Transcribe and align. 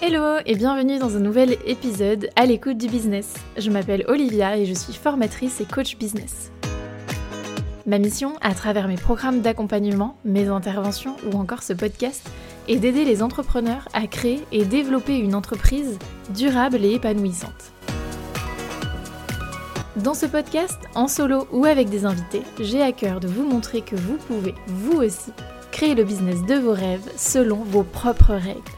Hello 0.00 0.38
et 0.46 0.54
bienvenue 0.54 1.00
dans 1.00 1.16
un 1.16 1.18
nouvel 1.18 1.56
épisode 1.66 2.30
à 2.36 2.46
l'écoute 2.46 2.78
du 2.78 2.86
business. 2.86 3.34
Je 3.56 3.68
m'appelle 3.68 4.04
Olivia 4.06 4.56
et 4.56 4.64
je 4.64 4.72
suis 4.72 4.92
formatrice 4.92 5.60
et 5.60 5.64
coach 5.64 5.96
business. 5.96 6.52
Ma 7.84 7.98
mission, 7.98 8.34
à 8.40 8.54
travers 8.54 8.86
mes 8.86 8.94
programmes 8.94 9.40
d'accompagnement, 9.40 10.16
mes 10.24 10.46
interventions 10.46 11.16
ou 11.26 11.36
encore 11.36 11.64
ce 11.64 11.72
podcast, 11.72 12.30
est 12.68 12.76
d'aider 12.76 13.04
les 13.04 13.24
entrepreneurs 13.24 13.88
à 13.92 14.06
créer 14.06 14.44
et 14.52 14.64
développer 14.64 15.18
une 15.18 15.34
entreprise 15.34 15.98
durable 16.32 16.84
et 16.84 16.92
épanouissante. 16.92 17.72
Dans 19.96 20.14
ce 20.14 20.26
podcast, 20.26 20.78
en 20.94 21.08
solo 21.08 21.48
ou 21.50 21.64
avec 21.64 21.88
des 21.88 22.04
invités, 22.04 22.42
j'ai 22.60 22.82
à 22.82 22.92
cœur 22.92 23.18
de 23.18 23.26
vous 23.26 23.42
montrer 23.42 23.80
que 23.80 23.96
vous 23.96 24.16
pouvez, 24.28 24.54
vous 24.68 24.98
aussi, 24.98 25.32
créer 25.72 25.96
le 25.96 26.04
business 26.04 26.40
de 26.44 26.54
vos 26.54 26.72
rêves 26.72 27.10
selon 27.16 27.56
vos 27.56 27.82
propres 27.82 28.34
règles. 28.34 28.77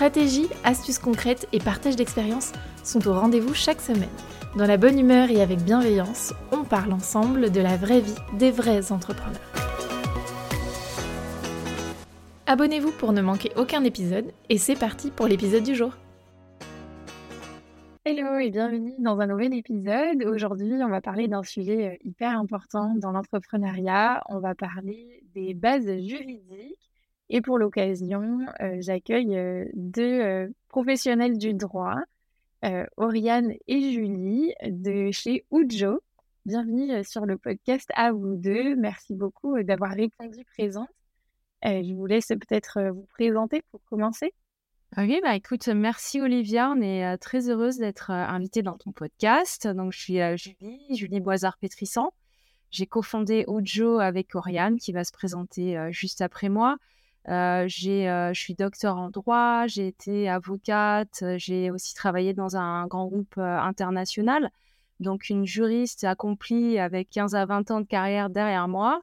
Stratégie, 0.00 0.48
astuces 0.64 0.98
concrètes 0.98 1.46
et 1.52 1.58
partage 1.58 1.94
d'expériences 1.94 2.52
sont 2.84 3.06
au 3.06 3.12
rendez-vous 3.12 3.52
chaque 3.52 3.82
semaine. 3.82 4.08
Dans 4.56 4.64
la 4.66 4.78
bonne 4.78 4.98
humeur 4.98 5.28
et 5.28 5.42
avec 5.42 5.58
bienveillance, 5.58 6.32
on 6.52 6.64
parle 6.64 6.94
ensemble 6.94 7.52
de 7.52 7.60
la 7.60 7.76
vraie 7.76 8.00
vie 8.00 8.14
des 8.38 8.50
vrais 8.50 8.92
entrepreneurs. 8.92 9.38
Abonnez-vous 12.46 12.92
pour 12.92 13.12
ne 13.12 13.20
manquer 13.20 13.52
aucun 13.56 13.84
épisode 13.84 14.32
et 14.48 14.56
c'est 14.56 14.74
parti 14.74 15.10
pour 15.10 15.26
l'épisode 15.26 15.64
du 15.64 15.74
jour. 15.74 15.92
Hello 18.06 18.38
et 18.38 18.48
bienvenue 18.48 18.94
dans 19.00 19.20
un 19.20 19.26
nouvel 19.26 19.52
épisode. 19.52 20.24
Aujourd'hui, 20.24 20.72
on 20.82 20.88
va 20.88 21.02
parler 21.02 21.28
d'un 21.28 21.42
sujet 21.42 21.88
euh, 21.88 21.96
hyper 22.04 22.30
important 22.38 22.94
dans 22.96 23.12
l'entrepreneuriat. 23.12 24.22
On 24.30 24.38
va 24.38 24.54
parler 24.54 25.22
des 25.34 25.52
bases 25.52 25.94
juridiques. 25.98 26.89
Et 27.32 27.40
pour 27.40 27.58
l'occasion, 27.58 28.40
euh, 28.60 28.78
j'accueille 28.80 29.38
euh, 29.38 29.64
deux 29.74 30.52
professionnels 30.68 31.38
du 31.38 31.54
droit, 31.54 31.94
Oriane 32.96 33.54
et 33.68 33.92
Julie 33.92 34.52
de 34.66 35.12
chez 35.12 35.46
Ujo. 35.52 36.00
Bienvenue 36.44 37.04
sur 37.04 37.26
le 37.26 37.38
podcast 37.38 37.88
à 37.94 38.10
vous 38.10 38.34
deux. 38.34 38.74
Merci 38.74 39.14
beaucoup 39.14 39.62
d'avoir 39.62 39.92
répondu 39.92 40.44
présente. 40.44 40.88
je 41.62 41.94
vous 41.94 42.04
laisse 42.04 42.26
peut-être 42.26 42.90
vous 42.90 43.06
présenter 43.12 43.62
pour 43.70 43.80
commencer. 43.84 44.34
Ok, 44.98 45.10
bah 45.22 45.36
écoute, 45.36 45.68
merci 45.68 46.20
Olivia, 46.20 46.68
on 46.76 46.82
est 46.82 47.16
très 47.18 47.48
heureuse 47.48 47.78
d'être 47.78 48.10
invitée 48.10 48.62
dans 48.62 48.76
ton 48.76 48.90
podcast. 48.90 49.68
Donc 49.68 49.92
je 49.92 50.00
suis 50.00 50.18
Julie, 50.36 50.96
Julie 50.96 51.20
Boisard-Pétrissan. 51.20 52.10
J'ai 52.72 52.86
cofondé 52.86 53.44
Ojo 53.46 54.00
avec 54.00 54.34
Oriane 54.34 54.78
qui 54.78 54.90
va 54.90 55.04
se 55.04 55.12
présenter 55.12 55.78
juste 55.92 56.22
après 56.22 56.48
moi. 56.48 56.76
Je 57.26 58.30
suis 58.34 58.54
docteur 58.54 58.96
en 58.96 59.10
droit, 59.10 59.66
j'ai 59.66 59.86
été 59.86 60.28
avocate, 60.28 61.24
j'ai 61.36 61.70
aussi 61.70 61.94
travaillé 61.94 62.34
dans 62.34 62.56
un 62.56 62.86
grand 62.86 63.06
groupe 63.06 63.38
international. 63.38 64.50
Donc 65.00 65.30
une 65.30 65.46
juriste 65.46 66.04
accomplie 66.04 66.78
avec 66.78 67.08
15 67.10 67.34
à 67.34 67.46
20 67.46 67.70
ans 67.70 67.80
de 67.80 67.86
carrière 67.86 68.28
derrière 68.28 68.68
moi 68.68 69.00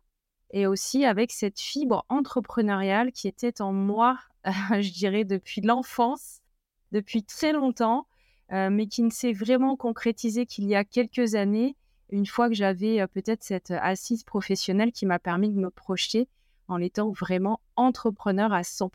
et 0.51 0.67
aussi 0.67 1.05
avec 1.05 1.31
cette 1.31 1.59
fibre 1.59 2.05
entrepreneuriale 2.09 3.11
qui 3.11 3.27
était 3.27 3.61
en 3.61 3.73
moi 3.73 4.17
je 4.81 4.91
dirais, 4.91 5.23
depuis 5.23 5.61
l'enfance, 5.61 6.41
depuis 6.91 7.23
très 7.23 7.53
longtemps, 7.53 8.07
euh, 8.51 8.69
mais 8.69 8.87
qui 8.87 9.03
ne 9.03 9.09
s'est 9.09 9.33
vraiment 9.33 9.75
concrétisé 9.75 10.45
qu'il 10.45 10.65
y 10.65 10.75
a 10.75 10.83
quelques 10.83 11.35
années, 11.35 11.75
une 12.09 12.25
fois 12.25 12.47
que 12.47 12.55
j'avais 12.55 13.01
euh, 13.01 13.07
peut-être 13.07 13.43
cette 13.43 13.71
assise 13.71 14.23
professionnelle 14.23 14.91
qui 14.91 15.05
m'a 15.05 15.19
permis 15.19 15.49
de 15.49 15.59
me 15.59 15.69
projeter 15.69 16.29
en 16.67 16.81
étant 16.81 17.11
vraiment 17.11 17.59
entrepreneur 17.75 18.53
à 18.53 18.61
100%. 18.61 18.89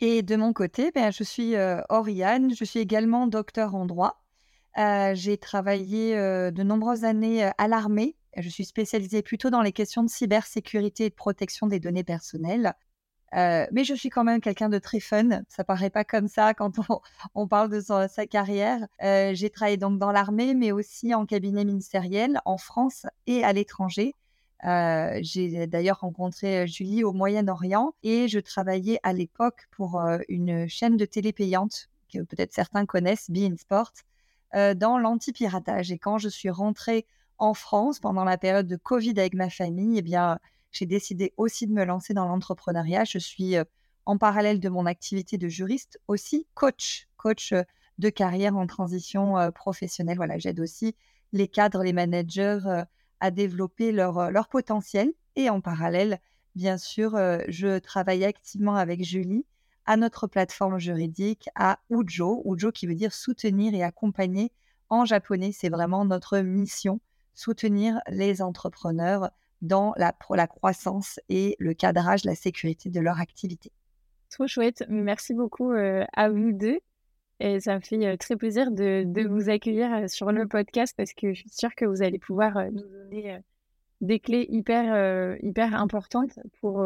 Et 0.00 0.22
de 0.22 0.36
mon 0.36 0.52
côté, 0.52 0.90
ben, 0.92 1.12
je 1.12 1.22
suis 1.22 1.56
euh, 1.56 1.82
Oriane, 1.88 2.54
je 2.54 2.64
suis 2.64 2.80
également 2.80 3.26
docteur 3.26 3.74
en 3.74 3.86
droit. 3.86 4.22
j'ai 4.76 5.36
travaillé 5.36 6.14
de 6.16 6.62
nombreuses 6.62 7.04
années 7.04 7.50
à 7.58 7.68
l'armée. 7.68 8.16
Je 8.36 8.48
suis 8.48 8.64
spécialisée 8.64 9.22
plutôt 9.22 9.50
dans 9.50 9.62
les 9.62 9.72
questions 9.72 10.02
de 10.02 10.08
cybersécurité 10.08 11.06
et 11.06 11.10
de 11.10 11.14
protection 11.14 11.66
des 11.66 11.80
données 11.80 12.04
personnelles. 12.04 12.74
Euh, 13.34 13.66
mais 13.70 13.84
je 13.84 13.94
suis 13.94 14.10
quand 14.10 14.24
même 14.24 14.40
quelqu'un 14.40 14.68
de 14.68 14.78
très 14.78 15.00
fun. 15.00 15.42
Ça 15.48 15.64
paraît 15.64 15.90
pas 15.90 16.04
comme 16.04 16.28
ça 16.28 16.54
quand 16.54 16.72
on, 17.34 17.46
parle 17.48 17.70
de 17.70 17.80
sa, 17.80 18.08
carrière. 18.26 18.86
Euh, 19.02 19.32
j'ai 19.34 19.50
travaillé 19.50 19.76
donc 19.76 19.98
dans 19.98 20.12
l'armée, 20.12 20.54
mais 20.54 20.72
aussi 20.72 21.14
en 21.14 21.26
cabinet 21.26 21.64
ministériel 21.64 22.40
en 22.44 22.58
France 22.58 23.06
et 23.26 23.44
à 23.44 23.52
l'étranger. 23.52 24.14
J'ai 24.62 25.66
d'ailleurs 25.66 26.00
rencontré 26.00 26.66
Julie 26.66 27.04
au 27.04 27.12
Moyen-Orient 27.12 27.94
et 28.02 28.28
je 28.28 28.38
travaillais 28.38 29.00
à 29.02 29.12
l'époque 29.12 29.68
pour 29.70 30.00
une 30.28 30.68
chaîne 30.68 30.96
de 30.96 31.04
télé 31.04 31.32
payante 31.32 31.88
que 32.12 32.22
peut-être 32.22 32.52
certains 32.52 32.86
connaissent, 32.86 33.30
Be 33.30 33.56
Sport, 33.56 33.92
dans 34.52 34.98
l'anti-piratage. 34.98 35.92
Et 35.92 35.98
quand 35.98 36.18
je 36.18 36.28
suis 36.28 36.50
rentrée 36.50 37.06
en 37.38 37.54
France 37.54 38.00
pendant 38.00 38.24
la 38.24 38.36
période 38.36 38.66
de 38.66 38.76
Covid 38.76 39.14
avec 39.18 39.34
ma 39.34 39.48
famille, 39.48 39.98
eh 39.98 40.02
bien, 40.02 40.38
j'ai 40.72 40.86
décidé 40.86 41.32
aussi 41.36 41.66
de 41.66 41.72
me 41.72 41.84
lancer 41.84 42.12
dans 42.12 42.26
l'entrepreneuriat. 42.26 43.04
Je 43.04 43.18
suis 43.18 43.54
en 44.04 44.18
parallèle 44.18 44.60
de 44.60 44.68
mon 44.68 44.86
activité 44.86 45.38
de 45.38 45.48
juriste 45.48 46.00
aussi 46.06 46.46
coach, 46.54 47.08
coach 47.16 47.54
de 47.98 48.08
carrière 48.08 48.56
en 48.56 48.66
transition 48.66 49.36
professionnelle. 49.54 50.16
Voilà, 50.16 50.36
j'aide 50.38 50.60
aussi 50.60 50.96
les 51.32 51.48
cadres, 51.48 51.82
les 51.82 51.92
managers 51.92 52.58
à 53.20 53.30
développer 53.30 53.92
leur, 53.92 54.30
leur 54.30 54.48
potentiel. 54.48 55.12
Et 55.36 55.48
en 55.50 55.60
parallèle, 55.60 56.18
bien 56.54 56.78
sûr, 56.78 57.12
je 57.48 57.78
travaille 57.78 58.24
activement 58.24 58.76
avec 58.76 59.04
Julie 59.04 59.44
à 59.86 59.96
notre 59.96 60.26
plateforme 60.26 60.78
juridique, 60.78 61.48
à 61.54 61.78
Ujo, 61.90 62.42
Ujo 62.44 62.70
qui 62.70 62.86
veut 62.86 62.94
dire 62.94 63.12
soutenir 63.12 63.74
et 63.74 63.82
accompagner 63.82 64.52
en 64.88 65.04
japonais. 65.04 65.50
C'est 65.52 65.68
vraiment 65.68 66.04
notre 66.04 66.38
mission, 66.38 67.00
soutenir 67.34 68.00
les 68.08 68.42
entrepreneurs 68.42 69.30
dans 69.62 69.92
la, 69.96 70.14
la 70.30 70.46
croissance 70.46 71.20
et 71.28 71.56
le 71.58 71.74
cadrage, 71.74 72.24
la 72.24 72.34
sécurité 72.34 72.90
de 72.90 73.00
leur 73.00 73.20
activité. 73.20 73.72
Trop 74.30 74.46
chouette. 74.46 74.84
Merci 74.88 75.34
beaucoup 75.34 75.72
euh, 75.72 76.04
à 76.12 76.30
vous 76.30 76.52
deux. 76.52 76.78
Et 77.42 77.58
ça 77.58 77.74
me 77.74 77.80
fait 77.80 78.06
euh, 78.06 78.16
très 78.18 78.36
plaisir 78.36 78.70
de, 78.70 79.02
de, 79.06 79.26
vous 79.26 79.48
accueillir 79.48 79.92
euh, 79.94 80.08
sur 80.08 80.30
le 80.30 80.46
podcast 80.46 80.94
parce 80.94 81.14
que 81.14 81.32
je 81.32 81.40
suis 81.40 81.48
sûre 81.48 81.74
que 81.74 81.86
vous 81.86 82.02
allez 82.02 82.18
pouvoir 82.18 82.70
nous 82.70 82.86
donner 82.86 83.38
des 84.02 84.20
clés 84.20 84.46
hyper, 84.50 85.36
hyper 85.42 85.74
importantes 85.74 86.38
pour, 86.60 86.82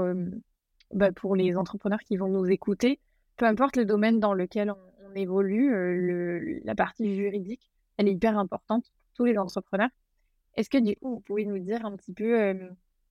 bah, 0.93 1.13
pour 1.13 1.37
les 1.37 1.57
entrepreneurs 1.57 2.01
qui 2.01 2.17
vont 2.17 2.29
nous 2.29 2.47
écouter. 2.47 2.99
Peu 3.37 3.47
importe 3.47 3.77
le 3.77 3.85
domaine 3.85 4.19
dans 4.19 4.35
lequel 4.35 4.71
on, 4.73 5.15
évolue, 5.15 5.71
le, 5.71 6.61
la 6.65 6.75
partie 6.75 7.15
juridique, 7.15 7.71
elle 7.99 8.09
est 8.09 8.15
hyper 8.15 8.37
importante 8.37 8.83
pour 8.83 9.13
tous 9.15 9.25
les 9.27 9.39
entrepreneurs. 9.39 9.91
Est-ce 10.57 10.69
que 10.69 10.79
du 10.79 10.97
coup, 10.97 11.11
vous 11.11 11.21
pouvez 11.21 11.45
nous 11.45 11.61
dire 11.61 11.87
un 11.87 11.97
petit 11.97 12.13
peu 12.13 12.59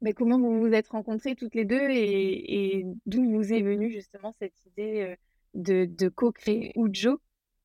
bah, 0.02 0.12
comment 0.12 0.38
vous 0.38 0.60
vous 0.60 0.74
êtes 0.74 0.90
rencontrées 0.90 1.36
toutes 1.36 1.56
les 1.56 1.64
deux 1.64 1.90
et, 1.90 2.86
d'où 3.06 3.24
vous 3.24 3.54
est 3.54 3.62
venue 3.62 3.90
justement 3.90 4.34
cette 4.34 4.66
idée 4.66 5.16
de, 5.54 5.86
de 5.86 6.10
co-créer 6.10 6.74
Ujo? 6.76 7.22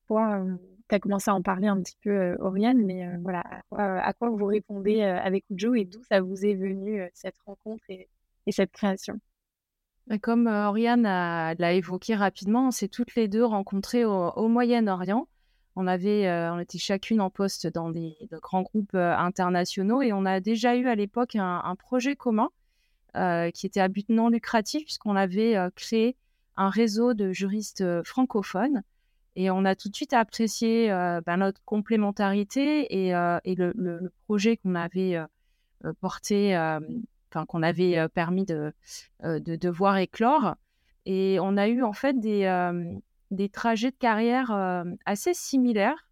Tu 0.08 0.94
as 0.94 1.00
commencé 1.00 1.30
à 1.30 1.34
en 1.34 1.42
parler 1.42 1.69
un 1.69 1.80
petit 1.80 1.96
peu, 2.02 2.36
Oriane, 2.41 2.84
mais 2.84 3.06
voilà, 3.22 3.44
à 3.76 4.12
quoi, 4.12 4.30
vous 4.30 4.46
répondez 4.46 5.02
avec 5.02 5.44
Ujo 5.50 5.74
et 5.74 5.84
d'où 5.84 6.02
ça 6.04 6.20
vous 6.20 6.44
est 6.44 6.54
venu 6.54 7.02
cette 7.12 7.38
rencontre 7.44 7.84
et, 7.88 8.08
cette 8.50 8.72
création? 8.72 9.20
Bah, 10.06 10.19
comme 10.19 10.46
Oriane 10.46 11.02
l'a 11.02 11.72
évoqué 11.74 12.14
rapidement, 12.14 12.69
on 12.69 12.70
s'est 12.70 12.88
toutes 12.88 13.14
les 13.14 13.28
deux 13.28 13.44
rencontrées 13.44 14.06
au 14.06 14.48
Moyen-Orient. 14.48 15.28
On 15.80 15.86
avait, 15.86 16.26
euh, 16.26 16.52
on 16.52 16.58
était 16.58 16.76
chacune 16.76 17.20
en 17.20 17.30
poste 17.30 17.69
dans 17.69 17.88
des, 17.88 18.16
grands 18.42 18.62
groupes 18.62 18.96
euh, 18.96 19.16
internationaux 19.16 20.02
et 20.02 20.12
on 20.12 20.25
a 20.25 20.40
déjà 20.40 20.75
eu 20.75 20.88
à 20.88 20.96
l'époque 20.96 21.36
un, 21.36 21.76
projet 21.78 22.16
commun 22.16 22.50
euh, 23.14 23.52
qui 23.52 23.64
était 23.66 23.78
à 23.78 23.86
but 23.86 24.08
non 24.08 24.28
lucratif 24.28 24.82
puisqu'on 24.87 25.14
avait 25.14 25.56
créé 25.76 26.16
un 26.56 26.69
réseau 26.69 27.14
de 27.14 27.31
juristes 27.31 27.84
francophones 28.02 28.82
et 29.36 29.50
on 29.50 29.64
a 29.64 29.75
tout 29.75 29.88
de 29.88 29.94
suite 29.94 30.12
apprécié 30.12 30.88
ben, 31.26 31.36
notre 31.38 31.62
complémentarité 31.64 33.08
et, 33.08 33.12
le, 33.12 34.12
projet 34.25 34.56
qu'on 34.56 34.75
avait 34.75 35.19
porté, 36.00 36.56
enfin 36.56 37.46
qu'on 37.46 37.62
avait 37.62 38.08
permis 38.08 38.44
de, 38.44 38.72
voir 39.69 39.98
éclore. 39.98 40.56
Et 41.06 41.38
on 41.40 41.56
a 41.56 41.69
eu 41.69 41.82
en 41.82 41.92
fait 41.92 42.19
des, 42.19 42.46
des 43.30 43.48
trajets 43.48 43.90
de 43.90 43.96
carrière 43.96 44.50
euh, 44.50 44.84
assez 45.04 45.34
similaires, 45.34 46.08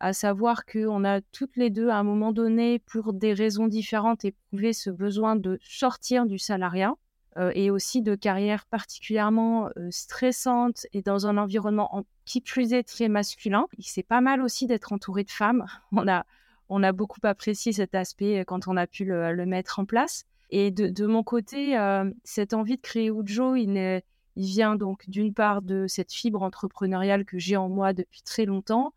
à 0.00 0.12
savoir 0.12 0.64
qu'on 0.64 1.04
a 1.04 1.20
toutes 1.20 1.56
les 1.56 1.70
deux, 1.70 1.88
à 1.88 1.96
un 1.96 2.02
moment 2.02 2.32
donné, 2.32 2.78
pour 2.80 3.12
des 3.12 3.32
raisons 3.32 3.68
différentes, 3.68 4.24
éprouvé 4.24 4.72
ce 4.72 4.90
besoin 4.90 5.36
de 5.36 5.58
sortir 5.62 6.26
du 6.26 6.38
salariat 6.38 6.94
euh, 7.36 7.52
et 7.54 7.70
aussi 7.70 8.02
de 8.02 8.14
carrière 8.14 8.66
particulièrement 8.66 9.68
euh, 9.76 9.88
stressante 9.90 10.86
et 10.92 11.02
dans 11.02 11.26
un 11.26 11.38
environnement 11.38 12.04
qui 12.32 12.40
plus 12.40 12.72
est 12.72 12.82
très 12.82 13.08
masculin. 13.08 13.66
C'est 13.78 14.02
pas 14.02 14.22
mal 14.22 14.40
aussi 14.40 14.66
d'être 14.66 14.94
entouré 14.94 15.22
de 15.22 15.30
femmes. 15.30 15.66
On 16.74 16.82
a, 16.82 16.92
beaucoup 16.92 17.20
apprécié 17.24 17.72
cet 17.72 17.94
aspect 17.94 18.44
quand 18.46 18.66
on 18.66 18.78
a 18.78 18.86
pu 18.86 19.04
le, 19.04 19.44
mettre 19.44 19.78
en 19.78 19.84
place. 19.84 20.24
Et 20.48 20.70
de, 20.70 21.06
mon 21.06 21.22
côté, 21.22 21.76
cette 22.24 22.54
envie 22.54 22.76
de 22.76 22.80
créer 22.80 23.10
Ujo, 23.10 23.56
Il 23.56 24.02
vient 24.36 24.76
donc 24.76 25.04
d'une 25.10 25.34
part 25.34 25.60
de 25.60 25.86
cette 25.86 26.10
fibre 26.10 26.42
entrepreneuriale 26.42 27.26
que 27.26 27.38
j'ai 27.38 27.58
en 27.58 27.68
moi 27.68 27.92
depuis 27.92 28.22
très 28.22 28.46
longtemps 28.46 28.94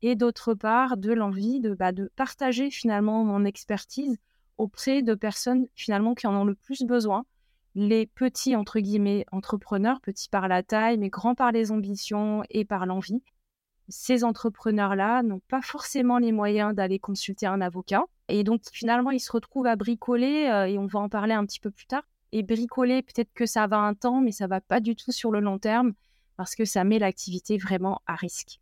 et 0.00 0.14
d'autre 0.14 0.54
part 0.54 0.96
de 0.96 1.12
l'envie 1.12 1.60
de, 1.60 1.74
bah, 1.74 1.92
de 1.92 2.10
partager 2.16 2.70
finalement 2.70 3.22
mon 3.24 3.44
expertise 3.44 4.16
auprès 4.56 5.02
de 5.02 5.14
personnes 5.14 5.66
finalement 5.74 6.14
qui 6.14 6.26
en 6.26 6.34
ont 6.34 6.44
le 6.46 6.54
plus 6.54 6.84
besoin. 6.84 7.26
Les 7.74 8.06
petits, 8.06 8.56
entre 8.56 8.80
guillemets, 8.80 9.24
entrepreneurs, 9.30 10.00
petits 10.00 10.28
par 10.28 10.48
la 10.48 10.62
taille, 10.62 10.98
mais 10.98 11.10
grands 11.10 11.34
par 11.34 11.52
les 11.52 11.70
ambitions 11.70 12.42
et 12.50 12.64
par 12.64 12.86
l'envie. 12.86 13.22
Ces 13.88 14.24
entrepreneurs-là 14.24 15.22
n'ont 15.22 15.40
pas 15.48 15.62
forcément 15.62 16.18
les 16.18 16.32
moyens 16.32 16.74
d'aller 16.74 16.98
consulter 16.98 17.46
un 17.46 17.60
avocat. 17.60 18.04
Et 18.28 18.44
donc, 18.44 18.62
finalement, 18.72 19.10
ils 19.10 19.20
se 19.20 19.32
retrouvent 19.32 19.66
à 19.66 19.76
bricoler, 19.76 20.48
euh, 20.48 20.66
et 20.66 20.78
on 20.78 20.86
va 20.86 21.00
en 21.00 21.08
parler 21.08 21.34
un 21.34 21.46
petit 21.46 21.60
peu 21.60 21.70
plus 21.70 21.86
tard. 21.86 22.02
Et 22.32 22.42
bricoler, 22.42 23.02
peut-être 23.02 23.32
que 23.32 23.46
ça 23.46 23.66
va 23.66 23.78
un 23.78 23.94
temps, 23.94 24.20
mais 24.20 24.32
ça 24.32 24.46
va 24.46 24.60
pas 24.60 24.80
du 24.80 24.96
tout 24.96 25.12
sur 25.12 25.30
le 25.30 25.40
long 25.40 25.58
terme, 25.58 25.94
parce 26.36 26.54
que 26.54 26.64
ça 26.66 26.84
met 26.84 26.98
l'activité 26.98 27.56
vraiment 27.56 28.02
à 28.06 28.14
risque. 28.14 28.60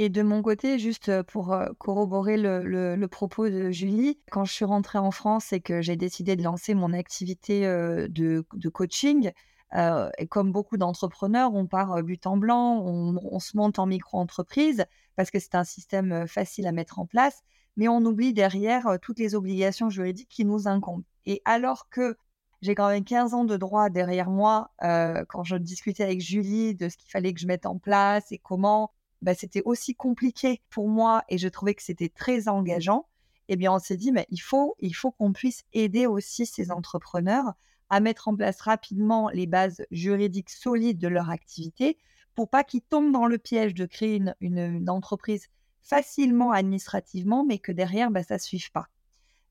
Et 0.00 0.08
de 0.10 0.22
mon 0.22 0.42
côté, 0.42 0.78
juste 0.78 1.22
pour 1.22 1.56
corroborer 1.78 2.36
le, 2.36 3.06
propos 3.06 3.48
de 3.48 3.70
Julie, 3.70 4.20
quand 4.30 4.44
je 4.44 4.52
suis 4.52 4.64
rentrée 4.64 4.98
en 4.98 5.10
France 5.10 5.52
et 5.52 5.60
que 5.60 5.82
j'ai 5.82 5.96
décidé 5.96 6.36
de 6.36 6.42
lancer 6.44 6.74
mon 6.74 6.92
activité 6.92 7.62
de, 7.62 8.44
coaching, 8.72 9.32
et 9.74 10.26
comme 10.28 10.52
beaucoup 10.52 10.76
d'entrepreneurs, 10.76 11.52
on 11.52 11.66
part 11.66 12.00
but 12.04 12.28
en 12.28 12.36
blanc, 12.36 12.80
on, 12.80 13.40
se 13.40 13.56
monte 13.56 13.80
en 13.80 13.86
micro-entreprise 13.86 14.84
parce 15.16 15.32
que 15.32 15.40
c'est 15.40 15.56
un 15.56 15.64
système 15.64 16.28
facile 16.28 16.68
à 16.68 16.72
mettre 16.72 17.00
en 17.00 17.06
place, 17.06 17.42
mais 17.76 17.88
on 17.88 18.04
oublie 18.04 18.32
derrière 18.32 18.98
toutes 19.02 19.18
les 19.18 19.34
obligations 19.34 19.90
juridiques 19.90 20.28
qui 20.28 20.44
nous 20.44 20.68
incombent. 20.68 21.04
Et 21.26 21.42
alors 21.44 21.88
que 21.90 22.16
j'ai 22.62 22.76
quand 22.76 22.88
même 22.88 23.04
15 23.04 23.34
ans 23.34 23.44
de 23.44 23.56
droit 23.56 23.90
derrière 23.90 24.30
moi, 24.30 24.70
quand 24.80 25.42
je 25.42 25.56
discutais 25.56 26.04
avec 26.04 26.20
Julie 26.20 26.76
de 26.76 26.88
ce 26.88 26.96
qu'il 26.96 27.10
fallait 27.10 27.34
que 27.34 27.40
je 27.40 27.48
mette 27.48 27.66
en 27.66 27.78
place 27.78 28.30
et 28.30 28.38
comment, 28.38 28.92
bah, 29.22 29.34
c'était 29.34 29.62
aussi 29.64 29.94
compliqué 29.94 30.62
pour 30.70 30.88
moi 30.88 31.24
et 31.28 31.38
je 31.38 31.48
trouvais 31.48 31.74
que 31.74 31.82
c'était 31.82 32.08
très 32.08 32.48
engageant, 32.48 33.06
eh 33.48 33.56
bien, 33.56 33.72
on 33.72 33.78
s'est 33.78 33.96
dit, 33.96 34.12
mais 34.12 34.26
il 34.30 34.38
faut, 34.38 34.76
il 34.78 34.94
faut 34.94 35.10
qu'on 35.10 35.32
puisse 35.32 35.64
aider 35.72 36.06
aussi 36.06 36.46
ces 36.46 36.70
entrepreneurs 36.70 37.54
à 37.90 38.00
mettre 38.00 38.28
en 38.28 38.36
place 38.36 38.60
rapidement 38.60 39.30
les 39.30 39.46
bases 39.46 39.84
juridiques 39.90 40.50
solides 40.50 40.98
de 40.98 41.08
leur 41.08 41.30
activité 41.30 41.96
pour 42.34 42.48
pas 42.50 42.62
qu'ils 42.62 42.82
tombent 42.82 43.12
dans 43.12 43.26
le 43.26 43.38
piège 43.38 43.74
de 43.74 43.86
créer 43.86 44.16
une, 44.16 44.34
une, 44.40 44.90
entreprise 44.90 45.48
facilement 45.82 46.52
administrativement, 46.52 47.44
mais 47.44 47.58
que 47.58 47.72
derrière, 47.72 48.10
bah, 48.10 48.22
ça 48.22 48.34
ne 48.34 48.40
suive 48.40 48.70
pas. 48.70 48.88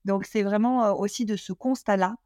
Donc, 0.04 0.24
c'est 0.24 0.44
vraiment 0.44 0.98
aussi 0.98 1.24
de 1.24 1.36
ce 1.36 1.52
constat-là 1.52 2.16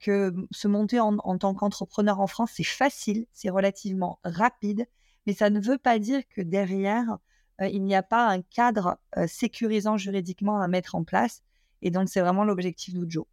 que 0.00 0.34
se 0.50 0.68
monter 0.68 1.00
en, 1.00 1.16
en 1.18 1.38
tant 1.38 1.54
qu'entrepreneur 1.54 2.20
en 2.20 2.26
France, 2.26 2.50
c'est 2.54 2.64
facile, 2.64 3.26
c'est 3.32 3.50
relativement 3.50 4.18
rapide, 4.24 4.86
mais 5.26 5.32
ça 5.32 5.50
ne 5.50 5.60
veut 5.60 5.78
pas 5.78 5.98
dire 5.98 6.22
que 6.28 6.40
derrière, 6.40 7.18
euh, 7.60 7.68
il 7.68 7.82
n'y 7.82 7.94
a 7.94 8.02
pas 8.02 8.28
un 8.28 8.42
cadre 8.42 8.98
euh, 9.16 9.26
sécurisant 9.26 9.96
juridiquement 9.96 10.60
à 10.60 10.68
mettre 10.68 10.94
en 10.94 11.04
place. 11.04 11.42
Et 11.82 11.90
donc, 11.90 12.08
c'est 12.08 12.20
vraiment 12.20 12.44
l'objectif 12.44 12.94
d'Ujo. 12.94 13.26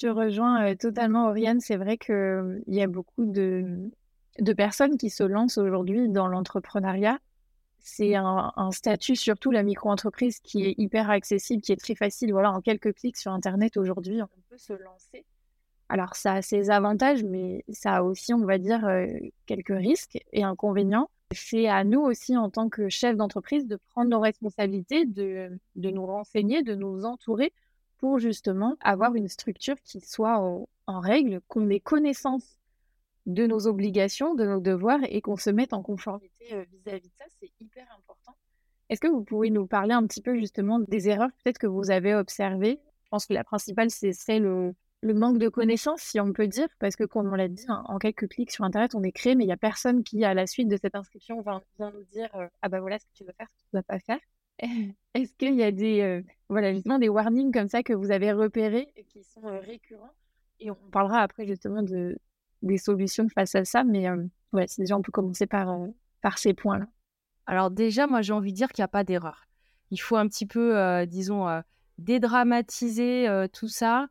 Je 0.00 0.08
rejoins 0.08 0.64
euh, 0.64 0.74
totalement 0.74 1.28
Oriane. 1.28 1.60
C'est 1.60 1.76
vrai 1.76 1.98
qu'il 1.98 2.62
y 2.66 2.80
a 2.80 2.86
beaucoup 2.86 3.26
de, 3.26 3.90
de 4.38 4.52
personnes 4.52 4.96
qui 4.96 5.10
se 5.10 5.22
lancent 5.22 5.58
aujourd'hui 5.58 6.08
dans 6.08 6.26
l'entrepreneuriat. 6.26 7.18
C'est 7.82 8.14
un, 8.14 8.70
statut, 8.72 9.16
surtout 9.16 9.50
la 9.50 9.62
micro-entreprise, 9.62 10.40
qui 10.40 10.64
est 10.64 10.74
hyper 10.76 11.08
accessible, 11.08 11.62
qui 11.62 11.72
est 11.72 11.80
très 11.80 11.94
facile. 11.94 12.30
Voilà, 12.30 12.52
en 12.52 12.60
quelques 12.60 12.94
clics 12.94 13.16
sur 13.16 13.32
Internet 13.32 13.78
aujourd'hui, 13.78 14.20
on 14.22 14.28
peut 14.50 14.58
se 14.58 14.74
lancer. 14.74 15.24
Alors, 15.90 16.14
ça 16.14 16.34
a 16.34 16.42
ses 16.42 16.70
avantages, 16.70 17.24
mais 17.24 17.64
ça 17.68 17.96
a 17.96 18.02
aussi, 18.04 18.32
on 18.32 18.44
va 18.44 18.58
dire, 18.58 18.86
euh, 18.86 19.08
quelques 19.46 19.76
risques 19.76 20.18
et 20.32 20.44
inconvénients. 20.44 21.10
C'est 21.32 21.66
à 21.66 21.82
nous 21.82 22.00
aussi, 22.00 22.36
en 22.36 22.48
tant 22.48 22.68
que 22.68 22.88
chef 22.88 23.16
d'entreprise, 23.16 23.66
de 23.66 23.74
prendre 23.74 24.08
nos 24.08 24.20
responsabilités, 24.20 25.04
de, 25.04 25.50
de, 25.74 25.90
nous 25.90 26.06
renseigner, 26.06 26.62
de 26.62 26.76
nous 26.76 27.04
entourer 27.04 27.52
pour 27.98 28.20
justement 28.20 28.76
avoir 28.80 29.16
une 29.16 29.26
structure 29.26 29.74
qui 29.82 30.00
soit 30.00 30.38
en, 30.38 31.00
règle, 31.00 31.40
qu'on 31.48 31.68
ait 31.68 31.80
connaissance 31.80 32.56
de 33.26 33.48
nos 33.48 33.66
obligations, 33.66 34.36
de 34.36 34.44
nos 34.44 34.60
devoirs 34.60 35.00
et 35.08 35.20
qu'on 35.20 35.36
se 35.36 35.50
mette 35.50 35.72
en 35.72 35.82
conformité 35.82 36.52
euh, 36.52 36.64
vis-à-vis 36.70 37.08
de 37.08 37.14
ça. 37.18 37.24
C'est 37.40 37.50
hyper 37.58 37.86
important. 37.98 38.36
Est-ce 38.90 39.00
que 39.00 39.08
vous 39.08 39.24
pouvez 39.24 39.50
nous 39.50 39.66
parler 39.66 39.94
un 39.94 40.06
petit 40.06 40.22
peu 40.22 40.38
justement 40.38 40.78
des 40.78 41.08
erreurs 41.08 41.30
peut-être 41.42 41.58
que 41.58 41.66
vous 41.66 41.90
avez 41.90 42.14
observées? 42.14 42.78
Je 43.02 43.08
pense 43.08 43.26
que 43.26 43.34
la 43.34 43.42
principale, 43.42 43.90
c'est 43.90 44.12
celle 44.12 44.72
le 45.02 45.14
manque 45.14 45.38
de 45.38 45.48
connaissances, 45.48 46.02
si 46.02 46.20
on 46.20 46.32
peut 46.32 46.46
dire, 46.46 46.68
parce 46.78 46.96
que 46.96 47.04
comme 47.04 47.32
on 47.32 47.34
l'a 47.34 47.48
dit, 47.48 47.64
en 47.68 47.98
quelques 47.98 48.28
clics 48.28 48.50
sur 48.50 48.64
Internet, 48.64 48.94
on 48.94 49.02
est 49.02 49.12
créé, 49.12 49.34
mais 49.34 49.44
il 49.44 49.46
n'y 49.46 49.52
a 49.52 49.56
personne 49.56 50.04
qui, 50.04 50.24
à 50.24 50.34
la 50.34 50.46
suite 50.46 50.68
de 50.68 50.76
cette 50.76 50.94
inscription, 50.94 51.40
va, 51.40 51.62
nous 51.78 52.04
dire 52.04 52.28
euh, 52.34 52.46
Ah 52.60 52.68
ben 52.68 52.80
voilà 52.80 52.98
ce 52.98 53.06
que 53.06 53.12
tu 53.14 53.24
veux 53.24 53.32
faire, 53.32 53.48
ce 53.50 53.56
que 53.56 53.70
tu 53.70 53.76
ne 53.76 53.80
dois 53.80 53.82
pas 53.84 53.98
faire. 53.98 54.18
Est-ce 55.14 55.32
qu'il 55.34 55.54
y 55.54 55.62
a 55.62 55.72
des, 55.72 56.02
euh, 56.02 56.22
voilà, 56.50 56.74
justement 56.74 56.98
des 56.98 57.08
warnings 57.08 57.50
comme 57.50 57.68
ça 57.68 57.82
que 57.82 57.94
vous 57.94 58.10
avez 58.10 58.32
repérés 58.32 58.92
et 58.96 59.04
qui 59.04 59.24
sont 59.24 59.46
euh, 59.46 59.60
récurrents? 59.60 60.12
Et 60.58 60.70
on 60.70 60.90
parlera 60.92 61.20
après 61.20 61.46
justement 61.46 61.82
de, 61.82 62.18
des 62.60 62.76
solutions 62.76 63.26
face 63.30 63.54
à 63.54 63.64
ça, 63.64 63.84
mais 63.84 64.06
ouais, 64.52 64.66
si 64.66 64.82
déjà 64.82 64.98
on 64.98 65.02
peut 65.02 65.12
commencer 65.12 65.46
par, 65.46 65.74
par 66.20 66.36
ces 66.36 66.52
points-là. 66.52 66.86
Alors 67.46 67.70
déjà, 67.70 68.06
moi 68.06 68.20
j'ai 68.20 68.34
envie 68.34 68.52
de 68.52 68.56
dire 68.56 68.68
qu'il 68.68 68.82
n'y 68.82 68.84
a 68.84 68.88
pas 68.88 69.02
d'erreur. 69.02 69.46
Il 69.90 69.96
faut 69.96 70.16
un 70.16 70.28
petit 70.28 70.44
peu, 70.44 71.06
disons, 71.06 71.46
dédramatiser 71.96 73.46
tout 73.54 73.68
ça 73.68 74.10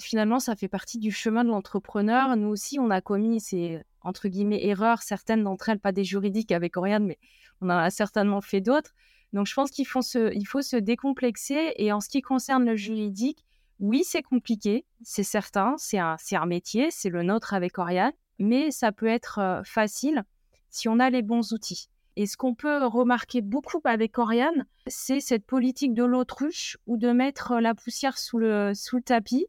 finalement, 0.00 0.40
ça 0.40 0.56
fait 0.56 0.68
partie 0.68 0.98
du 0.98 1.10
chemin 1.10 1.44
de 1.44 1.50
l'entrepreneur. 1.50 2.36
Nous 2.36 2.48
aussi, 2.48 2.78
on 2.78 2.90
a 2.90 3.00
commis 3.00 3.40
ces, 3.40 3.82
entre 4.02 4.28
guillemets, 4.28 4.64
erreurs, 4.64 5.02
certaines 5.02 5.44
d'entre 5.44 5.68
elles, 5.68 5.80
pas 5.80 5.92
des 5.92 6.04
juridiques 6.04 6.52
avec 6.52 6.76
Oriane, 6.76 7.04
mais 7.04 7.18
on 7.60 7.66
en 7.66 7.76
a 7.76 7.90
certainement 7.90 8.40
fait 8.40 8.60
d'autres. 8.60 8.94
Donc, 9.32 9.46
je 9.46 9.54
pense 9.54 9.70
qu'il 9.70 9.86
faut 9.86 10.02
se, 10.02 10.76
décomplexer. 10.76 11.74
Et 11.76 11.92
en 11.92 12.00
ce 12.00 12.08
qui 12.08 12.22
concerne 12.22 12.64
le 12.64 12.76
juridique, 12.76 13.44
oui, 13.80 14.02
c'est 14.04 14.22
compliqué, 14.22 14.84
c'est 15.02 15.22
certain, 15.22 15.76
c'est 15.78 15.98
un, 15.98 16.46
métier, 16.46 16.90
c'est 16.90 17.10
le 17.10 17.22
nôtre 17.22 17.54
avec 17.54 17.78
Oriane, 17.78 18.12
mais 18.38 18.70
ça 18.70 18.90
peut 18.90 19.06
être 19.06 19.62
facile 19.64 20.24
si 20.70 20.88
on 20.88 20.98
a 20.98 21.10
les 21.10 21.22
bons 21.22 21.52
outils. 21.52 21.88
Et 22.16 22.26
ce 22.26 22.36
qu'on 22.36 22.56
peut 22.56 22.84
remarquer 22.84 23.40
beaucoup 23.40 23.80
avec 23.84 24.18
Oriane, 24.18 24.66
c'est 24.88 25.20
cette 25.20 25.46
politique 25.46 25.94
de 25.94 26.02
l'autruche 26.02 26.76
ou 26.86 26.96
de 26.96 27.12
mettre 27.12 27.60
la 27.60 27.74
poussière 27.74 28.18
sous 28.18 28.38
le 28.38 28.72
tapis 29.04 29.46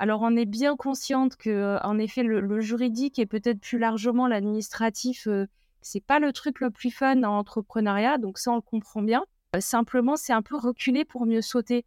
alors, 0.00 0.22
on 0.22 0.34
est 0.34 0.46
bien 0.46 0.76
consciente 0.76 1.36
que, 1.36 1.78
en 1.84 1.98
effet, 1.98 2.22
le, 2.22 2.60
juridique 2.60 3.18
et 3.18 3.26
peut-être 3.26 3.60
plus 3.60 3.78
largement 3.78 4.26
l'administratif, 4.26 5.26
euh, 5.26 5.46
c'est 5.82 6.02
pas 6.02 6.18
le 6.18 6.32
truc 6.32 6.60
le 6.60 6.70
plus 6.70 6.90
fun 6.90 7.22
en 7.22 7.36
entrepreneuriat, 7.36 8.16
donc 8.16 8.38
ça, 8.38 8.50
on 8.50 8.54
le 8.54 8.60
comprend 8.62 9.02
bien. 9.02 9.26
Euh, 9.54 9.60
simplement, 9.60 10.16
c'est 10.16 10.32
un 10.32 10.40
peu 10.40 10.56
reculer 10.56 11.04
pour 11.04 11.26
mieux 11.26 11.42
sauter. 11.42 11.84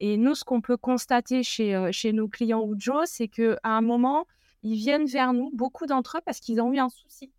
Et 0.00 0.18
nous, 0.18 0.34
ce 0.34 0.44
qu'on 0.44 0.60
peut 0.60 0.76
constater 0.76 1.42
chez, 1.42 1.74
euh, 1.74 1.90
chez 1.90 2.12
nos 2.12 2.28
clients 2.28 2.60
ou 2.60 2.74
Joe, 2.78 3.04
c'est 3.06 3.28
qu'à 3.28 3.56
un 3.64 3.80
moment, 3.80 4.26
ils 4.62 4.76
viennent 4.76 5.06
vers 5.06 5.32
nous, 5.32 5.50
beaucoup 5.54 5.86
d'entre 5.86 6.18
eux, 6.18 6.22
parce 6.22 6.40
qu'ils 6.40 6.60
ont 6.60 6.70
eu 6.70 6.78
un 6.78 6.90
souci. 6.90 7.32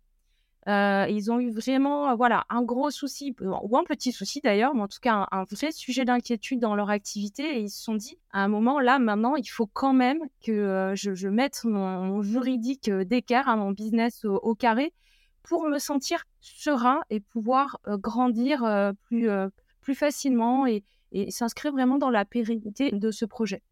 Euh, 0.68 1.06
ils 1.08 1.30
ont 1.30 1.38
eu 1.38 1.50
vraiment 1.50 2.10
euh, 2.10 2.14
voilà, 2.16 2.44
un 2.48 2.62
gros 2.62 2.90
souci, 2.90 3.34
ou 3.40 3.78
un 3.78 3.84
petit 3.84 4.10
souci 4.10 4.40
d'ailleurs, 4.40 4.74
mais 4.74 4.82
en 4.82 4.88
tout 4.88 4.98
cas 5.00 5.28
un, 5.30 5.44
vrai 5.44 5.70
sujet 5.70 6.04
d'inquiétude 6.04 6.58
dans 6.58 6.74
leur 6.74 6.90
activité. 6.90 7.56
Et 7.56 7.60
ils 7.60 7.70
se 7.70 7.82
sont 7.82 7.94
dit, 7.94 8.18
à 8.32 8.42
un 8.42 8.48
moment, 8.48 8.80
là, 8.80 8.98
maintenant, 8.98 9.36
il 9.36 9.46
faut 9.46 9.66
quand 9.66 9.92
même 9.92 10.18
que 10.44 10.52
euh, 10.52 10.94
je, 10.96 11.28
mette 11.28 11.62
mon, 11.64 12.22
juridique 12.22 12.90
d'écart 12.90 13.48
à 13.48 13.56
mon 13.56 13.70
business 13.70 14.24
au, 14.24 14.54
carré 14.54 14.92
pour 15.42 15.68
me 15.68 15.78
sentir 15.78 16.24
serein 16.40 17.00
et 17.10 17.20
pouvoir 17.20 17.78
grandir 17.86 18.64
plus, 19.02 19.28
plus 19.80 19.94
facilement 19.94 20.66
et 20.66 20.82
s'inscrire 21.30 21.72
vraiment 21.72 21.98
dans 21.98 22.10
la 22.10 22.24
pérennité 22.24 22.90
de 22.90 23.10
ce 23.12 23.24
projet. 23.24 23.62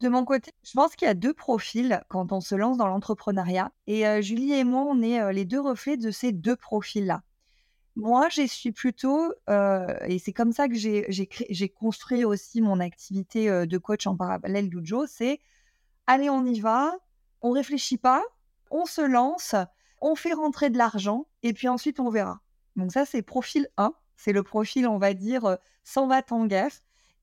De 0.00 0.08
mon 0.08 0.24
côté, 0.24 0.52
je 0.62 0.72
pense 0.74 0.94
qu'il 0.94 1.06
y 1.06 1.10
a 1.10 1.14
deux 1.14 1.34
profils 1.34 2.00
quand 2.08 2.30
on 2.30 2.40
se 2.40 2.54
lance 2.54 2.76
dans 2.76 2.86
l'entrepreneuriat. 2.86 3.72
Et 3.88 4.06
euh, 4.06 4.22
Julie 4.22 4.52
et 4.52 4.62
moi, 4.62 4.82
on 4.82 5.02
est 5.02 5.20
euh, 5.20 5.32
les 5.32 5.44
deux 5.44 5.60
reflets 5.60 5.96
de 5.96 6.12
ces 6.12 6.30
deux 6.30 6.54
profils-là. 6.54 7.22
Moi, 7.96 8.28
je 8.28 8.46
suis 8.46 8.70
plutôt, 8.70 9.32
euh, 9.50 9.88
et 10.06 10.20
c'est 10.20 10.32
comme 10.32 10.52
ça 10.52 10.68
que 10.68 10.76
j'ai 10.76 11.68
construit 11.68 12.24
aussi 12.24 12.60
mon 12.60 12.78
activité 12.78 13.66
de 13.66 13.78
coach 13.78 14.06
en 14.06 14.16
parallèle 14.16 14.68
d'Ujo, 14.68 15.06
c'est 15.08 15.40
allez, 16.06 16.30
on 16.30 16.46
y 16.46 16.60
va, 16.60 16.94
on 17.42 17.50
réfléchit 17.50 17.98
pas, 17.98 18.22
on 18.70 18.86
se 18.86 19.00
lance, 19.00 19.56
on 20.00 20.14
fait 20.14 20.32
rentrer 20.32 20.70
de 20.70 20.78
l'argent, 20.78 21.26
et 21.42 21.52
puis 21.52 21.66
ensuite 21.66 21.98
on 21.98 22.08
verra. 22.08 22.40
Donc 22.76 22.92
ça, 22.92 23.04
c'est 23.04 23.22
profil 23.22 23.66
1, 23.78 23.92
c'est 24.16 24.32
le 24.32 24.44
profil, 24.44 24.86
on 24.86 24.98
va 24.98 25.12
dire, 25.12 25.58
sans 25.82 26.06
va 26.06 26.22
en 26.30 26.46
guerre. 26.46 26.70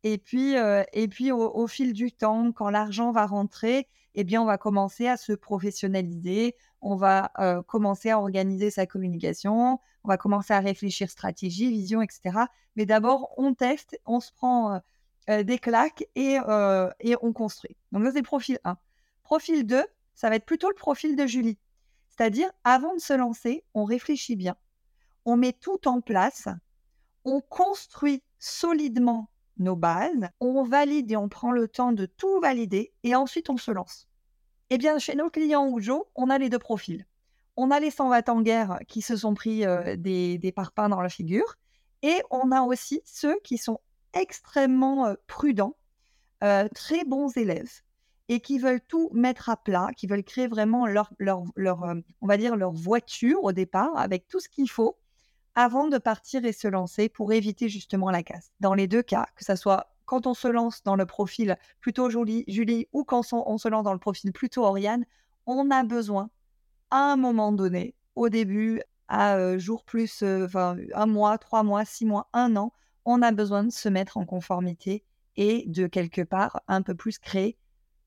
Et 0.05 0.19
puis, 0.19 0.55
euh, 0.55 0.83
et 0.93 1.07
puis 1.07 1.31
au, 1.31 1.65
fil 1.65 1.91
du 1.91 2.11
temps, 2.11 2.51
quand 2.51 2.69
l'argent 2.69 3.11
va 3.11 3.25
rentrer, 3.25 3.87
eh 4.13 4.23
bien, 4.23 4.39
on 4.39 4.45
va 4.45 4.59
commencer 4.59 5.07
à 5.07 5.17
se 5.17 5.33
professionnaliser, 5.33 6.55
on 6.79 6.95
va 6.95 7.31
euh, 7.39 7.63
commencer 7.63 8.11
à 8.11 8.19
organiser 8.19 8.69
sa 8.69 8.85
communication, 8.85 9.79
on 10.03 10.07
va 10.07 10.17
commencer 10.17 10.53
à 10.53 10.59
réfléchir 10.59 11.09
stratégie, 11.09 11.71
vision, 11.71 12.03
etc. 12.03 12.37
Mais 12.75 12.85
d'abord, 12.85 13.33
on 13.37 13.55
teste, 13.55 13.99
on 14.05 14.19
se 14.19 14.31
prend 14.31 14.79
euh, 15.31 15.41
des 15.41 15.57
claques 15.57 16.05
et, 16.13 16.37
et 16.99 17.15
on 17.23 17.33
construit. 17.33 17.75
Donc 17.91 18.05
ça, 18.05 18.11
c'est 18.13 18.21
profil 18.21 18.59
1. 18.63 18.77
Profil 19.23 19.65
2, 19.65 19.83
ça 20.13 20.29
va 20.29 20.35
être 20.35 20.45
plutôt 20.45 20.69
le 20.69 20.75
profil 20.75 21.15
de 21.15 21.25
Julie. 21.25 21.57
C'est-à-dire, 22.09 22.51
avant 22.63 22.93
de 22.93 23.01
se 23.01 23.13
lancer, 23.13 23.63
on 23.73 23.85
réfléchit 23.85 24.35
bien, 24.35 24.55
on 25.25 25.35
met 25.35 25.53
tout 25.53 25.87
en 25.87 25.99
place, 25.99 26.47
on 27.23 27.41
construit 27.41 28.21
solidement 28.37 29.29
nos 29.57 29.75
bases, 29.75 30.29
on 30.39 30.63
valide 30.63 31.11
et 31.11 31.17
on 31.17 31.29
prend 31.29 31.51
le 31.51 31.67
temps 31.67 31.91
de 31.91 32.05
tout 32.05 32.39
valider 32.39 32.93
et 33.03 33.15
ensuite 33.15 33.49
on 33.49 33.57
se 33.57 33.71
lance. 33.71 34.07
Eh 34.69 34.77
bien, 34.77 34.97
chez 34.99 35.15
nos 35.15 35.29
clients 35.29 35.67
Oujo, 35.67 36.07
on 36.15 36.29
a 36.29 36.37
les 36.37 36.49
deux 36.49 36.59
profils. 36.59 37.05
On 37.55 37.71
a 37.71 37.79
les 37.79 37.91
120 37.91 38.29
en 38.29 38.41
guerre 38.41 38.79
qui 38.87 39.01
se 39.01 39.15
sont 39.15 39.33
pris 39.33 39.65
euh, 39.65 39.95
des, 39.95 40.37
des, 40.37 40.51
parpaings 40.51 40.89
dans 40.89 41.01
la 41.01 41.09
figure 41.09 41.55
et 42.01 42.21
on 42.31 42.51
a 42.51 42.61
aussi 42.61 43.01
ceux 43.05 43.39
qui 43.43 43.57
sont 43.57 43.79
extrêmement 44.13 45.05
euh, 45.05 45.13
prudents, 45.27 45.77
euh, 46.43 46.67
très 46.73 47.05
bons 47.05 47.35
élèves 47.37 47.81
et 48.27 48.39
qui 48.41 48.57
veulent 48.57 48.81
tout 48.81 49.09
mettre 49.13 49.49
à 49.49 49.57
plat, 49.57 49.89
qui 49.95 50.07
veulent 50.07 50.23
créer 50.23 50.47
vraiment 50.47 50.87
leur, 50.87 51.13
leur, 51.19 51.43
leur 51.55 51.83
on 52.21 52.27
va 52.27 52.37
dire 52.37 52.55
leur 52.55 52.71
voiture 52.71 53.43
au 53.43 53.51
départ 53.51 53.95
avec 53.95 54.27
tout 54.27 54.39
ce 54.39 54.49
qu'il 54.49 54.69
faut 54.69 54.97
avant 55.55 55.87
de 55.87 55.97
partir 55.97 56.45
et 56.45 56.51
se 56.51 56.67
lancer 56.67 57.09
pour 57.09 57.33
éviter 57.33 57.69
justement 57.69 58.11
la 58.11 58.23
casse. 58.23 58.51
Dans 58.59 58.73
les 58.73 58.87
deux 58.87 59.01
cas, 59.01 59.25
que 59.35 59.45
ce 59.45 59.55
soit 59.55 59.87
quand 60.05 60.27
on 60.27 60.33
se 60.33 60.47
lance 60.47 60.83
dans 60.83 60.95
le 60.95 61.05
profil 61.05 61.57
plutôt 61.81 62.09
Julie, 62.09 62.43
Julie 62.47 62.87
ou 62.93 63.03
quand 63.03 63.23
on, 63.33 63.57
se 63.57 63.67
lance 63.67 63.83
dans 63.83 63.93
le 63.93 63.99
profil 63.99 64.31
plutôt 64.31 64.63
Oriane, 64.63 65.05
on 65.45 65.71
a 65.71 65.83
besoin 65.83 66.29
à 66.91 67.11
un 67.11 67.15
moment 67.15 67.51
donné, 67.51 67.95
au 68.15 68.29
début, 68.29 68.81
à 69.07 69.37
euh, 69.37 69.57
jour 69.57 69.83
plus, 69.83 70.21
euh, 70.21 70.47
un 70.93 71.05
mois, 71.05 71.37
trois 71.37 71.63
mois, 71.63 71.85
six 71.85 72.05
mois, 72.05 72.29
un 72.33 72.55
an, 72.55 72.71
on 73.05 73.21
a 73.21 73.31
besoin 73.31 73.63
de 73.63 73.71
se 73.71 73.89
mettre 73.89 74.17
en 74.17 74.25
conformité 74.25 75.03
et 75.37 75.63
de 75.67 75.87
quelque 75.87 76.21
part 76.21 76.61
un 76.67 76.81
peu 76.81 76.95
plus 76.95 77.19
créer 77.19 77.57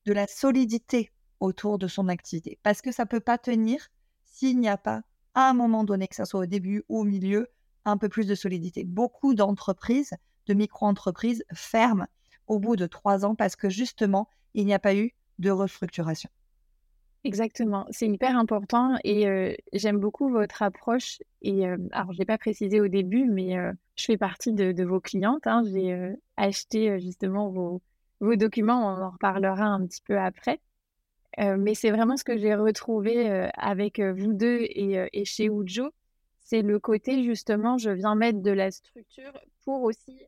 de 0.05 0.13
la 0.13 0.27
solidité 0.27 1.11
autour 1.39 1.77
de 1.77 1.87
son 1.87 2.07
activité. 2.07 2.59
Parce 2.63 2.81
que 2.81 2.91
ça 2.91 3.03
ne 3.03 3.09
peut 3.09 3.19
pas 3.19 3.37
tenir 3.37 3.89
s'il 4.25 4.59
n'y 4.59 4.69
a 4.69 4.77
pas 4.77 5.03
à 5.39 5.49
un 5.49 5.53
moment 5.53 5.85
donné, 5.85 6.09
que 6.09 6.17
ce 6.17 6.25
soit 6.25 6.41
au 6.41 6.45
début 6.45 6.83
ou 6.89 6.99
au 6.99 7.03
milieu, 7.05 7.47
un 7.85 7.95
peu 7.95 8.09
plus 8.09 8.27
de 8.27 8.35
solidité. 8.35 8.83
Beaucoup 8.83 9.33
d'entreprises, 9.33 10.13
de 10.47 10.53
micro-entreprises 10.53 11.45
ferment 11.53 12.07
au 12.47 12.59
bout 12.59 12.75
de 12.75 12.87
trois 12.87 13.23
ans 13.23 13.35
parce 13.35 13.55
que 13.55 13.69
justement, 13.69 14.27
il 14.53 14.65
n'y 14.65 14.73
a 14.73 14.79
pas 14.79 14.95
eu 14.95 15.13
de 15.37 15.49
restructuration. 15.49 16.29
Exactement, 17.23 17.85
c'est 17.89 18.07
hyper 18.07 18.37
important 18.37 18.97
et 19.05 19.27
euh, 19.27 19.53
j'aime 19.71 19.97
beaucoup 19.97 20.29
votre 20.29 20.61
approche. 20.61 21.19
Et 21.41 21.65
euh, 21.65 21.77
alors, 21.93 22.11
je 22.11 22.17
l'ai 22.17 22.25
pas 22.25 22.37
précisé 22.37 22.81
au 22.81 22.89
début, 22.89 23.23
mais 23.23 23.57
euh, 23.57 23.71
je 23.95 24.03
fais 24.03 24.17
partie 24.17 24.51
de, 24.51 24.83
vos 24.83 24.99
clientes. 24.99 25.47
Hein. 25.47 25.63
J'ai 25.71 26.15
acheté 26.35 26.99
justement 26.99 27.49
vos, 27.49 27.81
vos 28.19 28.35
documents, 28.35 28.93
on 28.93 29.01
en 29.03 29.09
reparlera 29.11 29.63
un 29.63 29.85
petit 29.85 30.01
peu 30.01 30.19
après 30.19 30.59
mais 31.37 31.75
c'est 31.75 31.91
vraiment 31.91 32.17
ce 32.17 32.23
que 32.23 32.37
j'ai 32.37 32.55
retrouvé 32.55 33.49
avec 33.53 33.99
vous 33.99 34.33
deux 34.33 34.59
et, 34.61 35.25
chez 35.25 35.45
Ujo. 35.45 35.89
C'est 36.39 36.61
le 36.61 36.79
côté, 36.79 37.23
justement, 37.23 37.77
je 37.77 37.91
viens 37.91 38.15
mettre 38.15 38.41
de 38.41 38.51
la 38.51 38.71
structure 38.71 39.31
pour 39.63 39.83
aussi 39.83 40.23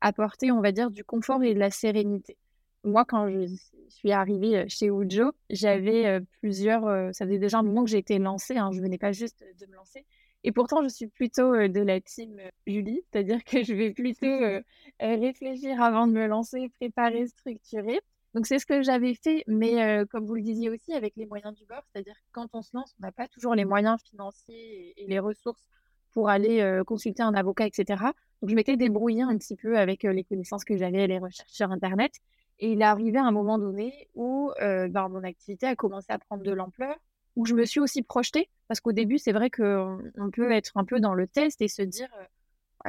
apporter, 0.00 0.50
on 0.50 0.60
va 0.60 0.72
dire, 0.72 0.90
du 0.90 1.04
confort 1.04 1.42
et 1.42 1.54
de 1.54 1.58
la 1.58 1.70
sérénité. 1.70 2.36
Moi, 2.84 3.04
quand 3.04 3.28
je 3.28 3.46
suis 3.88 4.12
arrivée 4.12 4.68
chez 4.68 4.86
Ujo, 4.86 5.32
j'avais 5.50 6.20
plusieurs. 6.40 7.14
ça 7.14 7.26
faisait 7.26 7.38
déjà 7.38 7.58
un 7.58 7.62
moment 7.62 7.84
que 7.84 7.90
j'étais 7.90 8.18
lancée, 8.18 8.56
hein, 8.56 8.70
je 8.72 8.80
venais 8.80 8.98
pas 8.98 9.12
juste 9.12 9.44
de 9.60 9.66
me 9.66 9.74
lancer. 9.74 10.06
Et 10.44 10.52
pourtant, 10.52 10.82
je 10.82 10.88
suis 10.88 11.08
plutôt 11.08 11.52
de 11.52 11.80
la 11.80 12.00
team 12.00 12.40
Julie, 12.66 13.02
c'est-à-dire 13.10 13.42
que 13.44 13.64
je 13.64 13.74
vais 13.74 13.90
plutôt 13.90 14.38
réfléchir 15.00 15.82
avant 15.82 16.06
de 16.06 16.12
me 16.12 16.26
lancer, 16.26 16.70
préparer, 16.78 17.26
structurer. 17.26 18.00
Donc 18.36 18.46
c'est 18.46 18.58
ce 18.58 18.66
que 18.66 18.82
j'avais 18.82 19.14
fait, 19.14 19.44
mais 19.46 20.04
comme 20.10 20.26
vous 20.26 20.34
le 20.34 20.42
disiez 20.42 20.68
aussi, 20.68 20.92
avec 20.92 21.14
les 21.16 21.24
moyens 21.24 21.54
du 21.54 21.64
bord, 21.64 21.82
c'est-à-dire 21.90 22.14
quand 22.32 22.48
on 22.52 22.60
se 22.60 22.76
lance, 22.76 22.94
on 23.00 23.06
n'a 23.06 23.10
pas 23.10 23.28
toujours 23.28 23.54
les 23.54 23.64
moyens 23.64 23.98
financiers 24.02 24.92
et, 24.94 25.06
les 25.06 25.18
ressources 25.18 25.66
pour 26.12 26.28
aller 26.28 26.82
consulter 26.86 27.22
un 27.22 27.32
avocat, 27.32 27.66
etc. 27.66 28.04
Donc 28.42 28.50
je 28.50 28.54
m'étais 28.54 28.76
débrouillée 28.76 29.22
un 29.22 29.38
petit 29.38 29.56
peu 29.56 29.78
avec 29.78 30.02
les 30.02 30.22
connaissances 30.22 30.64
que 30.64 30.76
j'avais 30.76 31.04
et 31.04 31.06
les 31.06 31.18
recherches 31.18 31.50
sur 31.50 31.70
Internet. 31.70 32.12
Et 32.58 32.72
il 32.72 32.82
est 32.82 32.84
arrivé 32.84 33.16
à 33.16 33.24
un 33.24 33.32
moment 33.32 33.56
donné 33.56 34.06
où 34.14 34.52
ben, 34.60 35.08
mon 35.08 35.24
activité 35.24 35.66
a 35.66 35.74
commencé 35.74 36.08
à 36.10 36.18
prendre 36.18 36.42
de 36.42 36.52
l'ampleur, 36.52 36.94
où 37.36 37.46
je 37.46 37.54
me 37.54 37.64
suis 37.64 37.80
aussi 37.80 38.02
projetée, 38.02 38.50
parce 38.68 38.80
qu'au 38.80 38.92
début, 38.92 39.16
c'est 39.16 39.32
vrai 39.32 39.48
qu'on 39.48 40.30
peut 40.30 40.52
être 40.52 40.72
un 40.76 40.84
peu 40.84 41.00
dans 41.00 41.14
le 41.14 41.26
test 41.26 41.62
et 41.62 41.68
se 41.68 41.80
dire 41.80 42.10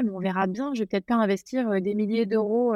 on 0.03 0.19
verra 0.19 0.47
bien, 0.47 0.73
je 0.73 0.79
vais 0.79 0.85
peut-être 0.85 1.05
pas 1.05 1.15
investir 1.15 1.81
des 1.81 1.95
milliers 1.95 2.25
d'euros 2.25 2.73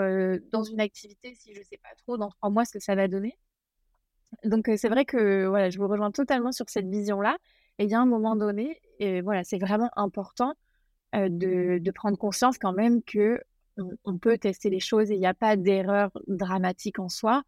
dans 0.52 0.64
une 0.64 0.80
activité 0.80 1.36
si 1.36 1.54
je 1.54 1.60
ne 1.60 1.64
sais 1.64 1.78
pas 1.78 1.90
trop 1.98 2.18
dans 2.18 2.30
trois 2.30 2.50
mois 2.50 2.66
ce 2.66 2.74
que 2.74 2.80
ça 2.80 2.96
va 2.96 3.08
donner. 3.08 3.38
Donc 4.46 4.70
c'est 4.78 4.90
vrai 4.90 5.06
que 5.06 5.46
voilà, 5.48 5.70
je 5.70 5.78
vous 5.78 5.88
rejoins 5.88 6.12
totalement 6.12 6.52
sur 6.52 6.70
cette 6.70 6.88
vision-là. 6.88 7.38
Et 7.80 7.86
il 7.86 7.90
y 7.90 7.94
a 7.94 8.00
un 8.00 8.06
moment 8.06 8.36
donné, 8.36 8.80
voilà, 9.24 9.44
c'est 9.44 9.60
vraiment 9.60 9.90
important 9.96 10.54
de, 11.14 11.92
prendre 11.92 12.18
conscience 12.18 12.58
quand 12.58 12.74
même 12.74 13.02
que 13.04 13.42
on, 14.04 14.18
peut 14.18 14.38
tester 14.38 14.70
les 14.70 14.80
choses 14.80 15.12
et 15.12 15.16
il 15.16 15.20
n'y 15.20 15.28
a 15.28 15.34
pas 15.34 15.56
d'erreur 15.56 16.12
dramatique 16.28 17.00
en 17.00 17.10
soi, 17.10 17.44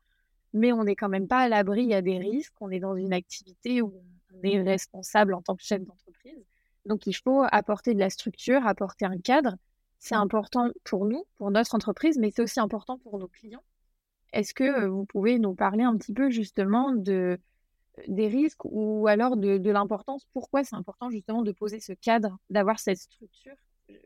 mais 0.53 0.71
on 0.71 0.83
n'est 0.83 0.95
quand 0.95 1.09
même 1.09 1.27
pas 1.27 1.39
à 1.39 1.49
l'abri, 1.49 1.83
il 1.83 1.89
y 1.89 1.93
a 1.93 2.01
des 2.01 2.17
risques, 2.17 2.53
on 2.61 2.71
est 2.71 2.79
dans 2.79 2.95
une 2.95 3.13
activité 3.13 3.81
où 3.81 3.93
on 4.33 4.41
est 4.43 4.61
responsable 4.61 5.33
en 5.33 5.41
tant 5.41 5.55
que 5.55 5.63
chef 5.63 5.83
d'entreprise. 5.83 6.45
Donc, 6.85 7.07
il 7.07 7.13
faut 7.13 7.43
apporter 7.51 7.93
de 7.93 7.99
la 7.99 8.09
structure, 8.09 8.65
apporter 8.67 9.05
un 9.05 9.17
cadre. 9.17 9.55
C'est 9.99 10.15
important 10.15 10.69
pour 10.83 11.05
nous, 11.05 11.25
pour 11.37 11.49
notre 11.51 11.75
entreprise, 11.75 12.17
mais 12.17 12.31
c'est 12.31 12.41
aussi 12.41 12.59
important 12.59 12.97
pour 12.97 13.17
nos 13.19 13.27
clients. 13.27 13.63
Est-ce 14.33 14.53
que 14.53 14.63
euh, 14.63 14.89
vous 14.89 15.05
pouvez 15.05 15.39
nous 15.39 15.53
parler 15.53 15.83
un 15.83 15.95
petit 15.95 16.11
peu 16.11 16.29
justement 16.29 16.91
de, 16.91 17.39
des 18.07 18.27
risques 18.27 18.65
ou 18.65 19.07
alors 19.07 19.37
de, 19.37 19.69
l'importance? 19.69 20.25
Pourquoi 20.33 20.63
c'est 20.63 20.75
important 20.75 21.09
justement 21.09 21.43
de 21.43 21.51
poser 21.51 21.79
ce 21.79 21.93
cadre, 21.93 22.37
d'avoir 22.49 22.79
cette 22.79 22.97
structure? 22.97 23.53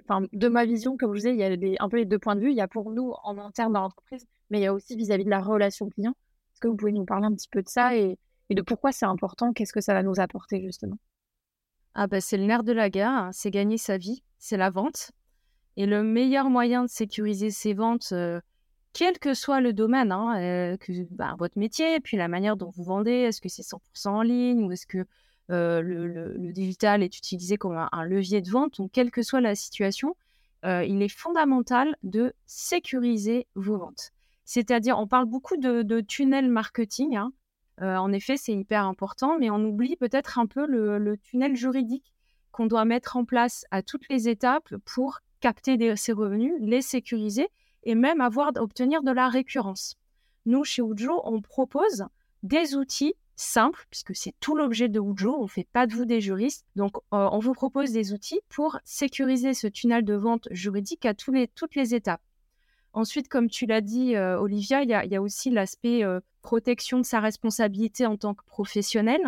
Enfin, 0.04 0.28
de 0.34 0.48
ma 0.48 0.66
vision, 0.66 0.98
comme 0.98 1.10
je 1.16 1.22
vous 1.22 1.34
disais, 1.34 1.34
il 1.34 1.70
y 1.70 1.78
a 1.78 1.84
un 1.84 1.90
peu 1.90 1.98
les 1.98 2.06
deux 2.06 2.20
points 2.20 2.36
de 2.36 2.42
vue. 2.42 2.52
Il 2.52 2.58
y 2.58 2.62
a 2.62 2.68
pour 2.68 2.92
nous 2.92 3.14
en 3.24 3.38
interne 3.38 3.74
dans 3.74 3.82
l'entreprise, 3.82 4.28
mais 4.50 4.60
il 4.60 4.64
y 4.64 4.68
a 4.68 4.74
aussi 4.74 4.96
vis-à-vis 4.96 5.26
de 5.26 5.30
la 5.30 5.40
relation 5.40 5.90
client. 5.90 6.14
Est-ce 6.52 6.60
que 6.60 6.68
vous 6.68 6.76
pouvez 6.76 6.92
nous 6.92 7.06
parler 7.06 7.26
un 7.26 7.34
petit 7.34 7.50
peu 7.50 7.62
de 7.62 7.70
ça 7.70 7.96
et 7.96 8.18
de 8.50 8.62
pourquoi 8.62 8.92
c'est 8.92 9.06
important? 9.06 9.54
Qu'est-ce 9.54 9.74
que 9.74 9.82
ça 9.82 9.94
va 9.94 10.04
nous 10.04 10.20
apporter 10.20 10.62
justement? 10.62 10.98
Ah 12.00 12.06
bah, 12.06 12.22
c'est 12.22 12.38
le 12.38 12.46
nerf 12.46 12.64
de 12.64 12.74
la 12.74 12.92
guerre, 12.92 13.10
hein, 13.10 13.30
c'est 13.34 13.50
gagner 13.50 13.80
sa 13.80 13.98
vie, 13.98 14.22
c'est 14.38 14.56
la 14.56 14.70
vente. 14.70 15.12
Et 15.78 15.88
le 15.88 16.04
meilleur 16.04 16.52
moyen 16.52 16.84
de 16.84 16.90
sécuriser 16.90 17.50
ses 17.50 17.74
ventes, 17.74 18.10
euh, 18.12 18.40
quel 18.94 19.18
que 19.18 19.34
soit 19.34 19.62
le 19.62 19.74
domaine, 19.74 20.12
hein, 20.12 20.40
euh, 20.40 20.78
que, 20.78 20.92
bah, 21.10 21.36
votre 21.40 21.58
métier, 21.58 22.00
puis 22.00 22.16
la 22.16 22.28
manière 22.28 22.56
dont 22.56 22.70
vous 22.70 22.84
vendez, 22.84 23.12
est-ce 23.12 23.42
que 23.42 23.50
c'est 23.50 23.64
100% 23.64 24.10
en 24.10 24.22
ligne 24.22 24.64
ou 24.64 24.72
est-ce 24.72 24.86
que 24.86 25.08
euh, 25.50 25.82
le, 25.82 26.52
digital 26.54 27.02
est 27.02 27.18
utilisé 27.18 27.58
comme 27.58 27.76
un, 27.92 28.06
levier 28.06 28.42
de 28.42 28.50
vente, 28.50 28.78
donc 28.78 28.92
quelle 28.92 29.10
que 29.10 29.24
soit 29.24 29.42
la 29.42 29.56
situation, 29.56 30.16
il 30.64 31.02
est 31.02 31.08
fondamental 31.08 31.96
de 32.04 32.34
sécuriser 32.46 33.48
vos 33.56 33.78
ventes. 33.78 34.12
C'est-à-dire, 34.44 35.00
on 35.00 35.08
parle 35.08 35.26
beaucoup 35.26 35.56
de, 35.56 35.82
de 35.82 36.02
tunnel 36.02 36.50
marketing, 36.50 37.16
hein, 37.16 37.32
euh, 37.82 37.96
en 37.96 38.12
effet, 38.12 38.38
c'est 38.38 38.54
hyper 38.54 38.86
important, 38.86 39.38
mais 39.40 39.50
on 39.50 39.64
oublie 39.64 39.96
peut-être 39.96 40.40
un 40.40 40.48
peu 40.48 40.66
le, 40.66 41.18
tunnel 41.18 41.56
juridique 41.56 42.14
qu'on 42.52 42.66
doit 42.66 42.86
mettre 42.86 43.18
en 43.18 43.26
place 43.26 43.66
à 43.72 43.84
toutes 43.84 44.10
les 44.10 44.30
étapes 44.30 44.76
pour 44.86 45.20
capter 45.40 45.96
ces 45.96 46.12
revenus, 46.12 46.54
les 46.60 46.82
sécuriser 46.82 47.50
et 47.84 47.94
même 47.94 48.22
avoir 48.22 48.52
obtenir 48.56 49.04
de 49.04 49.12
la 49.12 49.30
récurrence. 49.30 49.96
Nous, 50.46 50.64
chez 50.64 50.82
Ujo, 50.82 51.22
on 51.24 51.42
propose 51.42 52.06
des 52.42 52.76
outils 52.76 53.14
simples, 53.36 53.86
puisque 53.92 54.16
c'est 54.16 54.34
tout 54.40 54.56
l'objet 54.56 54.90
de 54.90 55.00
Ujo, 55.00 55.36
on 55.38 55.44
ne 55.44 55.48
fait 55.48 55.68
pas 55.72 55.86
de 55.86 55.94
vous 55.94 56.06
des 56.06 56.20
juristes. 56.20 56.66
Donc, 56.76 56.98
euh, 57.14 57.30
on 57.32 57.38
vous 57.38 57.54
propose 57.54 57.92
des 57.92 58.12
outils 58.12 58.42
pour 58.50 58.80
sécuriser 58.84 59.54
ce 59.54 59.68
tunnel 59.68 60.04
de 60.04 60.16
vente 60.16 60.48
juridique 60.50 61.06
à 61.06 61.14
toutes 61.14 61.76
les 61.76 61.94
étapes. 61.94 62.22
Ensuite, 62.94 63.28
comme 63.28 63.48
tu 63.48 63.68
l'as 63.68 63.82
dit, 63.82 64.16
euh, 64.16 64.40
Olivia, 64.40 64.82
il 64.82 64.90
y, 64.90 65.16
a 65.16 65.22
aussi 65.22 65.52
l'aspect 65.52 66.04
protection 66.48 67.00
de 67.00 67.04
sa 67.04 67.20
responsabilité 67.20 68.06
en 68.06 68.16
tant 68.16 68.34
que 68.34 68.46
professionnel. 68.46 69.20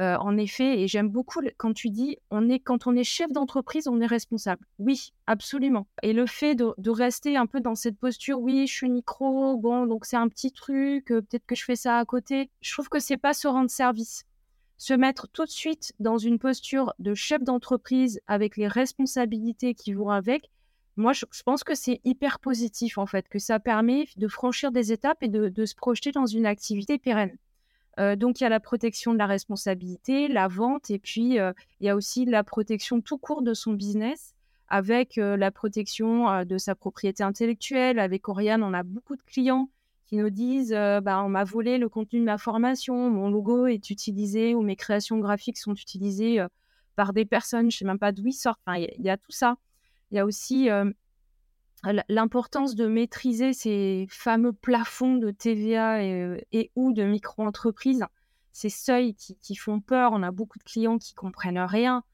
Euh, 0.00 0.16
en 0.16 0.36
effet, 0.36 0.80
et 0.80 0.86
j'aime 0.86 1.08
beaucoup 1.08 1.40
quand 1.56 1.72
tu 1.72 1.88
dis 1.88 2.18
on 2.30 2.48
est 2.50 2.58
quand 2.58 2.86
on 2.86 2.94
est 2.94 3.04
chef 3.04 3.30
d'entreprise, 3.32 3.88
on 3.88 4.00
est 4.02 4.06
responsable. 4.06 4.66
Oui, 4.78 5.12
absolument. 5.26 5.86
Et 6.02 6.12
le 6.12 6.26
fait 6.26 6.54
de, 6.54 6.90
rester 6.90 7.38
un 7.38 7.46
peu 7.46 7.60
dans 7.60 7.74
cette 7.74 7.98
posture, 7.98 8.38
oui, 8.40 8.66
je 8.66 8.72
suis 8.74 8.90
micro, 8.90 9.56
bon, 9.56 9.86
donc 9.86 10.04
c'est 10.04 10.16
un 10.16 10.28
petit 10.28 10.52
truc, 10.52 11.06
peut-être 11.06 11.46
que 11.46 11.54
je 11.54 11.64
fais 11.64 11.76
ça 11.76 11.96
à 11.98 12.04
côté. 12.04 12.50
Je 12.60 12.70
trouve 12.70 12.90
que 12.90 13.00
c'est 13.00 13.16
pas 13.16 13.32
se 13.32 13.48
rendre 13.48 13.70
service. 13.70 14.24
Se 14.76 14.92
mettre 14.92 15.28
tout 15.28 15.46
de 15.46 15.50
suite 15.50 15.94
dans 16.00 16.18
une 16.18 16.38
posture 16.38 16.92
de 16.98 17.14
chef 17.14 17.42
d'entreprise 17.42 18.20
avec 18.26 18.58
les 18.58 18.68
responsabilités 18.68 19.74
qui 19.74 19.94
vont 19.94 20.10
avec, 20.10 20.50
moi, 20.96 21.12
je, 21.12 21.24
pense 21.44 21.64
que 21.64 21.74
c'est 21.74 22.00
hyper 22.04 22.38
positif, 22.38 22.98
en 22.98 23.06
fait, 23.06 23.28
que 23.28 23.38
ça 23.38 23.58
permet 23.58 24.06
de 24.16 24.28
franchir 24.28 24.72
des 24.72 24.92
étapes 24.92 25.22
et 25.22 25.28
de, 25.28 25.64
se 25.64 25.74
projeter 25.74 26.12
dans 26.12 26.26
une 26.26 26.46
activité 26.46 26.98
pérenne. 26.98 27.36
Euh, 27.98 28.16
donc, 28.16 28.40
il 28.40 28.44
y 28.44 28.46
a 28.46 28.50
la 28.50 28.60
protection 28.60 29.12
de 29.12 29.18
la 29.18 29.26
responsabilité, 29.26 30.28
la 30.28 30.48
vente, 30.48 30.90
et 30.90 30.98
puis 30.98 31.38
euh, 31.38 31.52
il 31.80 31.86
y 31.86 31.88
a 31.88 31.96
aussi 31.96 32.24
la 32.24 32.44
protection 32.44 33.00
tout 33.00 33.18
court 33.18 33.42
de 33.42 33.54
son 33.54 33.72
business, 33.72 34.34
avec 34.68 35.18
euh, 35.18 35.36
la 35.36 35.50
protection 35.50 36.44
de 36.44 36.58
sa 36.58 36.74
propriété 36.74 37.22
intellectuelle. 37.22 37.98
Avec 37.98 38.28
Oriane, 38.28 38.62
on 38.62 38.74
a 38.74 38.82
beaucoup 38.82 39.16
de 39.16 39.22
clients 39.22 39.68
qui 40.06 40.16
nous 40.16 40.30
disent 40.30 40.72
bah, 40.72 41.22
on 41.24 41.28
m'a 41.30 41.44
volé 41.44 41.78
le 41.78 41.88
contenu 41.88 42.20
de 42.20 42.24
ma 42.24 42.36
formation, 42.36 43.10
mon 43.10 43.30
logo 43.30 43.66
est 43.66 43.88
utilisé 43.88 44.54
ou 44.54 44.60
mes 44.60 44.76
créations 44.76 45.18
graphiques 45.18 45.56
sont 45.56 45.74
utilisées 45.74 46.44
par 46.96 47.14
des 47.14 47.24
personnes, 47.24 47.70
je 47.70 47.76
ne 47.76 47.78
sais 47.78 47.84
même 47.86 47.98
pas 47.98 48.12
d'où 48.12 48.26
ils 48.26 48.34
sortent. 48.34 48.60
il 48.76 49.02
y, 49.02 49.08
a 49.08 49.16
tout 49.16 49.30
ça. 49.30 49.56
Il 50.12 50.16
y 50.16 50.18
a 50.18 50.26
aussi 50.26 50.68
l'importance 52.08 52.74
de 52.74 52.86
maîtriser 52.86 53.54
ces 53.54 54.06
fameux 54.10 54.52
plafonds 54.52 55.16
de 55.16 55.30
TVA 55.30 56.04
et, 56.04 56.70
ou 56.76 56.92
de 56.92 57.02
micro-entreprises, 57.02 58.04
ces 58.52 58.68
seuils 58.68 59.14
qui, 59.14 59.56
font 59.56 59.80
peur. 59.80 60.12
On 60.12 60.22
a 60.22 60.30
beaucoup 60.30 60.58
de 60.58 60.64
clients 60.64 60.98
qui 60.98 61.14
comprennent 61.14 61.58
rien. 61.58 62.04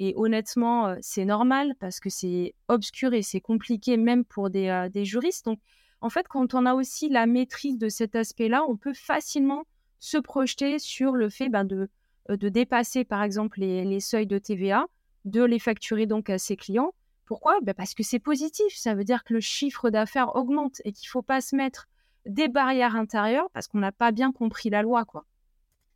Et 0.00 0.14
honnêtement, 0.16 0.96
c'est 1.00 1.24
normal 1.24 1.74
parce 1.78 2.00
que 2.00 2.10
c'est 2.10 2.54
obscur 2.66 3.14
et 3.14 3.22
c'est 3.22 3.40
compliqué 3.40 3.96
même 3.96 4.24
pour 4.24 4.50
des, 4.50 4.90
juristes. 5.04 5.44
Donc, 5.44 5.60
en 6.00 6.10
fait, 6.10 6.26
quand 6.28 6.54
on 6.54 6.66
a 6.66 6.74
aussi 6.74 7.08
la 7.08 7.26
maîtrise 7.26 7.78
de 7.78 7.88
cet 7.88 8.16
aspect-là, 8.16 8.64
on 8.68 8.76
peut 8.76 8.92
facilement 8.92 9.64
se 10.00 10.18
projeter 10.18 10.78
sur 10.78 11.12
le 11.12 11.30
fait 11.30 11.48
ben, 11.48 11.64
de, 11.64 11.88
euh, 12.30 12.36
de 12.36 12.48
dépasser, 12.48 13.04
par 13.04 13.22
exemple, 13.22 13.60
les, 13.60 14.00
seuils 14.00 14.26
de 14.26 14.38
TVA, 14.38 14.86
de 15.24 15.42
les 15.42 15.58
facturer 15.58 16.06
donc 16.06 16.28
à 16.28 16.38
ses 16.38 16.56
clients. 16.56 16.92
Pourquoi? 17.26 17.58
Ben, 17.62 17.74
Parce 17.74 17.94
que 17.94 18.02
c'est 18.02 18.18
positif. 18.18 18.74
Ça 18.76 18.94
veut 18.94 19.04
dire 19.04 19.24
que 19.24 19.34
le 19.34 19.40
chiffre 19.40 19.90
d'affaires 19.90 20.36
augmente 20.36 20.80
et 20.84 20.92
qu'il 20.92 21.06
ne 21.06 21.10
faut 21.10 21.22
pas 21.22 21.40
se 21.40 21.56
mettre 21.56 21.88
des 22.26 22.48
barrières 22.48 22.96
intérieures 22.96 23.48
parce 23.52 23.68
qu'on 23.68 23.78
n'a 23.78 23.92
pas 23.92 24.12
bien 24.12 24.32
compris 24.32 24.70
la 24.70 24.82
loi. 24.82 25.04
quoi. 25.04 25.24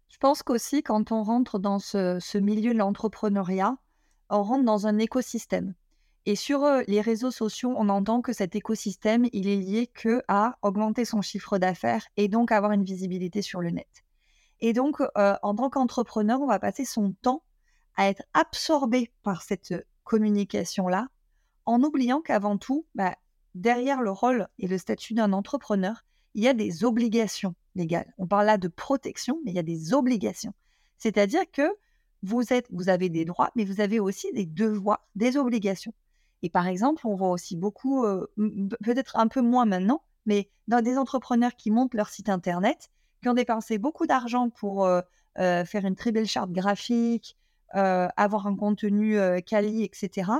Je 0.09 0.17
pense 0.19 0.43
qu'aussi, 0.43 0.83
quand 0.83 1.13
on 1.13 1.23
rentre 1.23 1.59
dans 1.59 1.79
ce, 1.79 2.39
milieu 2.39 2.73
de 2.73 2.79
l'entrepreneuriat, 2.79 3.77
on 4.31 4.43
rentre 4.43 4.65
dans 4.65 4.87
un 4.87 4.99
écosystème. 4.99 5.75
Et 6.27 6.37
sur 6.37 6.67
les 6.87 7.01
réseaux 7.01 7.31
sociaux, 7.31 7.75
on 7.77 7.89
entend 7.89 8.21
que 8.21 8.35
cet 8.35 8.55
écosystème, 8.55 9.27
il 9.33 9.49
est 9.49 9.57
lié 9.57 9.87
que 9.87 10.23
à 10.29 10.59
augmenter 10.61 11.07
son 11.07 11.23
chiffre 11.23 11.57
d'affaires 11.57 12.07
et 12.17 12.29
donc 12.29 12.53
avoir 12.53 12.73
une 12.73 12.85
visibilité 12.85 13.41
sur 13.41 13.61
le 13.61 13.71
net. 13.71 14.05
Et 14.61 14.73
donc, 14.73 15.01
en 15.15 15.55
tant 15.55 15.71
qu'entrepreneur, 15.71 16.41
on 16.41 16.47
va 16.47 16.59
passer 16.59 16.85
son 16.85 17.13
temps 17.23 17.43
à 17.97 18.09
être 18.09 18.23
absorbé 18.35 19.11
par 19.23 19.43
cette 19.43 19.75
communication-là, 20.05 21.09
en 21.69 21.83
oubliant 21.83 22.23
qu'avant 22.23 22.57
tout, 22.57 22.87
bah, 22.95 23.15
derrière 23.55 24.01
le 24.01 24.11
rôle 24.11 24.49
et 24.59 24.67
le 24.67 24.79
statut 24.79 25.13
d'un 25.13 25.35
entrepreneur, 25.35 26.03
il 26.35 26.43
y 26.43 26.49
a 26.49 26.55
des 26.55 26.83
obligations 26.83 27.55
légales. 27.75 28.11
On 28.17 28.27
parle 28.27 28.47
là 28.47 28.57
de 28.57 28.69
protection, 28.69 29.39
mais 29.45 29.51
il 29.51 29.55
y 29.55 29.59
a 29.59 29.63
des 29.63 29.93
obligations. 29.93 30.55
C'est-à-dire 30.97 31.43
que 31.53 31.71
vous, 32.23 32.43
avez 32.89 33.11
des 33.11 33.27
droits, 33.27 33.51
mais 33.55 33.67
vous 33.67 33.83
avez 33.83 34.01
aussi 34.01 34.33
des 34.33 34.47
devoirs, 34.47 35.07
des 35.15 35.37
obligations. 35.37 35.93
Et 36.43 36.49
par 36.49 36.67
exemple, 36.67 37.07
on 37.07 37.15
voit 37.15 37.31
aussi 37.31 37.55
beaucoup, 37.55 38.03
peut-être 38.83 39.17
un 39.17 39.29
peu 39.29 39.43
moins 39.43 39.67
maintenant, 39.67 40.03
mais 40.25 40.49
dans 40.69 40.81
des 40.81 40.97
entrepreneurs 40.97 41.55
qui 41.55 41.71
montent 41.71 41.93
leur 41.93 42.09
site 42.09 42.31
internet, 42.31 42.89
qui 43.21 43.29
ont 43.29 43.35
dépensé 43.35 43.77
beaucoup 43.77 44.07
d'argent 44.07 44.49
pour 44.49 44.89
faire 45.37 45.85
une 45.85 45.97
très 45.97 46.13
belle 46.13 46.27
charte 46.27 46.51
graphique, 46.51 47.37
avoir 47.75 48.47
un 48.47 48.57
contenu 48.57 49.19
quali, 49.45 49.85
etc., 49.85 50.31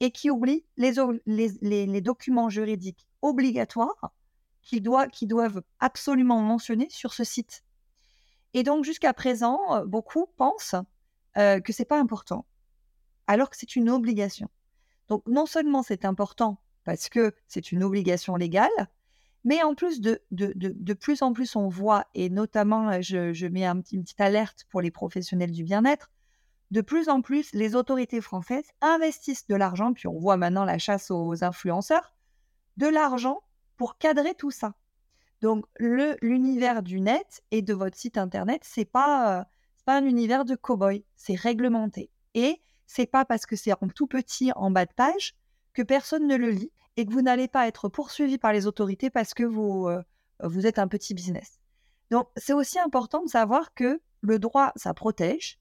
et 0.00 0.10
qui 0.10 0.30
oublient 0.30 0.64
les, 0.76 2.00
documents 2.00 2.48
juridiques 2.48 3.06
obligatoires 3.22 4.12
qu'ils 4.62 4.82
doivent, 4.82 5.62
absolument 5.78 6.40
mentionner 6.40 6.88
sur 6.90 7.14
ce 7.14 7.24
site. 7.24 7.62
Et 8.52 8.62
donc, 8.62 8.84
jusqu'à 8.84 9.12
présent, 9.12 9.84
beaucoup 9.86 10.26
pensent 10.36 10.74
que 11.34 11.72
c'est 11.72 11.84
pas 11.84 12.00
important, 12.00 12.46
alors 13.26 13.50
que 13.50 13.56
c'est 13.56 13.76
une 13.76 13.90
obligation. 13.90 14.48
Donc 15.08 15.22
non 15.26 15.46
seulement 15.46 15.82
c'est 15.82 16.04
important 16.04 16.58
parce 16.84 17.08
que 17.08 17.34
c'est 17.46 17.72
une 17.72 17.82
obligation 17.82 18.36
légale, 18.36 18.70
mais 19.44 19.62
en 19.62 19.74
plus 19.74 20.00
de, 20.00 20.22
de, 20.30 20.92
plus 20.94 21.22
en 21.22 21.32
plus 21.32 21.56
on 21.56 21.68
voit, 21.68 22.06
et 22.14 22.30
notamment 22.30 23.00
je, 23.00 23.46
mets 23.46 23.64
un 23.64 23.80
une 23.92 24.02
petite 24.02 24.20
alerte 24.20 24.66
pour 24.70 24.80
les 24.80 24.90
professionnels 24.90 25.52
du 25.52 25.64
bien-être, 25.64 26.10
de 26.70 26.80
plus 26.80 27.08
en 27.08 27.22
plus 27.22 27.52
les 27.52 27.74
autorités 27.74 28.20
françaises 28.20 28.68
investissent 28.80 29.46
de 29.46 29.54
l'argent, 29.54 29.92
puis 29.92 30.08
on 30.08 30.18
voit 30.18 30.36
maintenant 30.36 30.64
la 30.64 30.78
chasse 30.78 31.10
aux 31.10 31.44
influenceurs, 31.44 32.12
de 32.76 32.86
l'argent 32.86 33.42
pour 33.76 33.98
cadrer 33.98 34.34
tout 34.34 34.50
ça. 34.50 34.74
Donc 35.42 35.66
l'univers 35.78 36.82
du 36.82 37.00
net 37.00 37.42
et 37.50 37.62
de 37.62 37.74
votre 37.74 37.96
site 37.96 38.18
internet, 38.18 38.62
c'est 38.64 38.84
pas, 38.84 39.46
pas 39.84 39.98
un 39.98 40.04
univers 40.04 40.44
de 40.44 40.54
cow-boy, 40.54 41.04
c'est 41.14 41.36
réglementé. 41.36 42.10
Et 42.34 42.60
c'est 42.86 43.06
pas 43.06 43.24
parce 43.24 43.46
que 43.46 43.56
c'est 43.56 43.72
en 43.72 43.88
tout 43.88 44.06
petit 44.06 44.52
en 44.56 44.70
bas 44.70 44.86
de 44.86 44.92
page 44.92 45.34
que 45.72 45.82
personne 45.82 46.26
ne 46.26 46.36
le 46.36 46.50
lit 46.50 46.72
et 46.96 47.04
que 47.04 47.12
vous 47.12 47.22
n'allez 47.22 47.48
pas 47.48 47.66
être 47.68 47.88
poursuivi 47.88 48.38
par 48.38 48.52
les 48.52 48.66
autorités 48.66 49.10
parce 49.10 49.34
que 49.34 49.42
vous, 49.42 49.88
euh, 49.88 50.02
vous 50.42 50.66
êtes 50.66 50.78
un 50.78 50.88
petit 50.88 51.14
business. 51.14 51.60
Donc, 52.10 52.28
c'est 52.36 52.52
aussi 52.52 52.78
important 52.78 53.22
de 53.22 53.28
savoir 53.28 53.74
que 53.74 54.00
le 54.20 54.38
droit, 54.38 54.72
ça 54.76 54.94
protège. 54.94 55.58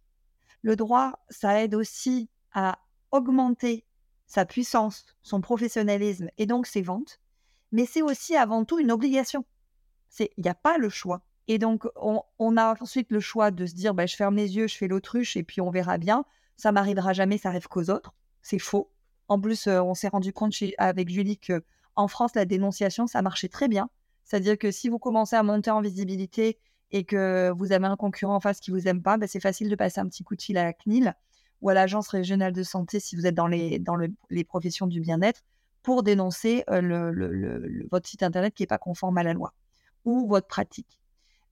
Le 0.66 0.76
droit, 0.76 1.20
ça 1.30 1.62
aide 1.62 1.76
aussi 1.76 2.28
à 2.52 2.80
augmenter 3.12 3.86
sa 4.26 4.46
puissance, 4.46 5.06
son 5.22 5.40
professionnalisme 5.40 6.30
et 6.38 6.46
donc 6.46 6.66
ses 6.66 6.82
ventes. 6.82 7.20
Mais 7.72 7.86
c'est 7.86 8.02
aussi 8.02 8.36
avant 8.36 8.66
tout 8.66 8.80
une 8.80 8.92
obligation. 8.92 9.46
Il 10.20 10.28
n'y 10.40 10.50
a 10.50 10.56
pas 10.56 10.78
le 10.78 10.90
choix. 10.90 11.22
Et 11.48 11.60
donc, 11.60 11.86
on, 11.96 12.58
a 12.58 12.76
ensuite 12.82 13.12
le 13.12 13.20
choix 13.20 13.52
de 13.52 13.68
se 13.68 13.76
dire, 13.76 13.94
bah, 13.94 14.08
je 14.08 14.16
ferme 14.16 14.36
les 14.36 14.56
yeux, 14.56 14.68
je 14.68 14.76
fais 14.76 14.88
l'autruche 14.88 15.38
et 15.38 15.44
puis 15.44 15.62
on 15.62 15.70
verra 15.70 15.98
bien 16.00 16.26
ça 16.58 16.72
m'arrivera 16.72 17.14
jamais, 17.14 17.38
ça 17.38 17.50
arrive 17.50 17.68
qu'aux 17.68 17.90
autres. 17.90 18.14
C'est 18.42 18.60
faux. 18.60 18.92
En 19.28 19.40
plus, 19.40 19.68
euh, 19.68 19.82
on 19.82 19.94
s'est 19.94 20.08
rendu 20.08 20.34
compte 20.34 20.54
avec 20.78 21.10
Julie 21.10 21.38
que 21.38 21.64
en 21.96 22.08
France, 22.08 22.36
la 22.36 22.46
dénonciation, 22.46 23.08
ça 23.08 23.22
marchait 23.22 23.48
très 23.48 23.68
bien. 23.68 23.90
C'est-à-dire 24.24 24.58
que 24.58 24.72
si 24.72 24.90
vous 24.90 25.00
commencez 25.00 25.36
à 25.36 25.44
monter 25.44 25.72
en 25.72 25.82
visibilité 25.82 26.58
et 26.92 27.04
que 27.04 27.52
vous 27.56 27.72
avez 27.72 27.86
un 27.86 27.96
concurrent 27.96 28.36
en 28.36 28.40
face 28.40 28.60
qui 28.60 28.72
vous 28.72 28.88
aime 28.88 29.02
pas, 29.02 29.18
ben, 29.18 29.28
c'est 29.28 29.40
facile 29.40 29.70
de 29.70 29.76
passer 29.76 30.00
un 30.00 30.08
petit 30.08 30.24
coup 30.24 30.36
de 30.36 30.42
fil 30.42 30.58
à 30.58 30.64
la 30.64 30.74
CNIL 30.74 31.14
ou 31.62 31.70
à 31.70 31.74
l'Agence 31.74 32.08
régionale 32.08 32.54
de 32.54 32.64
santé 32.64 33.00
si 33.00 33.16
vous 33.16 33.26
êtes 33.26 33.36
dans 33.36 33.48
les, 33.48 33.80
dans 33.80 33.98
les 34.30 34.44
professions 34.44 34.88
du 34.88 35.02
bien-être 35.02 35.44
pour 35.86 36.02
dénoncer 36.02 36.64
euh, 36.70 36.82
le, 36.82 37.88
votre 37.92 38.08
site 38.08 38.24
internet 38.24 38.56
qui 38.56 38.64
n'est 38.64 38.68
pas 38.68 38.80
conforme 38.80 39.20
à 39.20 39.24
la 39.24 39.34
loi 39.34 39.54
ou 40.04 40.28
votre 40.28 40.48
pratique. 40.48 41.00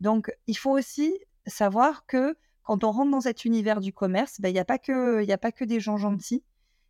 Donc, 0.01 0.31
il 0.47 0.57
faut 0.57 0.71
aussi 0.71 1.13
savoir 1.45 2.05
que 2.07 2.35
quand 2.63 2.83
on 2.83 2.91
rentre 2.91 3.11
dans 3.11 3.21
cet 3.21 3.45
univers 3.45 3.79
du 3.79 3.93
commerce, 3.93 4.41
ben, 4.41 4.49
il 4.49 4.53
n'y 4.53 4.59
a, 4.59 4.65
pas 4.65 4.79
que, 4.79 5.29
a 5.29 5.37
pas 5.37 5.51
que 5.51 5.63
des 5.63 5.79
gens 5.79 5.97
gentils, 5.97 6.43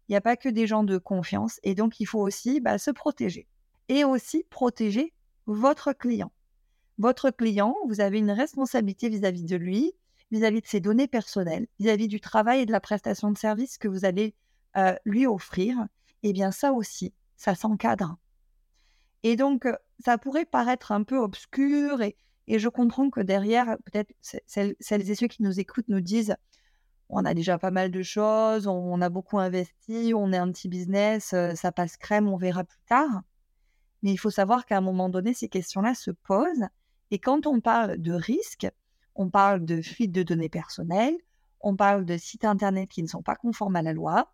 il 0.08 0.14
n'y 0.14 0.16
a 0.16 0.22
pas 0.22 0.38
que 0.38 0.48
des 0.48 0.68
gens 0.68 0.84
de 0.84 0.98
confiance. 0.98 1.60
Et 1.64 1.76
donc, 1.76 2.00
il 2.00 2.06
faut 2.06 2.22
aussi 2.22 2.62
bah, 2.62 2.78
se 2.78 2.92
protéger. 2.92 3.48
Et 3.90 4.06
aussi 4.06 4.46
protéger 4.50 5.14
votre 5.46 5.92
client. 5.92 6.32
Votre 7.00 7.32
client, 7.32 7.76
vous 7.88 8.02
avez 8.02 8.20
une 8.20 8.32
responsabilité 8.32 9.10
vis-à-vis 9.10 9.44
de 9.44 9.56
lui, 9.56 9.94
vis-à-vis 10.32 10.62
de 10.62 10.68
ses 10.68 10.80
données 10.80 11.08
personnelles, 11.08 11.68
vis-à-vis 11.80 12.08
du 12.08 12.20
travail 12.20 12.62
et 12.62 12.66
de 12.66 12.72
la 12.72 12.80
prestation 12.80 13.32
de 13.32 13.38
service 13.38 13.78
que 13.78 13.88
vous 13.88 14.06
allez 14.06 14.36
euh, 14.78 14.96
lui 15.06 15.26
offrir. 15.26 15.78
Eh 16.24 16.34
bien, 16.34 16.52
ça 16.52 16.74
aussi, 16.74 17.14
ça 17.36 17.56
s'encadre. 17.56 18.18
Et 19.24 19.36
donc, 19.36 19.66
euh, 19.66 19.76
ça 20.00 20.18
pourrait 20.18 20.46
paraître 20.46 20.92
un 20.92 21.04
peu 21.04 21.18
obscur 21.18 22.02
et, 22.02 22.16
je 22.48 22.68
comprends 22.68 23.10
que 23.10 23.22
derrière, 23.22 23.78
peut-être 23.86 24.14
celles, 24.20 24.76
et 24.90 25.16
ceux 25.16 25.28
qui 25.28 25.44
nous 25.44 25.62
écoutent 25.62 25.88
nous 25.88 26.02
disent 26.02 26.36
on 27.08 27.24
a 27.24 27.34
déjà 27.34 27.58
pas 27.58 27.72
mal 27.72 27.90
de 27.90 28.02
choses, 28.02 28.68
on, 28.68 29.00
a 29.00 29.10
beaucoup 29.10 29.40
investi, 29.40 30.14
on 30.14 30.34
est 30.34 30.38
un 30.38 30.52
petit 30.52 30.68
business, 30.68 31.32
euh, 31.34 31.56
ça 31.56 31.72
passe 31.72 31.96
crème, 31.96 32.28
on 32.28 32.36
verra 32.36 32.66
plus 32.66 32.82
tard. 32.86 33.22
Mais 34.02 34.12
il 34.12 34.18
faut 34.18 34.30
savoir 34.30 34.66
qu'à 34.66 34.78
un 34.78 34.82
moment 34.82 35.08
donné, 35.08 35.34
ces 35.34 35.48
questions-là 35.48 35.96
se 35.96 36.12
posent. 36.12 36.68
Et 37.14 37.20
quand 37.20 37.46
on 37.46 37.62
parle 37.62 38.00
de 38.00 38.12
risque, 38.12 38.68
on 39.14 39.30
parle 39.30 39.64
de 39.66 39.84
fuite 39.84 40.12
de 40.12 40.24
données 40.24 40.50
personnelles, 40.50 41.16
on 41.62 41.76
parle 41.76 42.06
de 42.06 42.18
sites 42.18 42.44
internet 42.44 42.90
qui 42.90 43.04
ne 43.04 43.08
sont 43.08 43.22
pas 43.22 43.36
conformes 43.36 43.76
à 43.76 43.84
la 43.84 43.94
loi, 43.94 44.34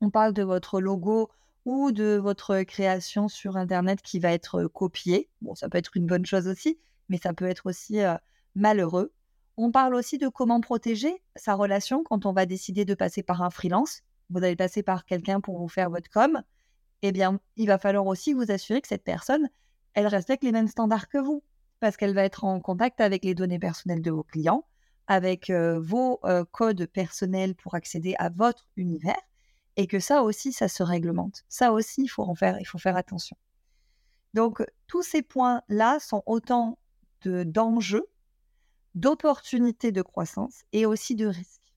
on 0.00 0.08
parle 0.08 0.32
de 0.32 0.42
votre 0.42 0.80
logo 0.80 1.28
ou 1.66 1.92
de 1.92 2.16
votre 2.16 2.62
création 2.62 3.28
sur 3.28 3.58
internet 3.58 4.00
qui 4.00 4.20
va 4.20 4.32
être 4.32 4.68
copiée. 4.68 5.28
Bon, 5.42 5.54
ça 5.54 5.68
peut 5.68 5.76
être 5.76 5.98
une 5.98 6.06
bonne 6.06 6.24
chose 6.24 6.48
aussi, 6.48 6.78
mais 7.10 7.18
ça 7.18 7.34
peut 7.34 7.44
être 7.44 7.66
aussi 7.66 7.98
malheureux. 8.54 9.12
On 9.58 9.70
parle 9.70 9.94
aussi 9.94 10.16
de 10.16 10.28
comment 10.28 10.62
protéger 10.62 11.22
sa 11.36 11.56
relation 11.56 12.02
quand 12.04 12.24
on 12.24 12.32
va 12.32 12.46
décider 12.46 12.86
de 12.86 12.94
passer 12.94 13.22
par 13.22 13.42
un 13.42 13.50
freelance. 13.50 14.00
Vous 14.30 14.42
allez 14.42 14.56
passer 14.56 14.82
par 14.82 15.04
quelqu'un 15.04 15.42
pour 15.42 15.58
vous 15.58 15.68
faire 15.68 15.90
votre 15.90 16.08
com. 16.08 16.42
Eh 17.02 17.12
bien, 17.12 17.38
il 17.56 17.66
va 17.66 17.76
falloir 17.76 18.06
aussi 18.06 18.32
vous 18.32 18.50
assurer 18.50 18.80
que 18.80 18.88
cette 18.88 19.04
personne, 19.04 19.50
elle 19.92 20.06
respecte 20.06 20.42
les 20.42 20.52
mêmes 20.52 20.68
standards 20.68 21.10
que 21.10 21.18
vous, 21.18 21.42
parce 21.80 21.96
qu'elle 21.96 22.14
va 22.14 22.24
être 22.24 22.44
en 22.44 22.60
contact 22.60 23.00
avec 23.00 23.24
les 23.24 23.34
données 23.34 23.58
personnelles 23.58 24.02
de 24.02 24.10
vos 24.10 24.22
clients, 24.22 24.64
avec 25.06 25.50
vos 25.50 26.20
codes 26.52 26.86
personnels 26.86 27.54
pour 27.54 27.74
accéder 27.74 28.14
à 28.18 28.28
votre 28.28 28.66
univers, 28.76 29.20
et 29.76 29.86
que 29.86 30.00
ça 30.00 30.22
aussi, 30.22 30.52
ça 30.52 30.68
se 30.68 30.82
réglemente. 30.82 31.44
Ça 31.48 31.72
aussi, 31.72 32.02
il 32.02 32.08
faut 32.08 32.24
en 32.24 32.34
faire, 32.34 32.58
il 32.60 32.64
faut 32.66 32.78
faire 32.78 32.96
attention. 32.96 33.36
Donc, 34.34 34.62
tous 34.86 35.02
ces 35.02 35.22
points-là 35.22 35.98
sont 36.00 36.22
autant 36.26 36.78
d'enjeux, 37.24 38.06
d'opportunités 38.94 39.92
de 39.92 40.02
croissance 40.02 40.62
et 40.72 40.86
aussi 40.86 41.14
de 41.14 41.26
risques. 41.26 41.74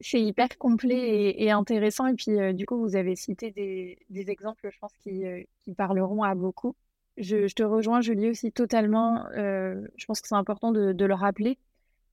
C'est 0.00 0.20
hyper 0.20 0.56
complet 0.58 1.34
et, 1.38 1.50
intéressant. 1.50 2.06
Et 2.06 2.14
puis, 2.14 2.38
euh, 2.38 2.52
du 2.52 2.66
coup, 2.66 2.78
vous 2.78 2.96
avez 2.96 3.16
cité 3.16 3.50
des, 3.50 4.30
exemples, 4.30 4.68
je 4.70 4.78
pense, 4.78 4.92
euh, 5.06 5.42
qui, 5.62 5.74
parleront 5.74 6.22
à 6.22 6.34
beaucoup. 6.34 6.76
Je, 7.16 7.52
te 7.52 7.62
rejoins, 7.62 8.00
Julie, 8.00 8.30
aussi 8.30 8.50
totalement. 8.50 9.26
Euh, 9.36 9.86
je 9.96 10.06
pense 10.06 10.20
que 10.20 10.28
c'est 10.28 10.34
important 10.34 10.72
de, 10.72 11.04
le 11.04 11.14
rappeler. 11.14 11.58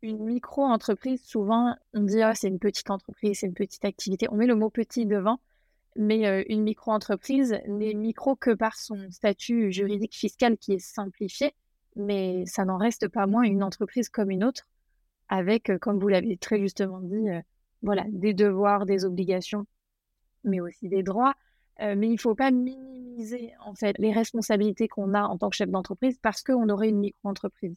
Une 0.04 0.24
micro-entreprise, 0.26 1.24
souvent, 1.24 1.76
on 1.94 2.04
dit 2.04 2.22
ah, 2.22 2.34
c'est 2.36 2.48
une 2.48 2.60
petite 2.60 2.90
entreprise, 2.90 3.40
c'est 3.40 3.48
une 3.48 3.54
petite 3.54 3.86
activité. 3.86 4.28
On 4.32 4.36
met 4.36 4.48
le 4.48 4.56
mot 4.56 4.70
petit 4.70 5.06
devant, 5.06 5.40
mais 5.96 6.28
euh, 6.28 6.44
une 6.50 6.64
micro-entreprise 6.64 7.60
n'est 7.68 7.94
micro 7.94 8.36
que 8.36 8.52
par 8.52 8.76
son 8.76 9.10
statut 9.12 9.72
juridique 9.72 10.16
fiscal 10.16 10.58
qui 10.58 10.74
est 10.74 10.80
simplifié, 10.80 11.54
mais 11.96 12.46
ça 12.46 12.66
n'en 12.66 12.78
reste 12.78 13.08
pas 13.08 13.28
moins 13.28 13.44
une 13.44 13.64
entreprise 13.64 14.10
comme 14.10 14.32
une 14.32 14.44
autre, 14.44 14.68
avec, 15.30 15.70
euh, 15.70 15.78
comme 15.78 16.00
vous 16.00 16.08
l'avez 16.08 16.38
très 16.38 16.60
justement 16.60 17.00
dit, 17.00 17.28
voilà, 17.82 18.06
des 18.10 18.34
devoirs, 18.34 18.86
des 18.86 19.06
obligations, 19.06 19.66
mais 20.44 20.62
aussi 20.62 20.90
des 20.90 21.04
droits. 21.04 21.36
Euh, 21.82 21.96
mais 21.98 22.08
il 22.08 22.14
ne 22.14 22.18
faut 22.18 22.36
pas 22.36 22.52
minimiser 22.52 23.54
en 23.66 23.74
fait 23.74 23.98
les 23.98 24.12
responsabilités 24.12 24.88
qu'on 24.88 25.14
a 25.14 25.24
en 25.24 25.38
tant 25.38 25.50
que 25.50 25.56
chef 25.56 25.70
d'entreprise 25.70 26.18
parce 26.22 26.44
qu'on 26.44 26.70
aurait 26.70 26.90
une 26.90 27.00
micro-entreprise. 27.00 27.76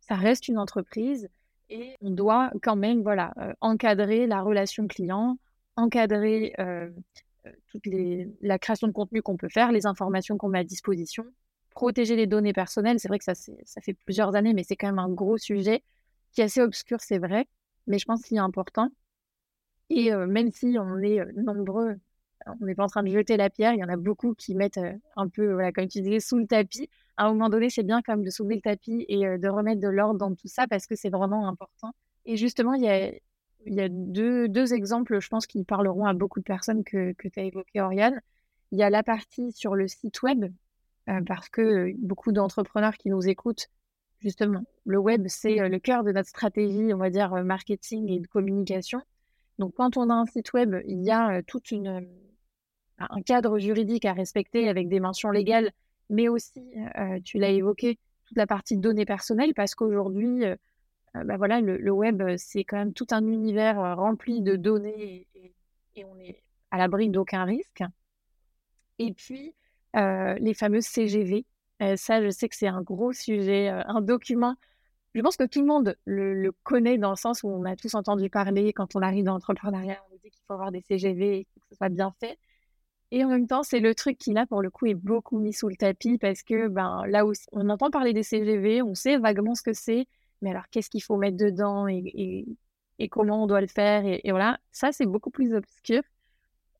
Ça 0.00 0.14
reste 0.14 0.48
une 0.48 0.58
entreprise 0.58 1.28
et 1.68 1.96
on 2.00 2.10
doit 2.10 2.50
quand 2.62 2.76
même 2.76 3.02
voilà 3.02 3.32
euh, 3.38 3.52
encadrer 3.60 4.26
la 4.26 4.42
relation 4.42 4.86
client, 4.86 5.38
encadrer 5.76 6.54
euh, 6.58 6.90
toute 7.68 7.86
les, 7.86 8.28
la 8.40 8.58
création 8.58 8.86
de 8.86 8.92
contenu 8.92 9.22
qu'on 9.22 9.36
peut 9.36 9.48
faire, 9.48 9.72
les 9.72 9.86
informations 9.86 10.36
qu'on 10.36 10.48
met 10.48 10.60
à 10.60 10.64
disposition, 10.64 11.24
protéger 11.70 12.14
les 12.14 12.26
données 12.26 12.52
personnelles. 12.52 13.00
C'est 13.00 13.08
vrai 13.08 13.18
que 13.18 13.24
ça, 13.24 13.34
ça 13.34 13.80
fait 13.80 13.94
plusieurs 13.94 14.36
années, 14.36 14.54
mais 14.54 14.62
c'est 14.62 14.76
quand 14.76 14.88
même 14.88 14.98
un 14.98 15.08
gros 15.08 15.38
sujet 15.38 15.82
qui 16.32 16.40
est 16.40 16.44
assez 16.44 16.60
obscur, 16.60 16.98
c'est 17.00 17.18
vrai, 17.18 17.48
mais 17.88 17.98
je 17.98 18.04
pense 18.04 18.22
qu'il 18.22 18.36
est 18.36 18.40
important. 18.40 18.90
Et 19.88 20.14
même 20.14 20.52
si 20.52 20.76
on 20.78 20.98
est 20.98 21.24
nombreux 21.34 21.96
on 22.46 22.64
n'est 22.64 22.74
pas 22.74 22.84
en 22.84 22.88
train 22.88 23.02
de 23.02 23.10
jeter 23.10 23.36
la 23.36 23.50
pierre. 23.50 23.72
Il 23.74 23.80
y 23.80 23.84
en 23.84 23.88
a 23.88 23.96
beaucoup 23.96 24.34
qui 24.34 24.54
mettent 24.54 24.78
euh, 24.78 24.92
un 25.16 25.28
peu, 25.28 25.52
voilà, 25.52 25.72
comme 25.72 25.88
tu 25.88 26.00
disais, 26.00 26.20
sous 26.20 26.38
le 26.38 26.46
tapis. 26.46 26.88
À 27.16 27.26
un 27.26 27.32
moment 27.32 27.48
donné, 27.48 27.70
c'est 27.70 27.82
bien 27.82 28.00
quand 28.02 28.16
même 28.16 28.24
de 28.24 28.30
soulever 28.30 28.56
le 28.56 28.60
tapis 28.62 29.04
et 29.08 29.26
euh, 29.26 29.38
de 29.38 29.48
remettre 29.48 29.80
de 29.80 29.88
l'ordre 29.88 30.18
dans 30.18 30.34
tout 30.34 30.48
ça 30.48 30.66
parce 30.66 30.86
que 30.86 30.94
c'est 30.96 31.10
vraiment 31.10 31.46
important. 31.46 31.92
Et 32.24 32.36
justement, 32.36 32.74
il 32.74 32.82
y 32.82 32.88
a, 32.88 33.12
y 33.66 33.80
a 33.80 33.88
deux, 33.90 34.48
deux, 34.48 34.72
exemples, 34.74 35.20
je 35.20 35.28
pense, 35.28 35.46
qui 35.46 35.64
parleront 35.64 36.06
à 36.06 36.14
beaucoup 36.14 36.40
de 36.40 36.44
personnes 36.44 36.84
que, 36.84 37.12
que 37.12 37.28
tu 37.28 37.40
as 37.40 37.44
évoqué, 37.44 37.80
Oriane. 37.80 38.20
Il 38.72 38.78
y 38.78 38.82
a 38.82 38.90
la 38.90 39.02
partie 39.02 39.52
sur 39.52 39.74
le 39.74 39.88
site 39.88 40.22
web, 40.22 40.44
euh, 41.08 41.20
parce 41.26 41.48
que 41.48 41.92
beaucoup 41.98 42.32
d'entrepreneurs 42.32 42.96
qui 42.96 43.10
nous 43.10 43.26
écoutent, 43.28 43.68
justement, 44.20 44.62
le 44.84 44.98
web, 44.98 45.26
c'est 45.28 45.68
le 45.68 45.78
cœur 45.78 46.04
de 46.04 46.12
notre 46.12 46.28
stratégie, 46.28 46.92
on 46.94 46.98
va 46.98 47.10
dire, 47.10 47.32
marketing 47.44 48.10
et 48.10 48.20
de 48.20 48.26
communication. 48.26 49.00
Donc, 49.58 49.74
quand 49.74 49.96
on 49.96 50.08
a 50.08 50.14
un 50.14 50.26
site 50.26 50.52
web, 50.52 50.76
il 50.86 51.02
y 51.02 51.10
a 51.10 51.42
toute 51.42 51.70
une, 51.70 52.06
un 53.08 53.22
cadre 53.22 53.58
juridique 53.58 54.04
à 54.04 54.12
respecter 54.12 54.68
avec 54.68 54.88
des 54.88 55.00
mentions 55.00 55.30
légales, 55.30 55.72
mais 56.10 56.28
aussi, 56.28 56.62
euh, 56.98 57.18
tu 57.24 57.38
l'as 57.38 57.50
évoqué, 57.50 57.98
toute 58.26 58.36
la 58.36 58.46
partie 58.46 58.76
données 58.76 59.06
personnelles, 59.06 59.54
parce 59.54 59.74
qu'aujourd'hui, 59.74 60.44
euh, 60.44 60.56
euh, 61.16 61.24
bah 61.24 61.36
voilà, 61.36 61.60
le, 61.60 61.90
web, 61.90 62.22
c'est 62.36 62.64
quand 62.64 62.76
même 62.76 62.92
tout 62.92 63.06
un 63.10 63.26
univers 63.26 63.96
rempli 63.96 64.42
de 64.42 64.56
données 64.56 65.26
et, 65.34 66.04
on 66.04 66.18
est 66.18 66.42
à 66.70 66.78
l'abri 66.78 67.10
d'aucun 67.10 67.44
risque. 67.44 67.82
Et 68.98 69.12
puis, 69.12 69.54
les 69.94 70.54
fameuses 70.54 70.86
CGV, 70.86 71.44
ça, 71.96 72.22
je 72.22 72.30
sais 72.30 72.48
que 72.48 72.56
c'est 72.56 72.68
un 72.68 72.80
gros 72.80 73.12
sujet, 73.12 73.68
un 73.68 74.00
document. 74.00 74.56
Je 75.14 75.20
pense 75.20 75.36
que 75.36 75.44
tout 75.44 75.60
le 75.60 75.66
monde 75.66 75.96
le, 76.06 76.32
le, 76.32 76.52
connaît 76.62 76.96
dans 76.96 77.10
le 77.10 77.16
sens 77.16 77.42
où 77.42 77.48
on 77.48 77.64
a 77.64 77.76
tous 77.76 77.94
entendu 77.94 78.30
parler 78.30 78.72
quand 78.72 78.94
on 78.96 79.02
arrive 79.02 79.24
dans 79.24 79.34
l'entrepreneuriat, 79.34 80.00
on 80.08 80.14
nous 80.14 80.20
dit 80.22 80.30
qu'il 80.30 80.42
faut 80.46 80.54
avoir 80.54 80.70
des 80.70 80.80
CGV 80.80 81.40
et 81.40 81.44
que 81.44 81.66
ce 81.68 81.74
soit 81.74 81.88
bien 81.90 82.14
fait. 82.20 82.38
Et 83.12 83.24
en 83.24 83.28
même 83.28 83.46
temps, 83.46 83.62
c'est 83.62 83.80
le 83.80 83.94
truc 83.94 84.18
qui, 84.18 84.32
là, 84.32 84.46
pour 84.46 84.62
le 84.62 84.70
coup, 84.70 84.86
est 84.86 84.94
beaucoup 84.94 85.38
mis 85.38 85.52
sous 85.52 85.68
le 85.68 85.76
tapis 85.76 86.16
parce 86.18 86.42
que 86.42 86.68
ben, 86.68 87.04
là 87.08 87.26
où 87.26 87.32
on 87.52 87.68
entend 87.68 87.90
parler 87.90 88.12
des 88.12 88.22
CGV, 88.22 88.82
on 88.82 88.94
sait 88.94 89.18
vaguement 89.18 89.54
ce 89.54 89.62
que 89.62 89.72
c'est, 89.72 90.06
mais 90.42 90.50
alors 90.50 90.68
qu'est-ce 90.70 90.90
qu'il 90.90 91.02
faut 91.02 91.16
mettre 91.16 91.36
dedans 91.36 91.88
et, 91.88 92.46
comment 93.10 93.44
on 93.44 93.46
doit 93.46 93.60
le 93.62 93.66
faire 93.66 94.04
et, 94.04 94.20
voilà, 94.30 94.58
ça, 94.70 94.92
c'est 94.92 95.06
beaucoup 95.06 95.30
plus 95.30 95.54
obscur. 95.54 96.02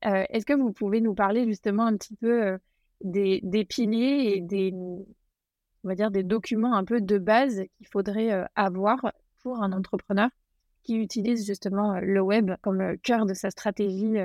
Euh, 0.05 0.23
est-ce 0.29 0.45
que 0.45 0.53
vous 0.53 0.71
pouvez 0.71 1.01
nous 1.01 1.13
parler 1.13 1.45
justement 1.45 1.85
un 1.85 1.97
petit 1.97 2.15
peu 2.15 2.43
euh, 2.43 2.57
des, 3.03 3.41
des, 3.43 3.65
piliers 3.65 4.33
et 4.35 4.41
des, 4.41 4.71
on 4.73 5.87
va 5.87 5.95
dire, 5.95 6.11
des 6.11 6.23
documents 6.23 6.73
un 6.75 6.85
peu 6.85 7.01
de 7.01 7.17
base 7.17 7.63
qu'il 7.77 7.87
faudrait 7.87 8.31
euh, 8.31 8.45
avoir 8.55 9.11
pour 9.43 9.61
un 9.61 9.73
entrepreneur 9.73 10.29
qui 10.83 10.95
utilise 10.95 11.45
justement 11.45 11.99
le 11.99 12.21
web 12.21 12.51
comme 12.61 12.97
cœur 12.99 13.25
de 13.25 13.33
sa 13.33 13.51
stratégie 13.51 14.17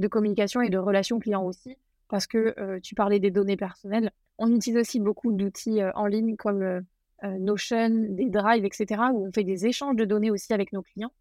de 0.00 0.08
communication 0.08 0.62
et 0.62 0.70
de 0.70 0.78
relations 0.78 1.18
clients 1.18 1.44
aussi, 1.44 1.76
parce 2.08 2.26
que 2.26 2.54
euh, 2.58 2.80
tu 2.80 2.94
parlais 2.94 3.20
des 3.20 3.30
données 3.30 3.56
personnelles. 3.56 4.10
On 4.38 4.52
utilise 4.54 4.78
aussi 4.80 4.98
beaucoup 4.98 5.32
d'outils 5.32 5.80
euh, 5.80 5.92
en 5.94 6.06
ligne 6.06 6.36
comme 6.36 6.62
euh, 6.62 6.80
Notion, 7.22 7.90
des 7.90 8.30
drives, 8.30 8.64
etc., 8.64 9.02
où 9.12 9.26
on 9.26 9.32
fait 9.32 9.44
des 9.44 9.66
échanges 9.66 9.96
de 9.96 10.04
données 10.04 10.30
aussi 10.30 10.52
avec 10.54 10.72
nos 10.72 10.82
clients. 10.82 11.12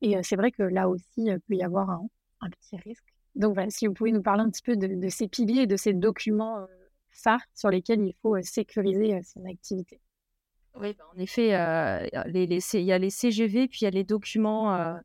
Et 0.00 0.16
c'est 0.22 0.36
vrai 0.36 0.50
que 0.50 0.62
là 0.62 0.88
aussi, 0.88 1.06
il 1.16 1.40
peut 1.40 1.54
y 1.54 1.62
avoir 1.62 1.90
un, 1.90 2.08
petit 2.50 2.76
risque. 2.76 3.04
Donc 3.36 3.54
voilà, 3.54 3.70
si 3.70 3.86
vous 3.86 3.94
pouvez 3.94 4.12
nous 4.12 4.22
parler 4.22 4.42
un 4.42 4.50
petit 4.50 4.62
peu 4.62 4.76
de, 4.76 5.08
ces 5.08 5.28
piliers 5.28 5.62
et 5.62 5.66
de 5.66 5.76
ces 5.76 5.92
documents 5.92 6.66
phares 7.10 7.44
sur 7.54 7.70
lesquels 7.70 8.00
il 8.00 8.14
faut 8.20 8.40
sécuriser 8.42 9.22
son 9.22 9.44
activité. 9.46 10.00
Oui, 10.74 10.94
bah, 10.98 11.04
en 11.14 11.18
effet, 11.18 11.48
il 11.48 12.84
y 12.84 12.92
a 12.92 12.98
les 12.98 13.10
CGV, 13.10 13.68
puis 13.68 13.80
il 13.82 13.84
y 13.84 13.86
a 13.86 13.90
les 13.90 14.04
documents 14.04 14.98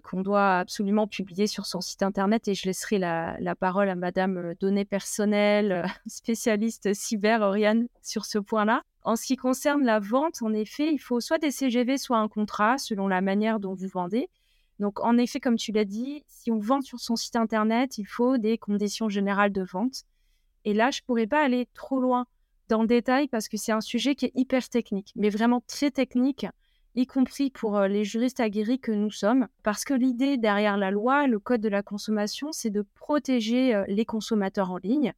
qu'on 0.00 0.22
doit 0.22 0.58
absolument 0.58 1.06
publier 1.06 1.46
sur 1.46 1.66
son 1.66 1.80
site 1.80 2.02
internet 2.02 2.48
et 2.48 2.54
je 2.54 2.66
laisserai 2.66 2.98
la, 2.98 3.54
parole 3.58 3.88
à 3.88 3.94
Madame 3.94 4.36
euh, 4.38 4.54
Données 4.60 4.84
Personnelles, 4.84 5.72
euh, 5.72 5.86
spécialiste 6.06 6.94
cyber, 6.94 7.42
Oriane, 7.42 7.86
sur 8.02 8.24
ce 8.24 8.38
point-là. 8.38 8.82
En 9.04 9.16
ce 9.16 9.26
qui 9.26 9.36
concerne 9.36 9.84
la 9.84 9.98
vente, 9.98 10.42
en 10.42 10.52
effet, 10.52 10.92
il 10.92 10.98
faut 10.98 11.20
soit 11.20 11.38
des 11.38 11.50
CGV, 11.50 11.98
soit 11.98 12.18
un 12.18 12.28
contrat, 12.28 12.78
selon 12.78 13.08
la 13.08 13.20
manière 13.20 13.58
dont 13.60 13.74
vous 13.74 13.88
vendez. 13.88 14.28
Donc, 14.78 15.00
en 15.00 15.18
effet, 15.18 15.40
comme 15.40 15.56
tu 15.56 15.72
l'as 15.72 15.84
dit, 15.84 16.24
si 16.26 16.50
on 16.50 16.58
vend 16.58 16.80
sur 16.80 17.00
son 17.00 17.16
site 17.16 17.36
internet, 17.36 17.98
il 17.98 18.06
faut 18.06 18.38
des 18.38 18.58
conditions 18.58 19.08
générales 19.08 19.52
de 19.52 19.62
vente. 19.62 20.04
Et 20.64 20.74
là, 20.74 20.90
je 20.90 21.00
ne 21.00 21.06
pourrais 21.06 21.26
pas 21.26 21.44
aller 21.44 21.68
trop 21.74 22.00
loin 22.00 22.26
dans 22.68 22.80
le 22.80 22.86
détail 22.86 23.28
parce 23.28 23.48
que 23.48 23.56
c'est 23.56 23.72
un 23.72 23.80
sujet 23.80 24.14
qui 24.14 24.26
est 24.26 24.32
hyper 24.34 24.68
technique, 24.68 25.12
mais 25.16 25.30
vraiment 25.30 25.62
très 25.66 25.90
technique 25.90 26.46
y 26.94 27.06
compris 27.06 27.50
pour 27.50 27.76
euh, 27.76 27.88
les 27.88 28.04
juristes 28.04 28.40
aguerris 28.40 28.78
que 28.78 28.92
nous 28.92 29.10
sommes, 29.10 29.48
parce 29.62 29.84
que 29.84 29.94
l'idée 29.94 30.36
derrière 30.36 30.76
la 30.76 30.90
loi, 30.90 31.26
le 31.26 31.38
code 31.38 31.60
de 31.60 31.68
la 31.68 31.82
consommation, 31.82 32.52
c'est 32.52 32.70
de 32.70 32.84
protéger 32.94 33.74
euh, 33.74 33.84
les 33.88 34.04
consommateurs 34.04 34.70
en 34.70 34.76
ligne 34.76 35.14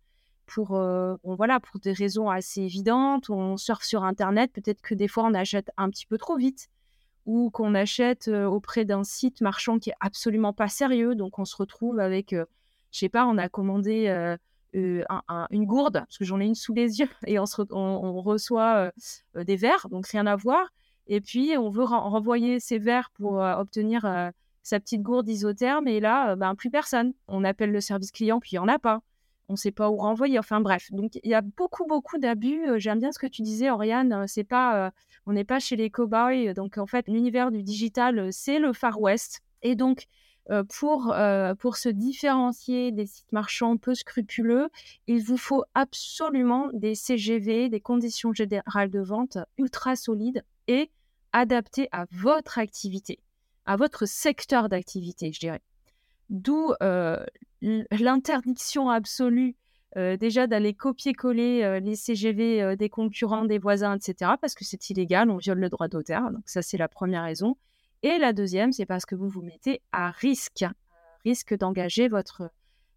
pour, 0.46 0.76
euh, 0.76 1.16
voilà, 1.24 1.58
pour 1.58 1.80
des 1.80 1.92
raisons 1.92 2.30
assez 2.30 2.62
évidentes. 2.62 3.30
On 3.30 3.56
surfe 3.56 3.84
sur 3.84 4.04
Internet, 4.04 4.52
peut-être 4.52 4.82
que 4.82 4.94
des 4.94 5.08
fois 5.08 5.24
on 5.24 5.34
achète 5.34 5.70
un 5.76 5.90
petit 5.90 6.06
peu 6.06 6.18
trop 6.18 6.37
vite 6.37 6.68
ou 7.26 7.50
qu'on 7.50 7.74
achète 7.74 8.28
auprès 8.28 8.84
d'un 8.84 9.02
site 9.02 9.40
marchand 9.40 9.78
qui 9.78 9.88
est 9.88 9.94
absolument 10.00 10.52
pas 10.52 10.68
sérieux. 10.68 11.14
Donc 11.14 11.38
on 11.38 11.46
se 11.46 11.56
retrouve 11.56 11.98
avec, 11.98 12.32
je 12.32 12.98
sais 12.98 13.08
pas, 13.08 13.24
on 13.26 13.38
a 13.38 13.48
commandé 13.48 14.37
une 14.74 15.64
gourde, 15.64 16.00
parce 16.00 16.18
que 16.18 16.26
j'en 16.26 16.38
ai 16.38 16.44
une 16.44 16.54
sous 16.54 16.74
les 16.74 17.00
yeux, 17.00 17.08
et 17.26 17.38
on, 17.38 17.46
on 17.70 18.20
reçoit 18.20 18.92
des 19.34 19.56
verres, 19.56 19.88
donc 19.90 20.06
rien 20.08 20.26
à 20.26 20.37
voir. 20.37 20.70
Et 21.07 21.21
puis, 21.21 21.57
on 21.57 21.69
veut 21.69 21.85
renvoyer 21.85 22.61
ces 22.61 22.79
verres 22.79 23.11
pour 23.14 23.43
euh, 23.43 23.57
obtenir 23.57 24.05
euh, 24.05 24.31
sa 24.62 24.81
petite 24.81 25.03
gourde 25.03 25.29
isotherme. 25.29 25.87
Et 25.87 26.01
là, 26.01 26.33
euh, 26.33 26.37
ben, 26.37 26.55
plus 26.55 26.71
personne. 26.71 27.12
On 27.29 27.45
appelle 27.45 27.73
le 27.73 27.81
service 27.81 28.11
client, 28.11 28.40
puis 28.40 28.51
il 28.53 28.55
n'y 28.55 28.61
en 28.61 28.69
a 28.69 28.79
pas. 28.79 29.01
On 29.49 29.55
ne 29.55 29.59
sait 29.59 29.73
pas 29.73 29.90
où 29.90 29.97
renvoyer. 29.97 30.38
Enfin 30.38 30.62
bref, 30.62 30.90
donc 30.90 31.17
il 31.23 31.31
y 31.31 31.35
a 31.35 31.43
beaucoup, 31.43 31.85
beaucoup 31.87 32.17
d'abus. 32.17 32.62
J'aime 32.79 33.01
bien 33.01 33.12
ce 33.12 33.19
que 33.19 33.27
tu 33.27 33.43
disais, 33.43 33.71
Oriane. 33.71 34.25
Pas, 34.49 34.90
on 35.27 35.35
n'est 35.35 35.45
pas 35.45 35.61
chez 35.61 35.77
les 35.77 35.90
cowboys. 35.90 36.55
Donc 36.55 36.79
en 36.79 36.87
fait, 36.87 37.09
l'univers 37.09 37.51
du 37.51 37.62
digital, 37.62 38.33
c'est 38.33 38.59
le 38.59 38.73
Far 38.73 38.99
West. 38.99 39.43
Et 39.61 39.75
donc, 39.75 40.07
pour, 40.71 41.14
pour 41.59 41.77
se 41.77 41.88
différencier 41.90 42.90
des 42.90 43.05
sites 43.05 43.33
marchands 43.33 43.77
peu 43.77 43.95
scrupuleux, 43.95 44.71
il 45.09 45.23
vous 45.23 45.37
faut 45.37 45.64
absolument 45.75 46.71
des 46.73 46.95
CGV, 46.95 47.69
des 47.69 47.81
conditions 47.81 48.33
générales 48.33 48.88
de 48.88 49.01
vente 49.01 49.37
ultra 49.59 49.95
solides 49.95 50.43
et 50.68 50.90
adapté 51.33 51.88
à 51.92 52.07
votre 52.11 52.59
activité, 52.59 53.18
à 53.66 53.77
votre 53.77 54.07
secteur 54.07 54.68
d'activité, 54.68 55.33
je 55.33 55.40
dirais. 55.40 55.62
D'où 56.31 56.72
euh, 56.83 57.24
l'interdiction 57.61 58.88
absolue 58.88 59.57
euh, 59.96 60.16
déjà 60.16 60.46
d'aller 60.46 60.74
copier-coller 60.74 61.62
euh, 61.62 61.81
les 61.81 61.96
CGV 61.96 62.77
des 62.77 62.88
concurrents, 62.88 63.44
des 63.44 63.59
voisins, 63.59 63.96
etc. 63.96 64.33
Parce 64.40 64.55
que 64.55 64.64
c'est 64.64 64.90
illégal, 64.90 65.31
on 65.31 65.37
viole 65.37 65.59
le 65.59 65.68
droit 65.68 65.88
d'auteur. 65.88 66.31
Donc 66.31 66.42
ça, 66.46 66.62
c'est 66.62 66.79
la 66.79 66.88
première 66.88 67.24
raison. 67.24 67.57
Et 68.03 68.18
la 68.18 68.33
deuxième, 68.33 68.72
c'est 68.72 68.87
parce 68.87 69.07
que 69.07 69.14
vous 69.14 69.29
vous 69.29 69.42
mettez 69.42 69.81
à 69.92 70.11
risque, 70.11 70.64
risque 71.24 71.57
d'engager 71.57 72.09
votre 72.09 72.50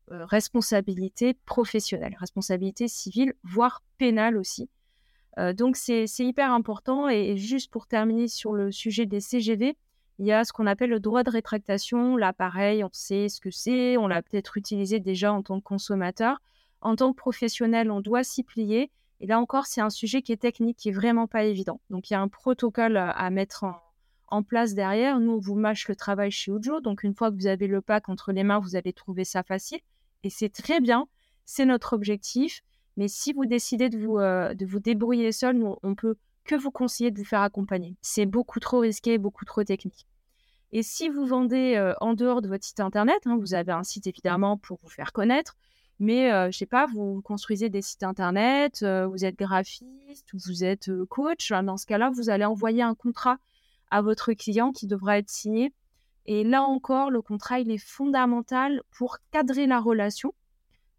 responsabilité 0.09 1.33
professionnelle, 1.45 2.15
responsabilité 2.19 2.87
civile, 2.87 3.33
voire 3.43 3.83
pénale 3.97 4.37
aussi. 4.37 4.69
Euh, 5.37 5.53
donc 5.53 5.75
c'est 5.75 6.05
hyper 6.19 6.51
important. 6.51 7.09
Et, 7.09 7.37
juste 7.37 7.71
pour 7.71 7.87
terminer 7.87 8.27
sur 8.27 8.53
le 8.53 8.71
sujet 8.71 9.05
des 9.05 9.19
CGV, 9.19 9.77
il 10.19 10.25
y 10.25 10.31
a 10.31 10.43
ce 10.43 10.51
qu'on 10.51 10.65
appelle 10.65 10.89
le 10.89 10.99
droit 10.99 11.23
de 11.23 11.29
rétractation. 11.29 12.17
Là, 12.17 12.33
pareil, 12.33 12.83
on 12.83 12.89
sait 12.91 13.29
ce 13.29 13.39
que 13.39 13.51
c'est, 13.51 13.97
on 13.97 14.07
l'a 14.07 14.21
peut-être 14.21 14.57
utilisé 14.57 14.99
déjà 14.99 15.31
en 15.31 15.43
tant 15.43 15.59
que 15.59 15.63
consommateur. 15.63 16.41
En 16.81 16.95
tant 16.95 17.11
que 17.11 17.17
professionnel, 17.17 17.91
on 17.91 18.01
doit 18.01 18.23
s'y 18.23 18.43
plier. 18.43 18.91
Et 19.19 19.27
là 19.27 19.39
encore, 19.39 19.65
c'est 19.65 19.81
un 19.81 19.89
sujet 19.89 20.21
qui 20.21 20.31
est 20.31 20.37
technique, 20.37 20.77
qui 20.77 20.89
est 20.89 20.93
vraiment 20.93 21.27
pas 21.27 21.43
évident. 21.43 21.81
Donc 21.89 22.09
il 22.09 22.13
y 22.13 22.15
a 22.15 22.21
un 22.21 22.27
protocole 22.27 22.97
à 22.97 23.29
mettre 23.29 23.65
en, 24.27 24.43
place 24.43 24.73
derrière. 24.73 25.19
Nous, 25.19 25.31
on 25.31 25.39
vous 25.39 25.55
mâche 25.55 25.87
le 25.87 25.95
travail 25.95 26.31
chez 26.31 26.51
Ujo. 26.51 26.81
Donc 26.81 27.03
une 27.03 27.15
fois 27.15 27.31
que 27.31 27.35
vous 27.35 27.47
avez 27.47 27.67
le 27.67 27.81
pack 27.81 28.09
entre 28.09 28.31
les 28.31 28.43
mains, 28.43 28.59
vous 28.59 28.75
allez 28.75 28.93
trouver 28.93 29.23
ça 29.23 29.41
facile. 29.43 29.79
Et 30.23 30.29
c'est 30.29 30.49
très 30.49 30.81
bien. 30.81 31.07
C'est 31.45 31.65
notre 31.65 31.93
objectif. 31.93 32.61
Mais 32.97 33.07
si 33.07 33.31
vous 33.31 33.45
décidez 33.45 33.89
de 33.89 33.97
vous, 33.97 34.17
euh, 34.17 34.53
de 34.53 34.65
vous 34.65 34.79
débrouiller 34.79 35.31
seul, 35.31 35.57
nous, 35.57 35.75
on 35.83 35.95
peut 35.95 36.15
que 36.45 36.55
vous 36.55 36.71
conseiller 36.71 37.11
de 37.11 37.17
vous 37.17 37.25
faire 37.25 37.41
accompagner. 37.41 37.95
C'est 38.01 38.25
beaucoup 38.25 38.59
trop 38.59 38.79
risqué, 38.79 39.17
beaucoup 39.17 39.45
trop 39.45 39.63
technique. 39.63 40.07
Et 40.71 40.83
si 40.83 41.07
vous 41.07 41.25
vendez 41.25 41.75
euh, 41.75 41.93
en 42.01 42.13
dehors 42.13 42.41
de 42.41 42.47
votre 42.47 42.65
site 42.65 42.79
internet, 42.79 43.19
hein, 43.25 43.37
vous 43.39 43.53
avez 43.53 43.71
un 43.71 43.83
site 43.83 44.07
évidemment 44.07 44.57
pour 44.57 44.79
vous 44.81 44.89
faire 44.89 45.13
connaître, 45.13 45.55
mais 45.99 46.29
je 46.29 46.51
je 46.51 46.57
sais 46.57 46.65
pas, 46.67 46.85
vous 46.85 47.21
construisez 47.23 47.69
des 47.69 47.81
sites 47.81 48.03
internet, 48.03 48.83
vous 48.83 49.25
êtes 49.25 49.35
graphiste 49.35 50.31
ou 50.31 50.37
vous 50.45 50.63
êtes 50.63 50.91
coach. 51.05 51.51
Dans 51.51 51.77
ce 51.77 51.87
cas-là, 51.87 52.11
vous 52.13 52.29
allez 52.29 52.45
envoyer 52.45 52.83
un 52.83 52.93
contrat 52.93 53.37
à 53.89 54.03
votre 54.03 54.33
client 54.33 54.71
qui 54.71 54.85
devra 54.85 55.17
être 55.17 55.29
signé. 55.29 55.73
Et 56.27 56.43
là 56.43 56.63
encore, 56.63 57.09
le 57.09 57.21
contrat, 57.21 57.59
il 57.59 57.71
est 57.71 57.83
fondamental 57.83 58.83
pour 58.91 59.17
cadrer 59.31 59.65
la 59.65 59.79
relation, 59.79 60.33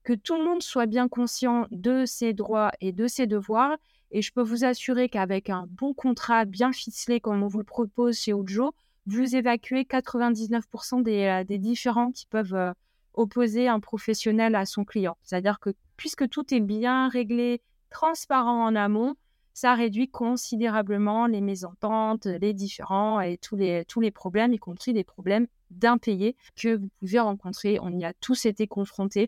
que 0.04 0.12
tout 0.12 0.36
le 0.36 0.44
monde 0.44 0.62
soit 0.62 0.86
bien 0.86 1.08
conscient 1.08 1.66
de 1.70 2.04
ses 2.06 2.32
droits 2.32 2.72
et 2.80 2.92
de 2.92 3.06
ses 3.06 3.26
devoirs. 3.26 3.76
Et 4.10 4.22
je 4.22 4.32
peux 4.32 4.42
vous 4.42 4.64
assurer 4.64 5.08
qu'avec 5.08 5.50
un 5.50 5.66
bon 5.68 5.92
contrat 5.92 6.44
bien 6.44 6.72
ficelé, 6.72 7.20
comme 7.20 7.42
on 7.42 7.48
vous 7.48 7.58
le 7.58 7.64
propose 7.64 8.18
chez 8.18 8.32
Ojo, 8.32 8.72
vous 9.06 9.36
évacuez 9.36 9.82
99% 9.82 11.02
des, 11.02 11.44
des 11.46 11.58
différends 11.58 12.10
qui 12.10 12.26
peuvent 12.26 12.74
opposer 13.14 13.68
un 13.68 13.80
professionnel 13.80 14.54
à 14.54 14.64
son 14.64 14.84
client. 14.84 15.16
C'est-à-dire 15.22 15.60
que 15.60 15.70
puisque 15.96 16.28
tout 16.28 16.54
est 16.54 16.60
bien 16.60 17.08
réglé, 17.08 17.60
transparent 17.90 18.64
en 18.64 18.74
amont, 18.74 19.16
ça 19.52 19.74
réduit 19.74 20.08
considérablement 20.08 21.26
les 21.26 21.40
mésententes, 21.40 22.26
les 22.26 22.54
différends 22.54 23.20
et 23.20 23.38
tous 23.38 23.56
les, 23.56 23.84
tous 23.86 24.00
les 24.00 24.12
problèmes, 24.12 24.52
y 24.52 24.58
compris 24.58 24.92
les 24.92 25.02
problèmes 25.02 25.48
d'impayés 25.70 26.36
que 26.54 26.76
vous 26.76 26.88
pouvez 27.00 27.18
rencontrer. 27.18 27.78
On 27.82 27.90
y 27.90 28.04
a 28.04 28.12
tous 28.14 28.46
été 28.46 28.68
confrontés 28.68 29.24
euh, 29.24 29.26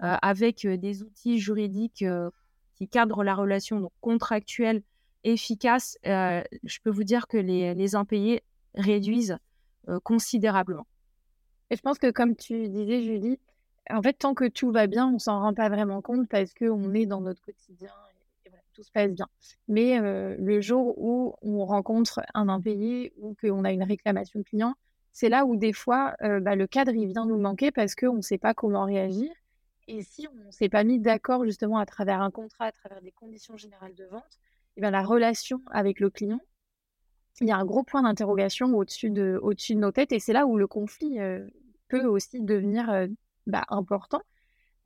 avec 0.00 0.64
euh, 0.64 0.76
des 0.76 1.02
outils 1.02 1.38
juridiques 1.38 2.02
euh, 2.02 2.30
qui 2.76 2.88
cadrent 2.88 3.24
la 3.24 3.34
relation 3.34 3.90
contractuelle 4.00 4.82
efficace. 5.24 5.98
je 6.04 6.78
peux 6.82 6.90
vous 6.90 7.04
dire 7.04 7.26
que 7.26 7.36
les, 7.36 7.94
impayés 7.96 8.42
réduisent 8.74 9.36
considérablement. 10.04 10.86
Et 11.70 11.76
je 11.76 11.82
pense 11.82 11.98
que 11.98 12.10
comme 12.10 12.36
tu 12.36 12.68
disais, 12.68 13.02
Julie, 13.02 13.38
en 13.90 14.02
fait, 14.02 14.12
tant 14.14 14.34
que 14.34 14.46
tout 14.46 14.70
va 14.70 14.86
bien, 14.86 15.08
on 15.08 15.18
s'en 15.18 15.40
rend 15.40 15.54
pas 15.54 15.68
vraiment 15.68 16.02
compte 16.02 16.28
parce 16.28 16.52
qu'on 16.54 16.92
est 16.94 17.06
dans 17.06 17.20
notre 17.20 17.40
quotidien 17.42 17.90
et, 18.46 18.50
tout 18.74 18.82
se 18.82 18.92
passe 18.92 19.12
bien. 19.12 19.26
Mais 19.66 19.98
euh, 19.98 20.36
le 20.38 20.60
jour 20.60 20.94
où 20.98 21.34
on 21.42 21.64
rencontre 21.64 22.20
un 22.34 22.48
impayé 22.48 23.12
ou 23.18 23.34
qu'on 23.40 23.64
a 23.64 23.72
une 23.72 23.82
réclamation 23.82 24.42
client, 24.42 24.74
c'est 25.12 25.28
là 25.28 25.44
où 25.44 25.56
des 25.56 25.72
fois, 25.72 26.14
euh, 26.22 26.38
bah, 26.40 26.54
le 26.54 26.66
cadre, 26.66 26.92
il 26.94 27.08
vient 27.08 27.26
nous 27.26 27.38
manquer 27.38 27.70
parce 27.70 27.94
qu'on 27.94 28.16
ne 28.16 28.22
sait 28.22 28.38
pas 28.38 28.54
comment 28.54 28.84
réagir. 28.84 29.30
Et 29.88 30.02
si 30.02 30.28
on 30.28 30.46
ne 30.46 30.50
s'est 30.50 30.68
pas 30.68 30.84
mis 30.84 31.00
d'accord 31.00 31.44
justement 31.44 31.78
à 31.78 31.86
travers 31.86 32.20
un 32.20 32.30
contrat, 32.30 32.66
à 32.66 32.72
travers 32.72 33.00
des 33.00 33.10
conditions 33.10 33.56
générales 33.56 33.94
de 33.94 34.04
vente, 34.04 34.38
et 34.76 34.82
bien 34.82 34.90
la 34.90 35.02
relation 35.02 35.62
avec 35.70 35.98
le 35.98 36.10
client, 36.10 36.40
il 37.40 37.48
y 37.48 37.50
a 37.50 37.56
un 37.56 37.64
gros 37.64 37.82
point 37.82 38.02
d'interrogation 38.02 38.74
au-dessus 38.74 39.10
de, 39.10 39.38
au 39.42 39.54
de 39.54 39.74
nos 39.74 39.92
têtes 39.92 40.12
et 40.12 40.18
c'est 40.18 40.32
là 40.32 40.46
où 40.46 40.58
le 40.58 40.66
conflit 40.66 41.18
euh, 41.20 41.46
peut 41.88 42.04
aussi 42.04 42.40
devenir 42.40 42.90
euh, 42.90 43.06
bah, 43.46 43.64
important. 43.70 44.20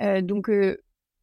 Euh, 0.03 0.21
donc, 0.23 0.51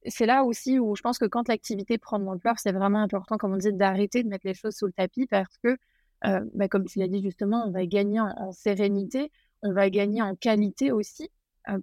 c'est 0.06 0.26
là 0.26 0.44
aussi 0.44 0.80
où 0.80 0.96
je 0.96 1.02
pense 1.02 1.18
que 1.18 1.26
quand 1.26 1.48
l'activité 1.48 1.98
prend 1.98 2.20
de 2.20 2.26
l'ampleur, 2.26 2.60
c'est 2.60 2.72
vraiment 2.72 3.02
important, 3.02 3.38
comme 3.38 3.54
on 3.54 3.58
dit, 3.58 3.74
d'arrêter 3.74 4.24
de 4.24 4.30
mettre 4.30 4.48
les 4.48 4.54
choses 4.54 4.76
sous 4.76 4.88
le 4.88 4.94
tapis 4.94 5.26
parce 5.28 5.58
que, 5.58 5.78
bah, 6.22 6.68
comme 6.70 6.86
tu 6.86 7.00
l'as 7.00 7.08
dit 7.08 7.22
justement, 7.22 7.64
on 7.68 7.72
va 7.72 7.86
gagner 7.86 8.20
en, 8.20 8.52
sérénité, 8.52 9.32
on 9.64 9.74
va 9.74 9.90
gagner 9.90 10.22
en 10.22 10.36
qualité 10.36 10.92
aussi. 10.92 11.30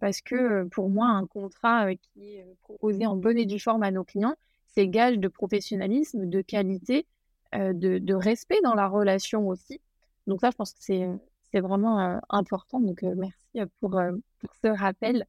Parce 0.01 0.21
que 0.21 0.65
pour 0.65 0.89
moi, 0.89 1.09
un 1.09 1.27
contrat 1.27 1.95
qui 1.95 2.37
est 2.37 2.47
proposé 2.63 3.07
en 3.07 3.17
bonne 3.17 3.39
et 3.39 3.47
due 3.47 3.61
forme 3.61 3.83
à 3.83 3.91
nos 3.91 4.05
clients, 4.05 4.35
c'est 4.67 4.89
gage 4.89 5.19
de 5.19 5.29
professionnalisme, 5.29 6.27
de 6.27 6.41
qualité 6.43 7.07
euh, 7.55 7.73
de, 7.73 8.15
respect 8.15 8.61
dans 8.65 8.75
la 8.75 8.89
relation 8.89 9.47
aussi. 9.49 9.81
Donc 10.27 10.41
ça, 10.41 10.51
je 10.51 10.57
pense 10.57 10.73
que 10.73 10.79
c'est, 10.81 11.09
c'est 11.53 11.61
vraiment 11.61 12.01
euh, 12.01 12.19
important. 12.29 12.81
Donc 12.81 13.03
euh, 13.03 13.15
merci 13.17 13.71
pour, 13.81 13.91
pour 13.91 14.51
ce 14.63 14.69
rappel. 14.69 15.27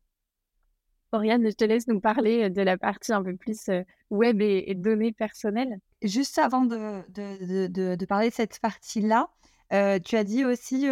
Oriane, 1.11 1.47
je 1.47 1.55
te 1.55 1.63
laisse 1.63 1.87
nous 1.87 2.01
parler 2.01 2.49
de 2.49 2.61
la 2.61 2.77
partie 2.77 3.13
un 3.13 3.23
peu 3.23 3.35
plus 3.35 3.69
web 4.09 4.41
et, 4.41 4.73
données 4.75 5.13
personnelles. 5.13 5.79
Juste 6.01 6.37
avant 6.37 6.65
de, 6.65 7.01
de, 7.11 7.95
de, 7.95 8.05
parler 8.05 8.29
de 8.29 8.33
cette 8.33 8.59
partie-là, 8.59 9.29
tu 9.71 10.17
as 10.17 10.23
dit 10.25 10.43
aussi, 10.43 10.89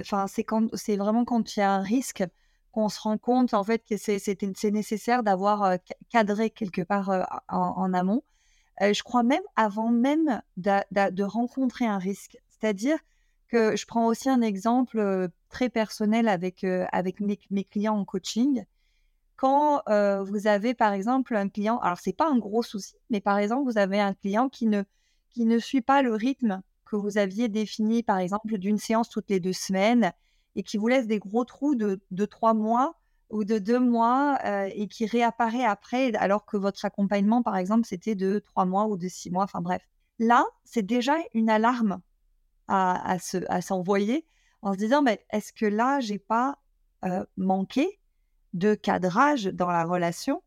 enfin 0.00 0.26
c'est, 0.28 0.44
quand, 0.44 0.74
c'est 0.74 0.96
vraiment 0.96 1.26
quand 1.26 1.56
il 1.56 1.60
y 1.60 1.62
a 1.62 1.72
un 1.72 1.82
risque 1.82 2.24
qu'on 2.74 2.88
se 2.88 3.00
rend 3.00 3.18
compte 3.18 3.54
en 3.54 3.62
fait 3.62 3.84
que 3.88 3.96
c'est, 3.96 4.42
nécessaire 4.72 5.22
d'avoir 5.22 5.78
cadré 6.10 6.50
quelque 6.50 6.82
part 6.82 7.42
en, 7.48 7.94
amont. 7.94 8.22
Je 8.80 9.02
crois 9.02 9.22
même 9.22 9.42
avant 9.54 9.90
même 9.90 10.42
de, 10.56 11.22
rencontrer 11.22 11.86
un 11.86 11.98
risque. 11.98 12.36
C'est-à-dire 12.50 12.98
que 13.48 13.76
je 13.76 13.86
prends 13.86 14.06
aussi 14.06 14.28
un 14.28 14.40
exemple 14.40 15.28
très 15.48 15.68
personnel 15.68 16.28
avec, 16.28 16.64
avec 16.64 17.20
mes, 17.20 17.64
clients 17.64 17.96
en 17.96 18.04
coaching. 18.04 18.64
Quand 19.36 19.82
vous 20.24 20.48
avez 20.48 20.74
par 20.74 20.92
exemple 20.92 21.36
un 21.36 21.48
client, 21.48 21.78
alors 21.78 21.98
c'est 21.98 22.16
pas 22.16 22.28
un 22.28 22.38
gros 22.38 22.64
souci, 22.64 22.96
mais 23.08 23.20
par 23.20 23.38
exemple 23.38 23.70
vous 23.70 23.78
avez 23.78 24.00
un 24.00 24.14
client 24.14 24.48
qui 24.48 24.66
ne, 24.66 24.82
qui 25.30 25.44
ne 25.44 25.58
suit 25.60 25.82
pas 25.82 26.02
le 26.02 26.14
rythme 26.14 26.60
que 26.84 26.96
vous 26.96 27.18
aviez 27.18 27.48
défini 27.48 28.02
par 28.02 28.18
exemple 28.18 28.58
d'une 28.58 28.78
séance 28.78 29.08
toutes 29.08 29.30
les 29.30 29.38
deux 29.38 29.52
semaines 29.52 30.12
et 30.56 30.62
qui 30.62 30.76
vous 30.76 30.88
laisse 30.88 31.06
des 31.06 31.18
gros 31.18 31.44
trous 31.44 31.74
de, 31.74 32.24
trois 32.26 32.54
mois 32.54 32.96
ou 33.30 33.44
de 33.44 33.58
deux 33.58 33.80
mois 33.80 34.38
euh, 34.44 34.68
et 34.72 34.86
qui 34.88 35.06
réapparaît 35.06 35.64
après, 35.64 36.14
alors 36.14 36.44
que 36.44 36.56
votre 36.56 36.84
accompagnement, 36.84 37.42
par 37.42 37.56
exemple, 37.56 37.86
c'était 37.86 38.14
de 38.14 38.38
trois 38.38 38.64
mois 38.64 38.86
ou 38.86 38.96
de 38.96 39.08
six 39.08 39.30
mois, 39.30 39.44
enfin 39.44 39.60
bref. 39.60 39.82
Là, 40.18 40.44
c'est 40.64 40.84
déjà 40.86 41.16
une 41.32 41.50
alarme 41.50 42.00
à, 42.68 43.16
à 43.48 43.60
s'envoyer 43.60 44.26
en 44.62 44.72
se 44.72 44.78
disant, 44.78 45.02
mais 45.02 45.24
est-ce 45.30 45.52
que 45.52 45.66
là, 45.66 46.00
j'ai 46.00 46.18
pas 46.18 46.58
euh, 47.04 47.24
manqué 47.36 48.00
de 48.54 48.74
cadrage 48.74 49.44
dans 49.44 49.70
la 49.70 49.84
relation 49.84 50.42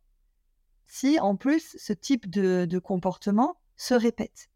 si 0.87 1.19
en 1.19 1.35
plus 1.35 1.75
ce 1.77 1.91
type 1.91 2.29
de, 2.29 2.65
de 2.65 2.79
comportement 2.79 3.57
se 3.75 3.93
répète? 3.93 4.49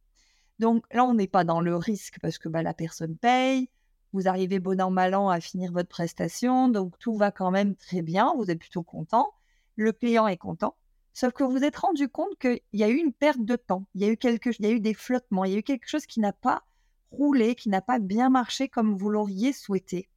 Donc 0.57 0.85
là, 0.91 1.03
on 1.03 1.13
n'est 1.13 1.27
pas 1.27 1.43
dans 1.43 1.61
le 1.61 1.75
risque 1.75 2.19
parce 2.21 2.37
que 2.37 2.49
bah, 2.49 2.63
la 2.63 2.73
personne 2.73 3.17
paye, 3.17 3.69
vous 4.13 4.27
arrivez 4.27 4.59
bon 4.59 4.79
an, 4.81 4.91
mal 4.91 5.15
an 5.15 5.29
à 5.29 5.39
finir 5.39 5.71
votre 5.71 5.89
prestation, 5.89 6.69
donc 6.69 6.97
tout 6.99 7.15
va 7.15 7.31
quand 7.31 7.51
même 7.51 7.75
très 7.75 8.01
bien, 8.01 8.33
vous 8.37 8.49
êtes 8.51 8.59
plutôt 8.59 8.83
content, 8.83 9.33
le 9.75 9.91
client 9.91 10.27
est 10.27 10.37
content, 10.37 10.75
sauf 11.13 11.33
que 11.33 11.43
vous 11.43 11.63
êtes 11.63 11.77
rendu 11.77 12.09
compte 12.09 12.37
qu'il 12.39 12.61
y 12.73 12.83
a 12.83 12.89
eu 12.89 12.95
une 12.95 13.13
perte 13.13 13.43
de 13.43 13.55
temps, 13.55 13.85
il 13.95 14.01
y 14.01 14.05
a 14.05 14.09
eu, 14.09 14.17
quelque, 14.17 14.49
il 14.59 14.65
y 14.65 14.69
a 14.69 14.71
eu 14.71 14.79
des 14.79 14.93
flottements, 14.93 15.45
il 15.45 15.51
y 15.51 15.55
a 15.55 15.59
eu 15.59 15.63
quelque 15.63 15.87
chose 15.87 16.05
qui 16.05 16.19
n'a 16.19 16.33
pas 16.33 16.63
roulé, 17.11 17.55
qui 17.55 17.69
n'a 17.69 17.81
pas 17.81 17.99
bien 17.99 18.29
marché 18.29 18.69
comme 18.69 18.95
vous 18.95 19.09
l'auriez 19.09 19.53
souhaité. 19.53 20.09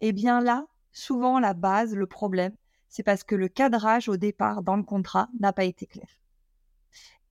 Eh 0.00 0.12
bien 0.12 0.40
là, 0.40 0.66
souvent 0.92 1.38
la 1.38 1.54
base, 1.54 1.94
le 1.94 2.06
problème, 2.06 2.54
c'est 2.88 3.02
parce 3.02 3.24
que 3.24 3.34
le 3.34 3.48
cadrage 3.48 4.08
au 4.08 4.16
départ 4.16 4.62
dans 4.62 4.76
le 4.76 4.82
contrat 4.82 5.28
n'a 5.40 5.52
pas 5.52 5.64
été 5.64 5.86
clair. 5.86 6.08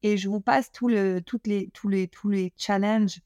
Et 0.04 0.18
je 0.18 0.30
vous 0.30 0.42
passe 0.42 0.72
les, 0.88 1.22
tous, 1.22 1.40
les, 1.46 2.08
tous 2.08 2.30
les 2.30 2.54
challenges 2.58 3.22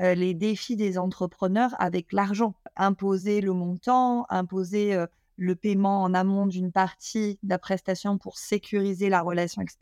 euh, 0.00 0.14
les 0.14 0.32
défis 0.32 0.76
des 0.76 0.96
entrepreneurs 0.96 1.74
avec 1.78 2.12
l'argent. 2.12 2.54
Imposer 2.76 3.40
le 3.40 3.52
montant, 3.52 4.24
imposer 4.30 4.94
euh, 4.94 5.06
le 5.36 5.54
paiement 5.54 6.02
en 6.02 6.14
amont 6.14 6.46
d'une 6.46 6.72
partie 6.72 7.38
de 7.42 7.50
la 7.50 7.58
prestation 7.58 8.16
pour 8.16 8.38
sécuriser 8.38 9.08
la 9.08 9.20
relation, 9.20 9.62
etc. 9.62 9.78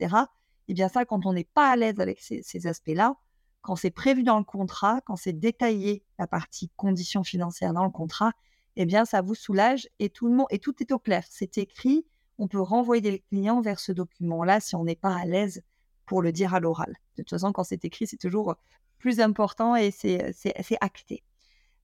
Et 0.68 0.72
eh 0.72 0.74
bien 0.74 0.88
ça, 0.88 1.04
quand 1.04 1.24
on 1.24 1.32
n'est 1.32 1.48
pas 1.54 1.70
à 1.70 1.76
l'aise 1.76 2.00
avec 2.00 2.20
ces, 2.20 2.66
aspects-là, 2.66 3.14
quand 3.62 3.76
c'est 3.76 3.90
prévu 3.90 4.22
dans 4.22 4.38
le 4.38 4.44
contrat, 4.44 5.00
quand 5.06 5.16
c'est 5.16 5.32
détaillé 5.32 6.02
la 6.18 6.26
partie 6.26 6.70
conditions 6.76 7.24
financières 7.24 7.72
dans 7.72 7.84
le 7.84 7.90
contrat, 7.90 8.32
eh 8.76 8.86
bien 8.86 9.04
ça 9.04 9.22
vous 9.22 9.34
soulage 9.34 9.88
et 9.98 10.10
tout 10.10 10.28
le 10.28 10.34
monde 10.34 10.46
et 10.50 10.58
tout 10.58 10.74
est 10.80 10.92
au 10.92 10.98
clair. 10.98 11.24
C'est 11.30 11.58
écrit, 11.58 12.04
on 12.38 12.48
peut 12.48 12.60
renvoyer 12.60 13.10
les 13.10 13.20
clients 13.20 13.60
vers 13.60 13.80
ce 13.80 13.92
document-là 13.92 14.60
si 14.60 14.76
on 14.76 14.84
n'est 14.84 14.94
pas 14.94 15.16
à 15.16 15.24
l'aise 15.24 15.62
pour 16.06 16.22
le 16.22 16.32
dire 16.32 16.54
à 16.54 16.60
l'oral. 16.60 16.94
De 17.16 17.22
toute 17.22 17.30
façon, 17.30 17.52
quand 17.52 17.64
c'est 17.64 17.84
écrit, 17.84 18.06
c'est 18.06 18.16
toujours 18.16 18.56
plus 18.98 19.20
important 19.20 19.76
et 19.76 19.90
c'est 19.90 20.78
acté. 20.80 21.22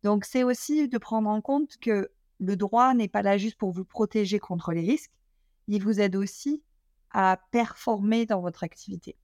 Donc, 0.03 0.25
c'est 0.25 0.43
aussi 0.43 0.89
de 0.89 0.99
prendre 0.99 1.31
en 1.31 1.41
compte 1.41 1.79
que 1.81 2.11
le 2.41 2.57
droit 2.57 2.95
n'est 2.95 3.09
pas 3.09 3.23
là 3.23 3.39
juste 3.39 3.57
pour 3.57 3.73
vous 3.73 3.85
protéger 3.85 4.39
contre 4.39 4.73
les 4.73 4.83
risques, 4.83 5.13
il 5.69 5.83
vous 5.83 6.01
aide 6.01 6.17
aussi 6.17 6.63
à 7.11 7.41
performer 7.51 8.27
dans 8.27 8.41
votre 8.41 8.65
activité. 8.65 9.17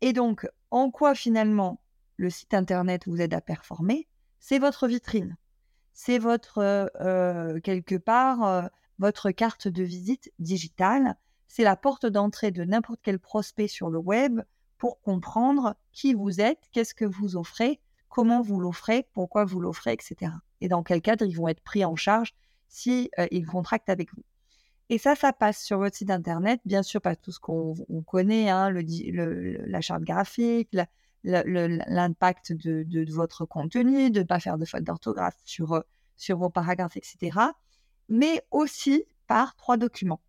Et 0.00 0.12
donc, 0.12 0.46
en 0.70 0.90
quoi 0.90 1.14
finalement 1.14 1.80
le 2.16 2.30
site 2.30 2.54
Internet 2.54 3.06
vous 3.06 3.20
aide 3.20 3.34
à 3.34 3.40
performer? 3.40 4.06
C'est 4.38 4.58
votre 4.58 4.86
vitrine. 4.86 5.36
C'est 5.92 6.18
votre, 6.18 6.58
euh, 7.00 7.58
quelque 7.60 7.96
part, 7.96 8.44
euh, 8.44 8.62
votre 8.98 9.30
carte 9.30 9.68
de 9.68 9.82
visite 9.82 10.32
digitale. 10.38 11.16
C'est 11.48 11.62
la 11.62 11.76
porte 11.76 12.06
d'entrée 12.06 12.50
de 12.50 12.64
n'importe 12.64 13.00
quel 13.02 13.18
prospect 13.18 13.68
sur 13.68 13.90
le 13.90 13.98
web 13.98 14.40
pour 14.84 15.00
comprendre 15.00 15.76
qui 15.92 16.12
vous 16.12 16.42
êtes, 16.42 16.58
qu'est-ce 16.70 16.92
que 16.92 17.06
vous 17.06 17.38
offrez, 17.38 17.80
comment 18.10 18.42
vous 18.42 18.60
l'offrez, 18.60 19.08
pourquoi 19.14 19.46
vous 19.46 19.58
l'offrez, 19.58 19.94
etc. 19.94 20.30
Et 20.60 20.68
dans 20.68 20.82
quel 20.82 21.00
cadre 21.00 21.24
ils 21.24 21.34
vont 21.34 21.48
être 21.48 21.62
pris 21.62 21.86
en 21.86 21.96
charge 21.96 22.34
si 22.68 23.10
ils 23.30 23.46
contractent 23.46 23.88
avec 23.88 24.14
vous. 24.14 24.22
Et 24.90 24.98
ça, 24.98 25.14
ça 25.14 25.32
passe 25.32 25.64
sur 25.64 25.78
votre 25.78 25.96
site 25.96 26.10
internet, 26.10 26.60
bien 26.66 26.82
sûr, 26.82 27.00
pas 27.00 27.16
tout 27.16 27.32
ce 27.32 27.40
qu'on 27.40 27.74
connaît, 28.06 28.50
hein, 28.50 28.70
la 28.74 29.80
charte 29.80 30.02
graphique, 30.02 30.68
l'impact 31.22 32.52
de, 32.52 33.10
votre 33.10 33.46
contenu, 33.46 34.10
de 34.10 34.18
ne 34.18 34.24
pas 34.26 34.38
faire 34.38 34.58
de 34.58 34.66
faute 34.66 34.84
d'orthographe 34.84 35.38
sur, 35.46 35.82
sur 36.14 36.36
vos 36.36 36.50
paragraphes, 36.50 36.98
etc. 36.98 37.38
Mais 38.10 38.42
aussi 38.50 39.06
par 39.28 39.56
trois 39.56 39.78
documents. 39.78 40.20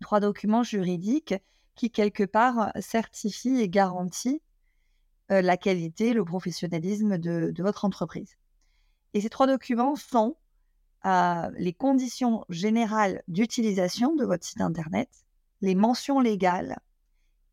Trois 0.00 0.20
documents 0.20 0.62
juridiques 0.62 1.34
qui, 1.78 1.90
quelque 1.90 2.24
part, 2.24 2.72
certifient 2.80 3.60
et 3.60 3.68
garantissent 3.68 4.40
la 5.30 5.56
qualité, 5.56 6.12
le 6.12 6.24
professionnalisme 6.24 7.18
de, 7.18 7.62
votre 7.62 7.84
entreprise. 7.84 8.36
Et 9.14 9.20
ces 9.20 9.30
trois 9.30 9.46
documents 9.46 9.94
sont 9.94 10.36
les 11.04 11.72
conditions 11.72 12.44
générales 12.48 13.22
d'utilisation 13.28 14.16
de 14.16 14.24
votre 14.24 14.44
site 14.44 14.60
Internet, 14.60 15.08
les 15.60 15.76
mentions 15.76 16.20
légales 16.20 16.78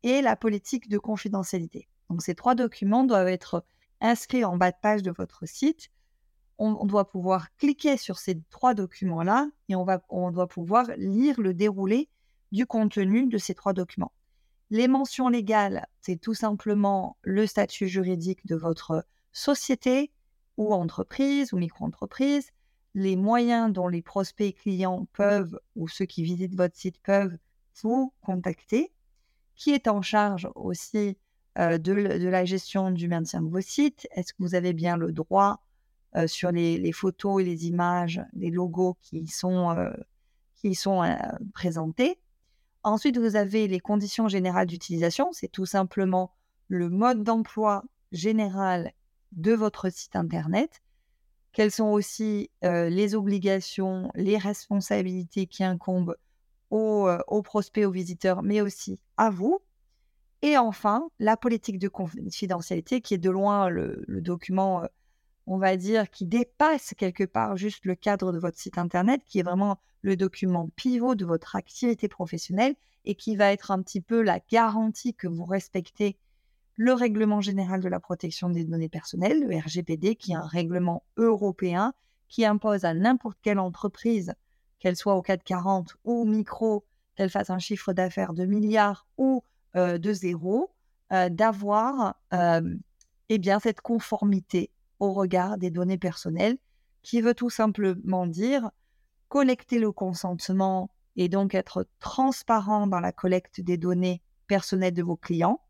et 0.02 0.22
la 0.22 0.36
politique 0.36 0.88
de 0.88 0.98
confidentialité. 0.98 1.88
Donc 2.10 2.22
ces 2.22 2.34
trois 2.34 2.54
documents 2.54 3.04
doivent 3.04 3.28
être 3.28 3.64
inscrits 4.00 4.44
en 4.44 4.56
bas 4.56 4.72
de 4.72 4.76
page 4.82 5.02
de 5.02 5.12
votre 5.12 5.46
site. 5.46 5.90
On, 6.58 6.86
doit 6.86 7.08
pouvoir 7.08 7.54
cliquer 7.58 7.96
sur 7.98 8.18
ces 8.18 8.40
trois 8.50 8.72
documents-là 8.72 9.48
et 9.68 9.76
on, 9.76 9.84
va, 9.84 10.02
on 10.08 10.30
doit 10.30 10.48
pouvoir 10.48 10.86
lire 10.96 11.38
le 11.40 11.52
déroulé 11.52 12.08
du 12.52 12.66
contenu 12.66 13.26
de 13.26 13.38
ces 13.38 13.54
trois 13.54 13.72
documents. 13.72 14.12
Les 14.70 14.88
mentions 14.88 15.28
légales, 15.28 15.86
c'est 16.00 16.20
tout 16.20 16.34
simplement 16.34 17.16
le 17.22 17.46
statut 17.46 17.88
juridique 17.88 18.44
de 18.46 18.56
votre 18.56 19.06
société 19.32 20.10
ou 20.56 20.74
entreprise 20.74 21.52
ou 21.52 21.58
micro-entreprise, 21.58 22.50
les 22.94 23.14
moyens 23.14 23.72
dont 23.72 23.88
les 23.88 24.02
prospects 24.02 24.56
clients 24.56 25.06
peuvent, 25.12 25.60
ou 25.76 25.86
ceux 25.86 26.06
qui 26.06 26.24
visitent 26.24 26.56
votre 26.56 26.76
site 26.76 26.98
peuvent, 27.02 27.36
vous 27.82 28.12
contacter, 28.22 28.92
qui 29.54 29.70
est 29.70 29.86
en 29.86 30.02
charge 30.02 30.48
aussi 30.54 31.16
euh, 31.58 31.78
de, 31.78 31.92
la 31.92 32.44
gestion 32.44 32.90
du 32.90 33.06
maintien 33.06 33.42
de 33.42 33.48
vos 33.48 33.60
sites. 33.60 34.08
Est-ce 34.12 34.32
que 34.32 34.42
vous 34.42 34.54
avez 34.54 34.72
bien 34.72 34.96
le 34.96 35.12
droit 35.12 35.60
euh, 36.16 36.26
sur 36.26 36.50
les, 36.50 36.92
photos 36.92 37.42
et 37.42 37.44
les 37.44 37.66
images, 37.66 38.20
les 38.32 38.50
logos 38.50 38.96
qui 39.02 39.26
sont, 39.26 39.70
euh, 39.70 39.92
qui 40.54 40.74
sont 40.74 41.04
présentés? 41.54 42.18
Ensuite, 42.86 43.18
vous 43.18 43.36
avez 43.36 43.68
les 43.68 43.80
conditions 43.80 44.28
générales 44.28 44.66
d'utilisation. 44.66 45.32
C'est 45.32 45.48
tout 45.48 45.66
simplement 45.66 46.32
le 46.68 46.88
mode 46.88 47.22
d'emploi 47.24 47.84
général 48.12 48.92
de 49.32 49.52
votre 49.52 49.90
site 49.90 50.16
Internet 50.16 50.82
quelles 51.56 51.70
sont 51.70 51.86
aussi 51.86 52.50
les 52.62 53.14
obligations, 53.14 54.10
les 54.14 54.36
responsabilités 54.36 55.46
qui 55.46 55.64
incombent 55.64 56.14
aux, 56.68 57.42
prospects, 57.42 57.86
aux 57.86 57.90
visiteurs, 57.90 58.42
mais 58.42 58.60
aussi 58.60 59.00
à 59.16 59.30
vous. 59.30 59.60
Et 60.42 60.58
enfin, 60.58 61.08
la 61.18 61.38
politique 61.38 61.78
de 61.78 61.88
confidentialité, 61.88 63.00
qui 63.00 63.14
est 63.14 63.18
de 63.18 63.30
loin 63.30 63.70
le, 63.70 64.04
document, 64.06 64.82
on 65.46 65.56
va 65.56 65.78
dire, 65.78 66.10
qui 66.10 66.26
dépasse 66.26 66.92
quelque 66.94 67.24
part 67.24 67.56
juste 67.56 67.86
le 67.86 67.94
cadre 67.94 68.32
de 68.32 68.38
votre 68.38 68.58
site 68.58 68.76
Internet, 68.76 69.22
qui 69.24 69.38
est 69.38 69.42
vraiment 69.42 69.78
le 70.06 70.16
document 70.16 70.70
pivot 70.76 71.16
de 71.16 71.24
votre 71.24 71.56
activité 71.56 72.06
professionnelle 72.06 72.76
et 73.04 73.16
qui 73.16 73.34
va 73.34 73.52
être 73.52 73.72
un 73.72 73.82
petit 73.82 74.00
peu 74.00 74.22
la 74.22 74.38
garantie 74.38 75.14
que 75.14 75.26
vous 75.26 75.44
respectez 75.44 76.16
le 76.76 76.92
règlement 76.92 77.40
général 77.40 77.80
de 77.80 77.88
la 77.88 77.98
protection 77.98 78.48
des 78.48 78.64
données 78.64 78.88
personnelles, 78.88 79.40
le 79.40 79.58
RGPD, 79.58 80.14
qui 80.14 80.30
est 80.30 80.36
un 80.36 80.46
règlement 80.46 81.02
européen 81.16 81.92
qui 82.28 82.44
impose 82.44 82.84
à 82.84 82.94
n'importe 82.94 83.38
quelle 83.42 83.58
entreprise, 83.58 84.32
qu'elle 84.78 84.96
soit 84.96 85.16
au 85.16 85.22
440 85.22 85.96
ou 86.04 86.24
micro, 86.24 86.84
qu'elle 87.16 87.30
fasse 87.30 87.50
un 87.50 87.58
chiffre 87.58 87.92
d'affaires 87.92 88.32
de 88.32 88.44
milliards 88.44 89.08
ou 89.18 89.42
euh, 89.74 89.98
de 89.98 90.12
zéro, 90.12 90.70
euh, 91.12 91.28
d'avoir 91.30 92.14
euh, 92.32 92.76
eh 93.28 93.38
bien, 93.38 93.58
cette 93.58 93.80
conformité 93.80 94.70
au 95.00 95.12
regard 95.12 95.58
des 95.58 95.70
données 95.70 95.98
personnelles, 95.98 96.58
qui 97.02 97.20
veut 97.22 97.34
tout 97.34 97.50
simplement 97.50 98.26
dire 98.26 98.70
collecter 99.28 99.78
le 99.78 99.92
consentement 99.92 100.90
et 101.16 101.28
donc 101.28 101.54
être 101.54 101.86
transparent 101.98 102.86
dans 102.86 103.00
la 103.00 103.12
collecte 103.12 103.60
des 103.60 103.76
données 103.76 104.22
personnelles 104.46 104.94
de 104.94 105.02
vos 105.02 105.16
clients, 105.16 105.60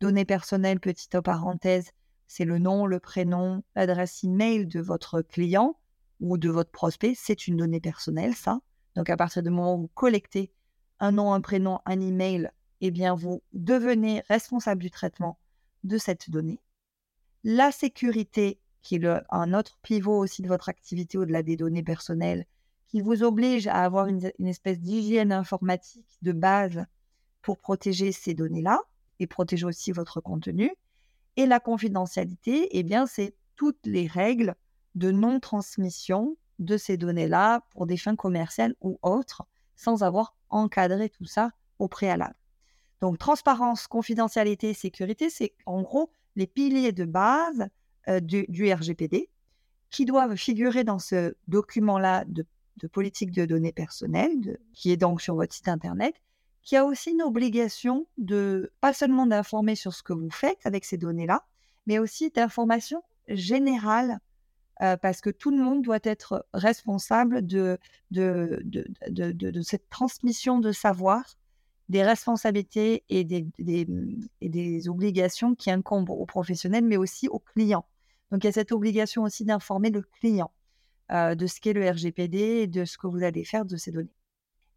Données 0.00 0.24
personnelles, 0.24 0.78
petite 0.78 1.20
parenthèse, 1.20 1.90
c'est 2.28 2.44
le 2.44 2.58
nom, 2.58 2.86
le 2.86 3.00
prénom, 3.00 3.64
l'adresse 3.74 4.22
email 4.22 4.64
de 4.66 4.80
votre 4.80 5.22
client 5.22 5.76
ou 6.20 6.38
de 6.38 6.48
votre 6.48 6.70
prospect. 6.70 7.14
C'est 7.16 7.48
une 7.48 7.56
donnée 7.56 7.80
personnelle, 7.80 8.34
ça. 8.34 8.60
Donc, 8.94 9.10
à 9.10 9.16
partir 9.16 9.42
du 9.42 9.50
moment 9.50 9.74
où 9.74 9.82
vous 9.82 9.90
collectez 9.94 10.52
un 11.00 11.12
nom, 11.12 11.32
un 11.32 11.40
prénom, 11.40 11.80
un 11.84 12.00
email, 12.00 12.50
eh 12.80 12.92
bien, 12.92 13.14
vous 13.16 13.42
devenez 13.52 14.22
responsable 14.28 14.82
du 14.82 14.90
traitement 14.90 15.40
de 15.82 15.98
cette 15.98 16.30
donnée. 16.30 16.60
La 17.42 17.72
sécurité, 17.72 18.60
qui 18.82 18.96
est 18.96 19.06
un 19.30 19.52
autre 19.52 19.78
pivot 19.82 20.16
aussi 20.16 20.42
de 20.42 20.48
votre 20.48 20.68
activité 20.68 21.18
au-delà 21.18 21.42
des 21.42 21.56
données 21.56 21.82
personnelles, 21.82 22.46
qui 22.88 23.00
vous 23.02 23.22
oblige 23.22 23.66
à 23.66 23.84
avoir 23.84 24.06
une, 24.06 24.32
espèce 24.46 24.80
d'hygiène 24.80 25.32
informatique 25.32 26.06
de 26.22 26.32
base 26.32 26.84
pour 27.42 27.58
protéger 27.58 28.12
ces 28.12 28.34
données-là 28.34 28.80
et 29.20 29.26
protéger 29.26 29.66
aussi 29.66 29.92
votre 29.92 30.20
contenu. 30.20 30.70
Et 31.36 31.46
la 31.46 31.60
confidentialité, 31.60 32.68
eh 32.72 32.82
bien, 32.82 33.06
c'est 33.06 33.34
toutes 33.56 33.84
les 33.84 34.06
règles 34.06 34.54
de 34.94 35.10
non-transmission 35.10 36.36
de 36.58 36.76
ces 36.76 36.96
données-là 36.96 37.62
pour 37.70 37.86
des 37.86 37.96
fins 37.96 38.16
commerciales 38.16 38.74
ou 38.80 38.98
autres, 39.02 39.44
sans 39.76 40.02
avoir 40.02 40.34
encadré 40.48 41.08
tout 41.10 41.26
ça 41.26 41.52
au 41.78 41.88
préalable. 41.88 42.34
Donc, 43.00 43.18
transparence, 43.18 43.86
confidentialité, 43.86 44.74
sécurité, 44.74 45.30
c'est 45.30 45.54
en 45.66 45.82
gros 45.82 46.10
les 46.34 46.46
piliers 46.46 46.92
de 46.92 47.04
base 47.04 47.68
euh, 48.08 48.20
du, 48.20 48.72
RGPD 48.72 49.28
qui 49.90 50.04
doivent 50.04 50.36
figurer 50.36 50.84
dans 50.84 50.98
ce 50.98 51.34
document-là 51.46 52.24
de, 52.26 52.44
politique 52.86 53.32
de 53.32 53.44
données 53.44 53.72
personnelles, 53.72 54.58
qui 54.72 54.92
est 54.92 54.96
donc 54.96 55.20
sur 55.20 55.34
votre 55.34 55.54
site 55.54 55.68
Internet, 55.68 56.14
qui 56.62 56.76
a 56.76 56.84
aussi 56.84 57.12
une 57.12 57.22
obligation 57.22 58.06
de, 58.18 58.70
pas 58.80 58.92
seulement 58.92 59.26
d'informer 59.26 59.74
sur 59.74 59.94
ce 59.94 60.02
que 60.02 60.12
vous 60.12 60.30
faites 60.30 60.58
avec 60.64 60.84
ces 60.84 60.98
données-là, 60.98 61.46
mais 61.86 61.98
aussi 61.98 62.30
d'information 62.30 63.02
générale, 63.28 64.18
euh, 64.82 64.96
parce 64.96 65.20
que 65.20 65.30
tout 65.30 65.50
le 65.50 65.56
monde 65.56 65.82
doit 65.82 65.98
être 66.02 66.46
responsable 66.52 67.46
de, 67.46 67.78
de, 68.10 68.62
de, 68.64 69.32
de, 69.32 69.62
cette 69.62 69.88
transmission 69.88 70.58
de 70.58 70.72
savoir, 70.72 71.24
des 71.88 72.02
responsabilités 72.02 73.02
et 73.08 73.24
des, 73.24 73.46
et 73.58 74.48
des 74.48 74.88
obligations 74.90 75.54
qui 75.54 75.70
incombent 75.70 76.10
aux 76.10 76.26
professionnels, 76.26 76.84
mais 76.84 76.98
aussi 76.98 77.28
aux 77.28 77.38
clients. 77.38 77.86
Donc 78.30 78.44
il 78.44 78.48
y 78.48 78.50
a 78.50 78.52
cette 78.52 78.72
obligation 78.72 79.22
aussi 79.22 79.46
d'informer 79.46 79.88
le 79.88 80.02
client 80.02 80.52
euh, 81.10 81.34
de 81.34 81.46
ce 81.46 81.58
qu'est 81.58 81.72
le 81.72 81.88
RGPD 81.88 82.38
et 82.38 82.66
de 82.66 82.84
ce 82.84 82.98
que 82.98 83.06
vous 83.06 83.22
allez 83.22 83.42
faire 83.42 83.64
de 83.64 83.76
ces 83.76 83.90
données. 83.90 84.14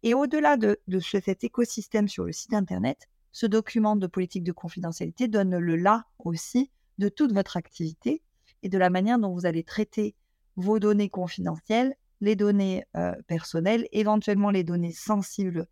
Et 0.02 0.14
au-delà 0.14 0.56
de, 0.56 0.78
cet 1.00 1.44
écosystème 1.44 2.08
sur 2.08 2.24
le 2.24 2.32
site 2.32 2.54
Internet, 2.54 3.08
ce 3.32 3.44
document 3.44 3.96
de 3.96 4.06
politique 4.06 4.42
de 4.42 4.52
confidentialité 4.52 5.28
donne 5.28 5.58
le 5.58 5.76
là 5.76 6.06
aussi 6.18 6.70
de 6.96 7.10
toute 7.10 7.32
votre 7.32 7.58
activité 7.58 8.22
et 8.62 8.70
de 8.70 8.78
la 8.78 8.88
manière 8.88 9.18
dont 9.18 9.34
vous 9.34 9.44
allez 9.44 9.62
traiter 9.62 10.14
vos 10.56 10.78
données 10.78 11.10
confidentielles, 11.10 11.94
les 12.22 12.34
données 12.34 12.84
euh, 12.96 13.14
personnelles, 13.26 13.86
éventuellement 13.92 14.50
les 14.50 14.64
données 14.64 14.92
sensibles 14.92 15.66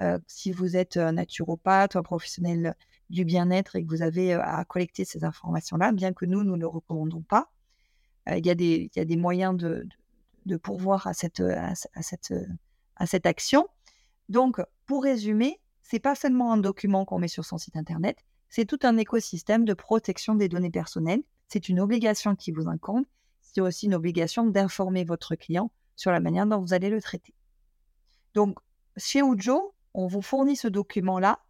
euh, 0.00 0.18
si 0.26 0.50
vous 0.50 0.76
êtes 0.76 0.96
un 0.96 1.12
naturopathe 1.12 1.96
un 1.96 2.02
professionnel 2.02 2.74
du 3.10 3.26
bien-être 3.26 3.76
et 3.76 3.84
que 3.84 3.88
vous 3.88 4.02
avez 4.02 4.32
à 4.32 4.64
collecter 4.64 5.04
ces 5.04 5.24
informations-là, 5.24 5.92
bien 5.92 6.14
que 6.14 6.24
nous, 6.24 6.42
nous 6.42 6.56
ne 6.56 6.60
le 6.62 6.66
recommandons 6.66 7.22
pas. 7.22 7.50
Il 8.34 8.44
y, 8.44 8.50
a 8.50 8.54
des 8.56 9.16
moyens 9.16 9.56
de, 9.56 9.86
pourvoir 10.54 11.08
à 11.08 11.14
cette, 11.14 11.40
à 11.40 13.06
cette, 13.06 13.26
action. 13.26 13.66
Donc, 14.28 14.60
pour 14.86 15.02
résumer, 15.02 15.60
c'est 15.82 15.98
pas 15.98 16.14
seulement 16.14 16.52
un 16.52 16.56
document 16.56 17.04
qu'on 17.04 17.18
met 17.18 17.28
sur 17.28 17.44
son 17.44 17.58
site 17.58 17.76
internet, 17.76 18.18
c'est 18.48 18.64
tout 18.64 18.78
un 18.84 18.96
écosystème 18.96 19.64
de 19.64 19.74
protection 19.74 20.36
des 20.36 20.48
données 20.48 20.70
personnelles. 20.70 21.22
C'est 21.48 21.68
une 21.68 21.80
obligation 21.80 22.36
qui 22.36 22.52
vous 22.52 22.68
incombe. 22.68 23.04
C'est 23.42 23.60
aussi 23.60 23.86
une 23.86 23.94
obligation 23.94 24.46
d'informer 24.46 25.04
votre 25.04 25.34
client 25.34 25.70
sur 25.96 26.12
la 26.12 26.20
manière 26.20 26.46
dont 26.46 26.60
vous 26.60 26.74
allez 26.74 26.90
le 26.90 27.02
traiter. 27.02 27.34
Donc, 28.34 28.58
chez 28.96 29.20
Ujo, 29.20 29.74
on 29.94 30.06
vous 30.06 30.22
fournit 30.22 30.56
ce 30.56 30.68
document-là 30.68 31.40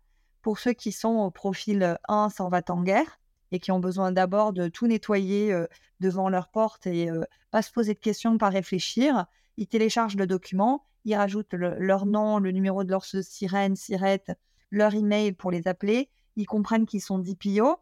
pour 0.40 0.58
ceux 0.58 0.72
qui 0.72 0.92
sont 0.92 1.16
au 1.16 1.30
profil 1.30 1.98
1 2.08 2.30
sans 2.30 2.48
va 2.48 2.62
en 2.68 2.82
guerre 2.82 3.18
et 3.52 3.60
qui 3.60 3.70
ont 3.70 3.80
besoin 3.80 4.12
d'abord 4.12 4.52
de 4.52 4.68
tout 4.68 4.86
nettoyer 4.86 5.52
devant 6.00 6.28
leur 6.28 6.48
porte 6.48 6.86
et 6.86 7.10
euh, 7.10 7.24
pas 7.50 7.62
se 7.62 7.72
poser 7.72 7.94
de 7.94 7.98
questions, 7.98 8.38
pas 8.38 8.48
réfléchir. 8.48 9.26
Ils 9.56 9.66
téléchargent 9.66 10.16
le 10.16 10.26
document, 10.26 10.84
ils 11.04 11.14
rajoutent 11.14 11.54
leur 11.54 12.06
nom, 12.06 12.38
le 12.38 12.50
numéro 12.50 12.84
de 12.84 12.90
leur 12.90 13.04
sirène, 13.04 13.76
sirette, 13.76 14.32
leur 14.70 14.94
email 14.94 15.32
pour 15.32 15.50
les 15.50 15.68
appeler. 15.68 16.10
ils 16.36 16.46
comprennent 16.46 16.86
qu'ils 16.86 17.00
sont 17.00 17.18
DPO 17.18 17.78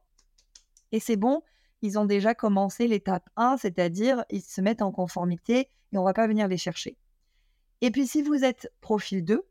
et 0.93 1.01
c'est 1.01 1.17
bon, 1.17 1.43
ils 1.83 1.99
ont 1.99 2.05
déjà 2.05 2.35
commencé 2.35 2.87
l'étape 2.87 3.29
1, 3.37 3.57
c'est-à-dire 3.57 4.25
ils 4.31 4.43
se 4.43 4.61
mettent 4.61 4.83
en 4.83 4.93
conformité 4.93 5.69
et 5.93 5.99
on 5.99 6.03
ne 6.03 6.07
va 6.07 6.15
pas 6.15 6.29
venir 6.29 6.47
les 6.47 6.57
chercher. 6.57 6.97
Et 7.81 7.91
puis 7.91 8.07
si 8.07 8.23
vous 8.23 8.45
êtes 8.45 8.71
profil 8.81 9.25
2, 9.25 9.45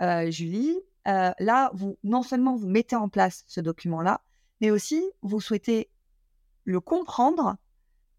euh, 0.00 0.30
Julie, 0.30 0.78
là, 1.04 1.72
non 2.04 2.22
seulement 2.22 2.54
vous 2.56 2.68
mettez 2.68 2.96
en 2.96 3.08
place 3.08 3.44
ce 3.46 3.60
document-là, 3.60 4.20
mais 4.60 4.70
aussi 4.70 5.02
vous 5.22 5.40
souhaitez 5.40 5.90
le 6.64 6.80
comprendre 6.80 7.56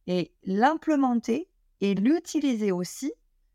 et 0.07 0.31
l'implémenter 0.43 1.47
et 1.81 1.93
l'utiliser 1.93 2.71
aussi 2.71 3.13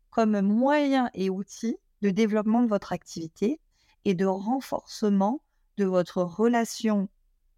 comme 0.09 0.39
moyen 0.41 1.09
et 1.13 1.29
outil 1.29 1.77
de 2.01 2.09
développement 2.09 2.63
de 2.63 2.69
votre 2.69 2.93
activité 2.93 3.59
et 4.05 4.13
de 4.13 4.25
renforcement 4.25 5.41
de 5.77 5.85
votre 5.85 6.21
relation 6.21 7.09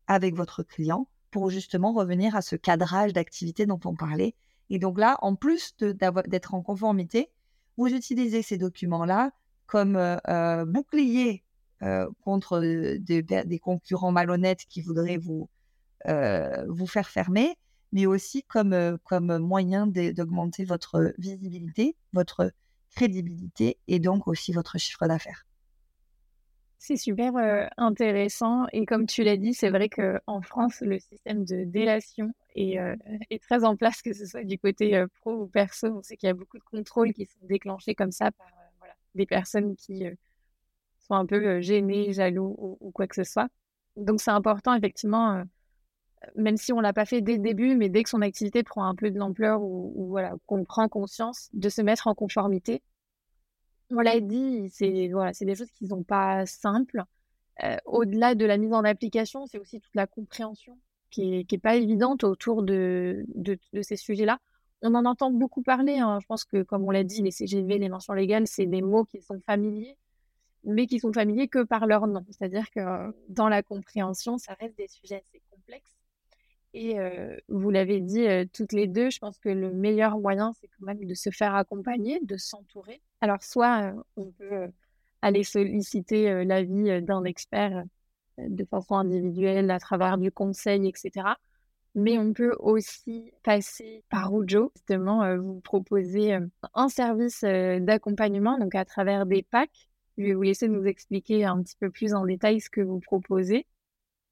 avec 0.08 0.36
votre 0.36 0.64
client 0.64 1.08
pour 1.32 1.50
justement 1.50 1.94
revenir 1.94 2.36
à 2.36 2.42
ce 2.42 2.56
cadrage 2.56 3.14
d'activité 3.14 3.66
dont 3.66 3.80
on 3.86 3.96
parlait. 3.96 4.34
Et 4.70 4.80
donc 4.80 4.98
là, 4.98 5.18
en 5.22 5.36
plus 5.36 5.76
d'être 5.78 6.54
en 6.54 6.62
conformité, 6.62 7.30
vous 7.78 7.88
utilisez 7.88 8.42
ces 8.42 8.58
documents-là 8.58 9.32
comme 9.68 9.96
euh, 9.98 10.18
euh, 10.30 10.66
bouclier 10.66 11.44
contre 12.22 12.60
des 12.60 13.60
concurrents 13.60 14.12
malhonnêtes 14.12 14.66
qui 14.70 14.82
voudraient 14.82 15.18
vous, 15.18 15.50
vous 16.06 16.88
faire 16.88 17.10
fermer, 17.10 17.56
mais 17.92 18.06
aussi 18.06 18.44
comme, 18.44 18.98
comme 19.04 19.38
moyen 19.38 19.88
d'augmenter 19.88 20.66
votre 20.66 21.14
visibilité, 21.18 21.96
votre 22.14 22.52
crédibilité 22.96 23.78
et 23.88 24.00
donc 24.00 24.28
aussi 24.28 24.52
votre 24.52 24.78
chiffre 24.78 25.08
d'affaires. 25.08 25.46
C'est 26.80 26.98
super 26.98 27.34
intéressant 27.78 28.68
et 28.72 28.86
comme 28.86 29.08
tu 29.08 29.24
l'as 29.24 29.38
dit, 29.38 29.54
c'est 29.54 29.72
vrai 29.72 29.90
qu'en 29.90 30.42
France, 30.42 30.82
le 30.82 31.00
système 31.00 31.44
de 31.44 31.64
délation 31.64 32.34
est, 32.56 32.78
est, 33.30 33.42
très 33.42 33.64
en 33.64 33.76
place, 33.76 34.02
que 34.02 34.14
ce 34.14 34.26
soit 34.26 34.44
du 34.44 34.60
côté 34.60 35.04
pro 35.20 35.34
ou 35.34 35.48
perso. 35.48 35.88
On 35.88 36.04
sait 36.04 36.18
qu'il 36.18 36.28
y 36.28 36.30
a 36.30 36.36
beaucoup 36.36 36.58
de 36.58 36.64
contrôles 36.64 37.14
qui 37.14 37.26
sont 37.26 37.46
déclenchés 37.48 37.96
comme 37.96 38.12
ça 38.12 38.32
par 38.32 38.48
voilà, 38.80 38.94
des 39.16 39.26
personnes 39.26 39.76
qui 39.76 40.06
sont 41.08 41.16
un 41.16 41.26
peu 41.26 41.62
gênées, 41.62 42.14
jaloux 42.14 42.56
ou, 42.80 42.92
quoi 42.92 43.08
que 43.08 43.16
ce 43.16 43.24
soit. 43.24 43.50
Donc 43.96 44.22
c'est 44.22 44.32
important 44.32 44.74
effectivement, 44.76 45.44
même 46.36 46.58
si 46.58 46.74
on 46.74 46.80
l'a 46.80 46.94
pas 46.94 47.06
fait 47.06 47.22
dès 47.22 47.38
le 47.38 47.42
début, 47.42 47.76
mais 47.76 47.90
dès 47.90 48.04
que 48.04 48.10
son 48.10 48.22
activité 48.22 48.64
prend 48.64 48.86
un 48.86 48.96
peu 48.96 49.12
de 49.12 49.18
l'ampleur 49.18 49.62
ou, 49.62 49.94
ou 49.96 50.08
voilà, 50.10 50.36
qu'on 50.46 50.64
prend 50.66 50.88
conscience 50.88 51.50
de 51.54 51.70
se 51.70 51.82
mettre 51.82 52.08
en 52.08 52.16
conformité 52.16 52.82
on 53.92 54.00
l'a 54.00 54.20
dit, 54.20 54.70
c'est 54.70 55.10
voilà, 55.10 55.34
c'est 55.34 55.46
des 55.46 55.56
choses 55.56 55.72
qui 55.72 55.88
sont 55.88 56.04
pas 56.04 56.46
simples. 56.46 57.04
au-delà 57.86 58.36
de 58.36 58.46
la 58.46 58.58
mise 58.58 58.74
en 58.74 58.84
application, 58.84 59.46
c'est 59.48 59.60
aussi 59.60 59.80
toute 59.80 59.96
la 59.96 60.08
compréhension 60.08 60.78
qui 61.10 61.36
est, 61.36 61.44
qui 61.46 61.56
est 61.56 61.60
pas 61.60 61.76
évidente 61.76 62.24
autour 62.24 62.64
de, 62.64 63.26
de, 63.36 63.58
ces 63.82 63.96
sujets-là. 63.96 64.40
On 64.84 64.94
en 64.96 65.06
entend 65.06 65.32
beaucoup 65.32 65.64
parler. 65.64 65.98
Hein. 65.98 66.20
Je 66.22 66.28
pense 66.28 66.46
que, 66.46 66.64
comme 66.64 66.84
on 66.84 66.92
l'a 66.92 67.04
dit, 67.04 67.22
les 67.24 67.32
CGV, 67.32 67.80
les 67.80 67.90
mentions 67.90 68.14
légales, 68.14 68.48
c'est 68.48 68.68
des 68.68 68.82
mots 68.82 69.06
qui 69.06 69.22
sont 69.22 69.40
familiers, 69.46 69.98
mais 70.68 70.86
qui 70.86 71.00
sont 71.00 71.12
familiers 71.12 71.48
que 71.48 71.64
par 71.64 71.88
leur 71.88 72.06
nom. 72.06 72.26
C'est-à-dire 72.30 72.70
que 72.70 72.80
dans 73.30 73.50
la 73.50 73.64
compréhension, 73.64 74.38
ça 74.38 74.54
reste 74.60 74.78
des 74.78 74.88
sujets 74.88 75.24
assez 75.26 75.42
complexes. 75.50 75.96
Et 76.74 76.96
vous 77.48 77.70
l'avez 77.72 78.02
dit 78.02 78.28
toutes 78.54 78.74
les 78.74 78.86
deux, 78.86 79.10
je 79.10 79.18
pense 79.20 79.40
que 79.40 79.50
le 79.50 79.72
meilleur 79.72 80.20
moyen, 80.20 80.54
c'est 80.54 80.68
quand 80.68 80.86
même 80.86 81.04
de 81.04 81.14
se 81.16 81.32
faire 81.32 81.56
accompagner, 81.56 82.20
de 82.22 82.38
s'entourer. 82.38 83.02
Alors, 83.22 83.42
soit 83.42 83.94
on 84.16 84.26
peut 84.32 84.68
aller 85.24 85.44
solliciter 85.44 86.44
l'avis 86.46 87.02
d'un 87.02 87.24
expert 87.24 87.84
de 88.38 88.66
façon 88.66 88.96
individuelle 88.96 89.72
à 89.72 89.80
travers 89.80 90.20
du 90.20 90.32
conseil, 90.32 90.88
etc. 90.88 91.30
Mais 91.96 92.20
on 92.20 92.32
peut 92.34 92.56
aussi 92.60 93.32
passer 93.42 94.04
par 94.10 94.32
Ujo, 94.40 94.72
justement, 94.76 95.36
vous 95.38 95.60
proposer 95.62 96.38
un 96.76 96.90
service 96.90 97.42
d'accompagnement, 97.42 98.60
donc 98.60 98.76
à 98.76 98.86
travers 98.86 99.26
des 99.26 99.42
packs. 99.42 99.87
Je 100.18 100.24
vais 100.24 100.34
vous 100.34 100.42
laisser 100.42 100.68
nous 100.68 100.86
expliquer 100.86 101.46
un 101.46 101.62
petit 101.62 101.76
peu 101.80 101.90
plus 101.90 102.14
en 102.14 102.26
détail 102.26 102.60
ce 102.60 102.70
que 102.70 102.82
vous 102.82 103.00
proposez. 103.00 103.68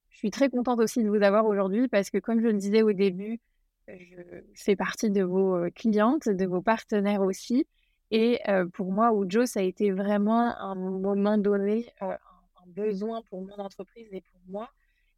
Je 0.09 0.17
suis 0.17 0.31
très 0.31 0.49
contente 0.49 0.79
aussi 0.79 1.03
de 1.03 1.09
vous 1.09 1.21
avoir 1.21 1.45
aujourd'hui 1.45 1.88
parce 1.88 2.09
que, 2.09 2.17
comme 2.17 2.39
je 2.41 2.47
le 2.47 2.53
disais 2.53 2.81
au 2.81 2.93
début, 2.93 3.39
je 3.88 4.21
fais 4.55 4.75
partie 4.75 5.11
de 5.11 5.23
vos 5.23 5.55
euh, 5.55 5.69
clientes, 5.69 6.27
de 6.27 6.45
vos 6.45 6.61
partenaires 6.61 7.21
aussi. 7.21 7.67
Et 8.11 8.39
euh, 8.47 8.65
pour 8.65 8.91
moi, 8.91 9.11
Ujo, 9.13 9.45
ça 9.45 9.59
a 9.59 9.63
été 9.63 9.91
vraiment 9.91 10.57
un 10.57 10.75
moment 10.75 11.38
donné, 11.38 11.91
euh, 12.01 12.07
un 12.07 12.67
besoin 12.67 13.21
pour 13.29 13.41
mon 13.41 13.55
entreprise 13.55 14.07
et 14.11 14.21
pour 14.21 14.41
moi. 14.47 14.69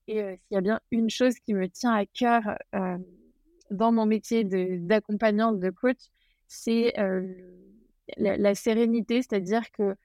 Et 0.07 0.19
s'il 0.19 0.55
y 0.55 0.57
a 0.57 0.61
bien 0.61 0.79
une 0.91 1.09
chose 1.09 1.37
qui 1.39 1.53
me 1.53 1.67
tient 1.67 1.93
à 1.93 2.05
cœur 2.05 2.57
dans 3.71 3.91
mon 3.91 4.05
métier 4.05 4.45
d'accompagnante, 4.45 5.59
de, 5.59 5.69
coach, 5.69 5.97
c'est 6.47 6.93
la, 8.15 8.55
sérénité, 8.55 9.21
c'est-à-dire 9.21 9.69
que 9.71 9.97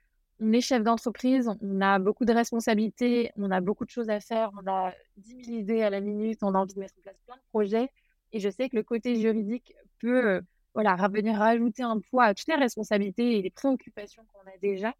on 0.42 0.52
est 0.52 0.60
chef 0.60 0.82
d'entreprise, 0.82 1.48
on 1.60 1.80
a 1.80 2.00
beaucoup 2.00 2.24
de 2.24 2.32
responsabilités, 2.32 3.30
on 3.36 3.50
a 3.52 3.60
beaucoup 3.60 3.84
de 3.84 3.90
choses 3.90 4.10
à 4.10 4.18
faire, 4.18 4.50
on 4.60 4.68
a 4.68 4.92
10 5.18 5.44
000 5.44 5.58
idées 5.58 5.82
à 5.82 5.90
la 5.90 6.00
minute, 6.00 6.40
on 6.42 6.54
a 6.54 6.58
envie 6.58 6.74
de 6.74 6.80
mettre 6.80 6.94
en 6.98 7.02
place 7.02 7.16
plein 7.24 7.36
de 7.36 7.42
projets. 7.50 7.90
Et 8.32 8.40
je 8.40 8.50
sais 8.50 8.68
que 8.68 8.74
le 8.74 8.82
côté 8.82 9.14
juridique 9.20 9.72
peut 10.00 10.26
euh, 10.26 10.40
voilà, 10.74 10.96
venir 11.08 11.38
rajouter 11.38 11.84
un 11.84 12.00
poids 12.00 12.24
à 12.24 12.34
toutes 12.34 12.48
les 12.48 12.56
responsabilités 12.56 13.38
et 13.38 13.42
les 13.42 13.50
préoccupations 13.50 14.24
qu'on 14.32 14.50
a 14.50 14.58
déjà. 14.60 14.92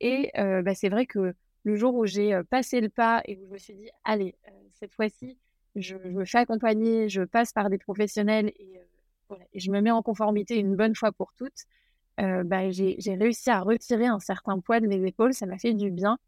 Et 0.00 0.30
euh, 0.38 0.60
bah, 0.60 0.74
c'est 0.74 0.90
vrai 0.90 1.06
que 1.06 1.34
le 1.64 1.76
jour 1.76 1.94
où 1.94 2.04
j'ai 2.04 2.34
euh, 2.34 2.42
passé 2.42 2.82
le 2.82 2.90
pas 2.90 3.22
et 3.24 3.38
où 3.38 3.46
je 3.46 3.52
me 3.52 3.58
suis 3.58 3.74
dit, 3.74 3.88
allez, 4.04 4.34
cette 4.74 4.92
fois-ci, 4.92 5.38
je, 5.74 5.96
me 5.96 6.26
fais 6.26 6.38
accompagner, 6.38 7.08
je 7.08 7.22
passe 7.22 7.52
par 7.52 7.70
des 7.70 7.78
professionnels 7.78 8.52
et, 8.58 8.78
et 9.54 9.60
je 9.60 9.70
me 9.70 9.80
mets 9.80 9.90
en 9.90 10.02
conformité 10.02 10.58
une 10.58 10.76
bonne 10.76 10.94
fois 10.94 11.12
pour 11.12 11.32
toutes, 11.32 11.64
bah, 12.18 12.70
j'ai 12.70 13.14
réussi 13.14 13.50
à 13.50 13.60
retirer 13.60 14.06
un 14.06 14.20
certain 14.20 14.60
poids 14.60 14.80
de 14.80 14.86
mes 14.86 15.04
épaules, 15.06 15.34
ça 15.34 15.46
m'a 15.46 15.58
fait 15.58 15.74
du 15.74 15.90
bien. 15.90 16.18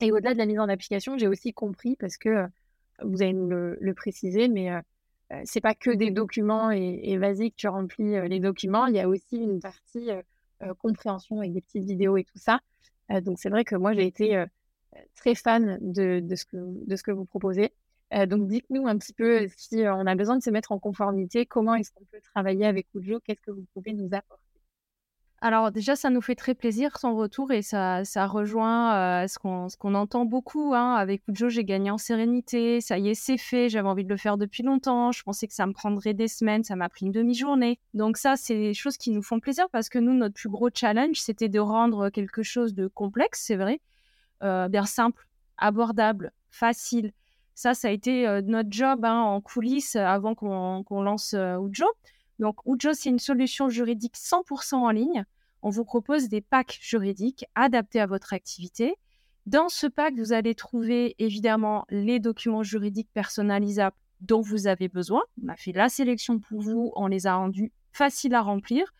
Et 0.00 0.12
au-delà 0.12 0.34
de 0.34 0.38
la 0.38 0.46
mise 0.46 0.58
en 0.58 0.68
application, 0.68 1.16
j'ai 1.16 1.26
aussi 1.28 1.52
compris, 1.52 1.96
parce 1.96 2.16
que 2.18 2.46
vous 3.02 3.22
allez 3.22 3.32
nous 3.32 3.48
le, 3.48 3.94
préciser, 3.94 4.48
mais 4.48 4.70
c'est 5.44 5.60
pas 5.60 5.74
que 5.74 5.90
des 5.90 6.10
documents 6.10 6.70
et, 6.70 7.16
vas-y 7.18 7.50
que 7.50 7.56
tu 7.56 7.68
remplis 7.68 8.28
les 8.28 8.40
documents, 8.40 8.86
il 8.86 8.94
y 8.94 9.00
a 9.00 9.08
aussi 9.08 9.36
une 9.36 9.60
partie 9.60 10.10
compréhension 10.78 11.40
avec 11.40 11.52
des 11.52 11.60
petites 11.60 11.84
vidéos 11.84 12.16
et 12.16 12.24
tout 12.24 12.38
ça. 12.38 12.60
donc 13.22 13.38
c'est 13.38 13.50
vrai 13.50 13.64
que 13.64 13.76
moi 13.76 13.94
j'ai 13.94 14.06
été 14.06 14.44
très 15.14 15.34
fan 15.34 15.78
de, 15.80 16.22
ce 16.34 16.44
que, 16.44 17.10
vous 17.10 17.24
proposez. 17.24 17.72
donc 18.26 18.48
dites-nous 18.48 18.86
un 18.86 18.98
petit 18.98 19.12
peu 19.12 19.48
si 19.56 19.82
on 19.86 20.06
a 20.06 20.14
besoin 20.14 20.36
de 20.36 20.42
se 20.42 20.50
mettre 20.50 20.72
en 20.72 20.78
conformité, 20.78 21.46
comment 21.46 21.74
est-ce 21.74 21.90
qu'on 21.92 22.04
peut 22.04 22.20
travailler 22.34 22.66
avec 22.66 22.86
Ujo, 22.94 23.20
qu'est-ce 23.20 23.40
que 23.40 23.50
vous 23.50 23.66
pouvez 23.74 23.92
nous 23.92 24.08
apporter? 24.12 24.45
Alors 25.42 25.70
déjà, 25.70 25.96
ça 25.96 26.08
nous 26.08 26.22
fait 26.22 26.34
très 26.34 26.54
plaisir 26.54 26.96
son 26.98 27.14
retour 27.14 27.52
et 27.52 27.60
ça, 27.60 28.04
ça 28.04 28.26
rejoint 28.26 29.26
ce 29.28 29.38
qu'on 29.76 29.94
entend 29.94 30.24
beaucoup. 30.24 30.72
Hein. 30.74 30.94
Avec 30.94 31.22
Ujo, 31.28 31.50
j'ai 31.50 31.64
gagné 31.64 31.90
en 31.90 31.98
sérénité. 31.98 32.80
Ça 32.80 32.98
y 32.98 33.10
est, 33.10 33.14
c'est 33.14 33.36
fait. 33.36 33.68
J'avais 33.68 33.88
envie 33.88 34.04
de 34.04 34.08
le 34.08 34.16
faire 34.16 34.38
depuis 34.38 34.62
longtemps. 34.62 35.12
Je 35.12 35.22
pensais 35.22 35.46
que 35.46 35.54
ça 35.54 35.66
me 35.66 35.72
prendrait 35.72 36.14
des 36.14 36.28
semaines. 36.28 36.64
Ça 36.64 36.74
m'a 36.74 36.88
pris 36.88 37.04
une 37.04 37.12
demi-journée. 37.12 37.78
Donc 37.92 38.16
ça, 38.16 38.36
c'est 38.36 38.56
des 38.56 38.74
choses 38.74 38.96
qui 38.96 39.10
nous 39.10 39.22
font 39.22 39.38
plaisir 39.38 39.66
parce 39.70 39.90
que 39.90 39.98
nous, 39.98 40.14
notre 40.14 40.34
plus 40.34 40.48
gros 40.48 40.70
challenge, 40.72 41.20
c'était 41.20 41.50
de 41.50 41.60
rendre 41.60 42.08
quelque 42.08 42.42
chose 42.42 42.74
de 42.74 42.86
complexe, 42.88 43.44
c'est 43.46 43.56
vrai, 43.56 43.80
bien 44.40 44.86
simple, 44.86 45.28
abordable, 45.58 46.32
facile. 46.50 47.12
Ça, 47.54 47.74
ça 47.74 47.88
a 47.88 47.90
été 47.90 48.26
notre 48.42 48.70
job 48.72 49.04
hein, 49.04 49.20
en 49.20 49.40
coulisses 49.40 49.96
avant 49.96 50.34
qu'on 50.34 51.02
lance 51.02 51.34
Ujo. 51.34 51.86
Donc, 52.38 52.58
Ujo, 52.66 52.92
c'est 52.92 53.08
une 53.08 53.18
solution 53.18 53.68
juridique 53.68 54.16
100% 54.16 54.74
en 54.74 54.90
ligne. 54.90 55.24
On 55.62 55.70
vous 55.70 55.84
propose 55.84 56.28
des 56.28 56.40
packs 56.40 56.78
juridiques 56.80 57.46
adaptés 57.54 58.00
à 58.00 58.06
votre 58.06 58.32
activité. 58.32 58.96
Dans 59.46 59.68
ce 59.68 59.86
pack, 59.86 60.14
vous 60.16 60.32
allez 60.32 60.54
trouver 60.54 61.14
évidemment 61.18 61.86
les 61.88 62.18
documents 62.18 62.62
juridiques 62.62 63.10
personnalisables 63.14 63.96
dont 64.20 64.40
vous 64.40 64.66
avez 64.66 64.88
besoin. 64.88 65.22
On 65.42 65.48
a 65.48 65.56
fait 65.56 65.72
la 65.72 65.88
sélection 65.88 66.38
pour 66.38 66.60
vous, 66.60 66.92
on 66.96 67.06
les 67.06 67.26
a 67.26 67.36
rendus 67.36 67.72
faciles 67.92 68.34
à 68.34 68.42
remplir. 68.42 68.92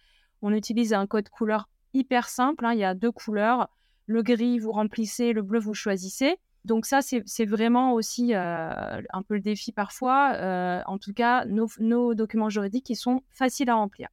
On 0.42 0.52
utilise 0.52 0.92
un 0.92 1.06
code 1.06 1.28
couleur 1.28 1.68
hyper 1.94 2.28
simple. 2.28 2.64
Hein. 2.64 2.74
Il 2.74 2.78
y 2.78 2.84
a 2.84 2.94
deux 2.94 3.10
couleurs. 3.10 3.68
Le 4.06 4.22
gris, 4.22 4.58
vous 4.58 4.72
remplissez, 4.72 5.32
le 5.32 5.42
bleu, 5.42 5.58
vous 5.58 5.74
choisissez. 5.74 6.36
Donc 6.66 6.84
ça, 6.84 6.98
c'est 7.00 7.44
vraiment 7.44 7.92
aussi 7.92 8.34
euh, 8.34 9.00
un 9.12 9.22
peu 9.22 9.34
le 9.34 9.40
défi 9.40 9.70
parfois. 9.70 10.32
Euh, 10.34 10.82
en 10.86 10.98
tout 10.98 11.12
cas, 11.14 11.44
nos, 11.44 12.14
documents 12.14 12.50
juridiques 12.50 12.86
qui 12.86 12.96
sont 12.96 13.22
faciles 13.30 13.70
à 13.70 13.76
remplir. 13.76 14.08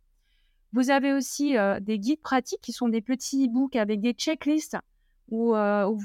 Vous 0.72 0.92
avez 0.92 1.14
aussi 1.14 1.58
euh, 1.58 1.80
des 1.80 1.98
guides 1.98 2.22
pratiques 2.22 2.62
qui 2.62 2.72
sont 2.72 2.90
des 2.90 3.02
petits 3.02 3.48
e-books 3.48 3.76
avec 3.76 4.02
des 4.02 4.14
checklists 4.14 4.78
où, 5.32 5.56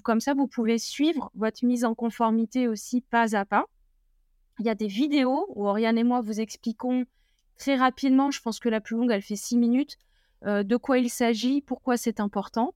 comme 0.05 0.21
ça, 0.21 0.33
vous 0.33 0.47
pouvez 0.47 0.79
suivre 0.79 1.31
votre 1.35 1.67
mise 1.67 1.85
en 1.85 1.95
conformité 1.95 2.67
aussi 2.67 3.03
pas 3.03 3.37
à 3.37 3.45
pas. 3.45 3.67
Il 4.59 4.65
y 4.65 4.71
a 4.71 4.75
des 4.75 4.87
vidéos 4.87 5.45
où 5.55 5.67
Oriane 5.67 5.99
et 5.99 6.05
moi 6.05 6.23
vous 6.23 6.41
expliquons 6.41 7.05
très 7.59 7.77
rapidement, 7.77 8.31
je 8.31 8.41
pense 8.41 8.59
que 8.59 8.71
la 8.71 8.81
plus 8.81 8.97
longue, 8.97 9.11
elle 9.11 9.21
fait 9.21 9.37
six 9.37 9.59
minutes, 9.59 9.99
de 10.47 10.77
quoi 10.77 10.97
il 10.97 11.11
s'agit, 11.11 11.61
pourquoi 11.61 11.99
c'est 11.99 12.21
important. 12.21 12.73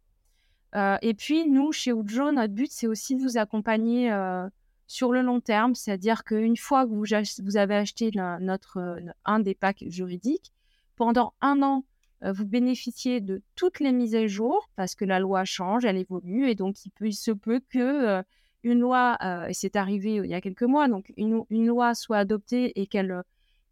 Euh, 0.74 0.96
et 1.02 1.14
puis, 1.14 1.48
nous, 1.48 1.72
chez 1.72 1.92
Ujo, 1.92 2.32
notre 2.32 2.54
but, 2.54 2.70
c'est 2.70 2.86
aussi 2.86 3.16
de 3.16 3.22
vous 3.22 3.38
accompagner 3.38 4.12
euh, 4.12 4.48
sur 4.86 5.12
le 5.12 5.22
long 5.22 5.40
terme, 5.40 5.74
c'est-à-dire 5.74 6.24
qu'une 6.24 6.56
fois 6.56 6.86
que 6.86 6.92
vous, 6.92 7.56
avez 7.56 7.74
acheté 7.74 8.10
notre, 8.40 8.98
un 9.24 9.40
des 9.40 9.54
packs 9.54 9.84
juridiques, 9.88 10.52
pendant 10.96 11.34
un 11.40 11.62
an, 11.62 11.84
euh, 12.24 12.32
vous 12.32 12.46
bénéficiez 12.46 13.20
de 13.20 13.42
toutes 13.56 13.80
les 13.80 13.92
mises 13.92 14.14
à 14.14 14.26
jour 14.26 14.68
parce 14.76 14.94
que 14.94 15.04
la 15.04 15.18
loi 15.18 15.44
change, 15.44 15.84
elle 15.84 15.96
évolue 15.96 16.48
et 16.48 16.54
donc 16.54 16.76
il, 17.00 17.14
se 17.14 17.32
peut 17.32 17.60
que 17.68 17.78
euh, 17.78 18.22
une 18.62 18.80
loi, 18.80 19.18
euh, 19.24 19.46
et 19.48 19.54
c'est 19.54 19.76
arrivé 19.76 20.14
il 20.16 20.26
y 20.26 20.34
a 20.34 20.40
quelques 20.40 20.62
mois, 20.62 20.88
donc 20.88 21.12
une, 21.16 21.42
une 21.50 21.66
loi 21.66 21.94
soit 21.94 22.18
adoptée 22.18 22.80
et 22.80 22.86
qu'elle 22.86 23.22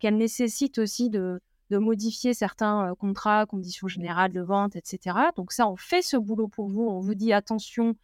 qu'elle 0.00 0.16
nécessite 0.16 0.78
aussi 0.78 1.10
de, 1.10 1.40
de 1.70 1.78
modifier 1.78 2.34
certains 2.34 2.94
contrats, 2.98 3.46
conditions 3.46 3.88
générales 3.88 4.32
de 4.32 4.40
vente, 4.40 4.76
etc. 4.76 5.16
Donc 5.36 5.52
ça, 5.52 5.68
on 5.68 5.76
fait 5.76 6.02
ce 6.02 6.16
boulot 6.16 6.48
pour 6.48 6.68
vous. 6.68 6.82
On 6.82 7.00
vous 7.00 7.14
dit 7.14 7.32
attention, 7.32 7.96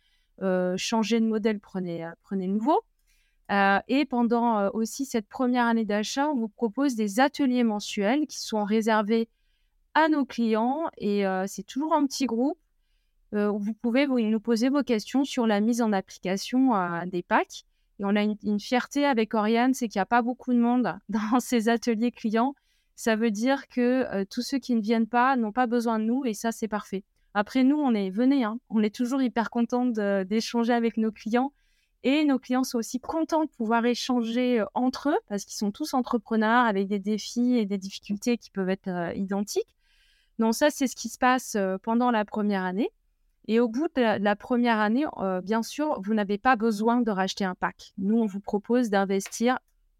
changez 0.77 1.21
de 1.21 1.27
modèle, 1.27 1.61
prenez, 1.61 2.09
prenez 2.23 2.47
nouveau. 2.47 2.81
et 3.51 4.07
pendant 4.09 4.71
aussi 4.71 5.05
cette 5.05 5.29
première 5.29 5.67
année 5.67 5.85
d'achat, 5.85 6.29
on 6.29 6.37
vous 6.37 6.49
propose 6.49 6.95
des 6.95 7.21
ateliers 7.21 7.65
mensuels 7.65 8.27
qui 8.27 8.41
sont 8.41 8.65
réservés 8.65 9.29
à 9.95 10.09
nos 10.09 10.25
clients 10.25 10.85
et 10.99 11.25
c'est 11.47 11.67
toujours 11.67 11.95
un 11.95 12.07
petit 12.07 12.27
groupe. 12.27 12.59
où 13.33 13.59
vous 13.59 13.75
pouvez 13.75 14.07
nous 14.07 14.41
poser 14.41 14.69
vos 14.69 14.83
questions 14.83 15.25
sur 15.25 15.47
la 15.47 15.61
mise 15.61 15.83
en 15.83 15.93
application 15.93 16.73
des 17.07 17.23
packs. 17.23 17.65
Et 17.99 18.05
on 18.05 18.15
a 18.15 18.23
une, 18.23 18.61
fierté 18.61 19.05
avec 19.07 19.35
Oriane, 19.35 19.73
c'est 19.75 19.89
qu'il 19.89 19.99
n'y 19.99 20.03
a 20.03 20.07
pas 20.07 20.23
beaucoup 20.23 20.53
de 20.53 20.59
monde 20.59 20.99
dans 21.09 21.41
ces 21.41 21.69
ateliers 21.69 22.13
clients. 22.13 22.55
Ça 22.97 23.15
veut 23.15 23.31
dire 23.31 23.69
que 23.69 24.25
tous 24.25 24.43
ceux 24.43 24.59
qui 24.59 24.75
ne 24.75 24.81
viennent 24.81 25.07
pas 25.07 25.37
n'ont 25.37 25.53
pas 25.53 25.67
besoin 25.67 25.99
de 25.99 26.05
nous 26.05 26.25
et 26.25 26.35
ça, 26.35 26.51
c'est 26.51 26.69
parfait. 26.69 27.05
Après, 27.35 27.63
nous, 27.65 27.77
on 27.77 27.95
est, 27.95 28.09
venez, 28.09 28.45
hein, 28.45 28.59
on 28.71 28.83
est 28.83 28.95
toujours 28.95 29.21
hyper 29.21 29.51
contents 29.51 29.85
d'échanger 29.85 30.73
avec 30.73 30.97
nos 30.97 31.13
clients. 31.13 31.53
Et 32.03 32.25
nos 32.25 32.39
clients 32.39 32.65
sont 32.65 32.79
aussi 32.79 33.01
contents 33.01 33.45
de 33.45 33.51
pouvoir 33.51 33.85
échanger 33.85 34.65
entre 34.75 35.11
eux 35.11 35.19
parce 35.29 35.45
qu'ils 35.45 35.57
sont 35.57 35.73
tous 35.73 35.93
entrepreneurs 35.93 36.65
avec 36.65 36.89
des 36.89 36.99
défis 36.99 37.59
et 37.59 37.67
des 37.67 37.79
difficultés 37.79 38.39
qui 38.39 38.51
peuvent 38.51 38.71
être 38.71 39.13
identiques. 39.17 39.69
Donc 40.39 40.55
ça, 40.55 40.71
c'est 40.71 40.87
ce 40.87 40.97
qui 40.97 41.09
se 41.09 41.19
passe 41.19 41.57
pendant 41.83 42.11
la 42.11 42.25
première 42.25 42.65
année. 42.65 42.91
Et 43.49 43.61
au 43.61 43.69
bout 43.69 43.89
de 43.95 44.23
la, 44.23 44.37
première 44.37 44.79
année, 44.79 45.05
bien 45.43 45.63
sûr, 45.63 46.01
vous 46.01 46.15
n'avez 46.15 46.39
pas 46.39 46.57
besoin 46.57 47.01
de 47.01 47.11
racheter 47.11 47.45
un 47.45 47.55
pack. 47.55 47.93
Nous, 47.99 48.17
on 48.17 48.27
vous 48.27 48.41
propose 48.41 48.89
d'investir 48.89 49.59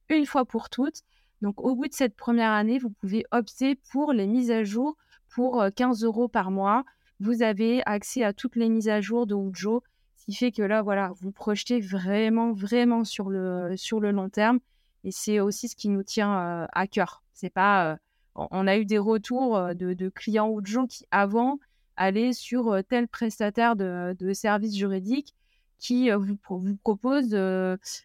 une 0.09 0.27
fois 0.27 0.45
pour 0.45 0.71
toutes. 0.71 1.03
Donc 1.43 1.61
au 1.61 1.75
bout 1.75 1.89
de 1.89 1.93
cette 1.93 2.17
première 2.17 2.53
année, 2.53 2.79
vous 2.79 2.91
pouvez 2.91 3.25
opter 3.31 3.77
pour 3.93 4.13
les 4.13 4.27
mises 4.27 4.51
à 4.51 4.65
jour 4.65 4.97
pour 5.29 5.65
15 5.75 6.05
euros 6.05 6.29
par 6.29 6.51
mois. 6.51 6.85
Vous 7.21 7.43
avez 7.43 7.83
accès 7.87 8.23
à 8.23 8.33
toutes 8.33 8.57
les 8.57 8.69
mises 8.69 8.89
à 8.89 9.01
jour 9.01 9.27
de 9.27 9.35
Ujo, 9.35 9.83
ce 10.17 10.27
qui 10.27 10.35
fait 10.35 10.53
que 10.53 10.63
là, 10.63 10.83
voilà, 10.83 11.13
vous 11.21 11.33
projetez 11.33 11.81
vraiment, 11.81 12.53
vraiment 12.53 13.05
sur 13.05 13.31
le, 13.31 13.77
long 13.93 14.29
terme. 14.29 14.61
Et 15.05 15.11
c'est 15.11 15.41
aussi 15.41 15.69
ce 15.69 15.77
qui 15.77 15.89
nous 15.89 16.03
tient 16.03 16.67
à 16.73 16.87
cœur. 16.87 17.23
C'est 17.33 17.51
pas 17.51 17.99
on 18.37 18.67
a 18.67 18.77
eu 18.77 18.85
des 18.85 18.99
retours 18.99 19.75
de, 19.75 20.09
clients 20.11 20.61
de 20.61 20.67
gens 20.67 20.87
qui, 20.87 21.05
avant, 21.11 21.59
allaient 21.97 22.33
sur 22.33 22.79
tel 22.89 23.09
prestataire 23.09 23.77
de, 23.77 24.33
services 24.33 24.77
juridiques 24.77 25.35
qui 25.79 26.11
vous, 26.11 26.37
propose 26.83 27.35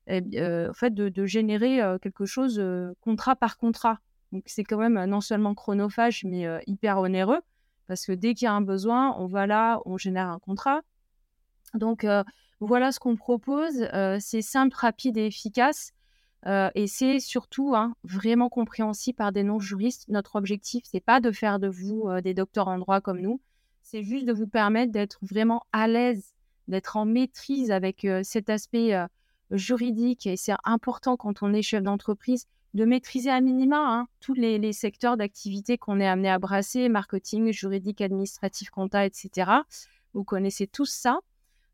eh 0.07 0.67
en 0.69 0.73
fait, 0.73 0.93
de, 0.93 1.25
générer 1.25 1.79
quelque 2.01 2.25
chose 2.25 2.61
contrat 3.01 3.35
par 3.35 3.57
contrat. 3.57 3.99
Donc, 4.31 4.43
c'est 4.45 4.63
quand 4.63 4.77
même 4.77 5.03
non 5.05 5.21
seulement 5.21 5.53
chronophage, 5.55 6.23
mais 6.23 6.47
hyper 6.67 6.99
onéreux, 6.99 7.41
parce 7.87 8.05
que 8.05 8.11
dès 8.11 8.33
qu'il 8.33 8.45
y 8.45 8.49
a 8.49 8.53
un 8.53 8.61
besoin, 8.61 9.15
on 9.17 9.27
va 9.27 9.47
là, 9.47 9.81
on 9.85 9.97
génère 9.97 10.29
un 10.29 10.39
contrat. 10.39 10.81
Donc, 11.73 12.05
voilà 12.59 12.91
ce 12.91 12.99
qu'on 12.99 13.15
propose. 13.15 13.87
c'est 14.19 14.41
simple, 14.41 14.75
rapide 14.77 15.17
et 15.17 15.27
efficace 15.27 15.93
et 16.45 16.87
c'est 16.87 17.19
surtout 17.19 17.75
hein, 17.75 17.93
vraiment 18.03 18.49
compréhensible 18.49 19.15
par 19.15 19.31
des 19.31 19.43
non-juristes. 19.43 20.07
Notre 20.09 20.35
objectif, 20.35 20.83
c'est 20.85 20.99
pas 20.99 21.19
de 21.19 21.31
faire 21.31 21.59
de 21.59 21.67
vous 21.67 22.09
des 22.21 22.33
docteurs 22.33 22.67
en 22.67 22.79
droit 22.79 22.99
comme 22.99 23.21
nous, 23.21 23.39
c'est 23.83 24.03
juste 24.03 24.25
de 24.25 24.33
vous 24.33 24.47
permettre 24.47 24.91
d'être 24.91 25.19
vraiment 25.21 25.63
à 25.73 25.87
l'aise, 25.87 26.33
d'être 26.71 26.97
en 26.97 27.05
maîtrise 27.05 27.71
avec 27.71 28.07
cet 28.23 28.49
aspect 28.49 28.95
juridique. 29.51 30.25
Et 30.25 30.37
c'est 30.37 30.55
important 30.63 31.17
quand 31.17 31.43
on 31.43 31.53
est 31.53 31.61
chef 31.61 31.83
d'entreprise 31.83 32.47
de 32.73 32.85
maîtriser 32.85 33.29
à 33.29 33.41
minima 33.41 33.77
hein, 33.79 34.07
tous 34.19 34.33
les, 34.33 34.73
secteurs 34.73 35.17
d'activité 35.17 35.77
qu'on 35.77 35.99
est 35.99 36.07
amené 36.07 36.29
à 36.29 36.39
brasser, 36.39 36.89
marketing, 36.89 37.51
juridique, 37.51 38.01
administratif, 38.01 38.69
compta, 38.69 39.05
etc. 39.05 39.51
Vous 40.13 40.23
connaissez 40.23 40.67
tous 40.67 40.89
ça. 40.89 41.19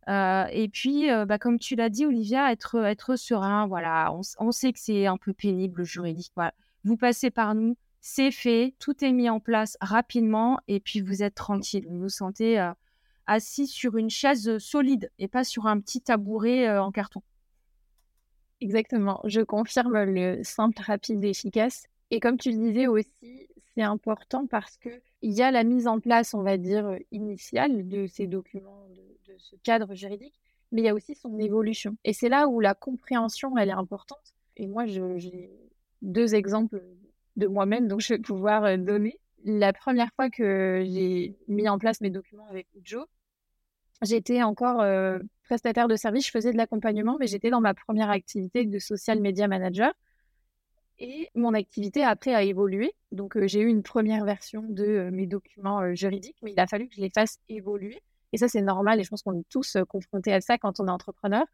Euh, 0.10 0.46
et 0.52 0.70
puis, 0.70 1.12
euh, 1.12 1.26
bah, 1.26 1.38
comme 1.38 1.60
tu 1.60 1.76
l'as 1.76 1.90
dit, 1.90 2.06
Olivia, 2.06 2.52
être, 2.52 2.78
être 2.86 3.16
serein, 3.16 3.68
voilà, 3.68 4.12
on, 4.40 4.52
sait 4.52 4.72
que 4.72 4.80
c'est 4.80 5.06
un 5.06 5.18
peu 5.18 5.34
pénible 5.34 5.80
le 5.80 5.84
juridique. 5.84 6.32
Vous 6.84 6.98
passez 6.98 7.30
par 7.30 7.54
nous, 7.56 7.76
c'est 8.00 8.32
fait, 8.32 8.74
tout 8.80 9.04
est 9.04 9.12
mis 9.12 9.30
en 9.30 9.42
place 9.42 9.78
rapidement, 9.82 10.60
et 10.68 10.80
puis 10.80 11.02
vous 11.02 11.24
êtes 11.24 11.36
tranquille. 11.36 11.86
Vous 11.90 12.00
vous 12.00 12.10
sentez 12.10 12.60
euh, 12.60 12.72
assis 13.28 13.68
sur 13.68 13.98
une 13.98 14.10
chaise 14.10 14.58
solide 14.58 15.12
et 15.20 15.28
pas 15.28 15.44
sur 15.44 15.68
un 15.68 15.80
petit 15.80 16.02
tabouret 16.02 16.78
en 16.78 16.92
carton. 16.92 17.22
Exactement, 18.60 19.22
je 19.26 19.42
confirme 19.42 20.04
le 20.04 20.44
simple, 20.44 20.82
rapide 20.82 21.24
et 21.24 21.30
efficace. 21.30 21.86
Et 22.10 22.20
comme 22.20 22.38
tu 22.38 22.52
le 22.52 22.58
disais 22.58 22.88
aussi, 22.88 23.48
c'est 23.76 23.84
important 23.84 24.48
parce 24.48 24.78
qu'il 24.78 25.00
y 25.22 25.44
a 25.44 25.52
la 25.52 25.64
mise 25.64 25.88
en 25.88 26.00
place, 26.00 26.34
on 26.34 26.42
va 26.42 26.58
dire, 26.58 26.98
initiale 27.12 27.88
de 27.88 28.08
ces 28.08 28.26
documents 28.26 28.88
de 29.28 29.36
ce 29.38 29.56
cadre 29.58 29.94
juridique, 29.94 30.34
mais 30.72 30.82
il 30.82 30.86
y 30.86 30.90
a 30.90 30.96
aussi 30.96 31.14
son 31.16 31.38
évolution. 31.38 31.96
Et 32.04 32.14
c'est 32.14 32.30
là 32.30 32.48
où 32.48 32.60
la 32.60 32.74
compréhension, 32.74 33.58
elle 33.58 33.70
est 33.70 33.74
importante. 33.74 34.34
Et 34.56 34.66
moi, 34.68 34.86
j'ai 34.88 35.52
deux 36.02 36.34
exemples 36.34 36.84
de 37.36 37.48
moi-même, 37.48 37.88
donc 37.88 38.02
je 38.02 38.16
vais 38.16 38.20
pouvoir 38.20 38.66
euh, 38.66 38.78
donner. 38.78 39.20
La 39.44 39.72
première 39.72 40.12
fois 40.16 40.30
que 40.30 40.84
j'ai 40.86 41.36
mis 41.48 41.70
en 41.70 41.78
place 41.78 42.02
mes 42.02 42.10
documents 42.10 42.48
avec 42.50 42.68
Ujo, 42.76 43.06
j'étais 44.02 44.44
encore 44.44 44.82
euh, 44.82 45.20
prestataire 45.44 45.88
de 45.88 45.96
service, 45.96 46.26
je 46.26 46.32
faisais 46.32 46.52
de 46.52 46.58
l'accompagnement, 46.58 47.18
mais 47.20 47.28
j'étais 47.28 47.50
dans 47.50 47.62
ma 47.62 47.74
première 47.74 48.10
activité 48.10 48.66
de 48.66 48.80
social 48.80 49.20
media 49.20 49.48
manager. 49.48 49.94
Et 51.00 51.30
mon 51.36 51.54
activité 51.54 52.04
après 52.04 52.34
a 52.34 52.42
évolué. 52.44 52.94
Donc, 53.12 53.38
euh, 53.38 53.48
j'ai 53.48 53.62
eu 53.62 53.68
une 53.68 53.84
première 53.84 54.26
version 54.26 54.64
de 54.68 55.10
mes 55.12 55.28
documents 55.28 55.94
juridiques, 55.94 56.38
mais 56.42 56.54
il 56.54 56.60
a 56.60 56.68
fallu 56.68 56.88
que 56.88 56.96
je 56.96 57.02
les 57.02 57.12
fasse 57.12 57.40
évoluer. 57.50 58.02
Et 58.34 58.38
ça, 58.38 58.48
c'est 58.48 58.62
normal 58.62 59.00
et 59.00 59.04
je 59.04 59.10
pense 59.10 59.22
qu'on 59.22 59.40
est 59.40 59.48
tous 59.50 59.78
confrontés 59.88 60.34
à 60.34 60.42
ça 60.42 60.58
quand 60.58 60.80
on 60.80 60.88
est 60.88 60.92
entrepreneur. 60.92 61.46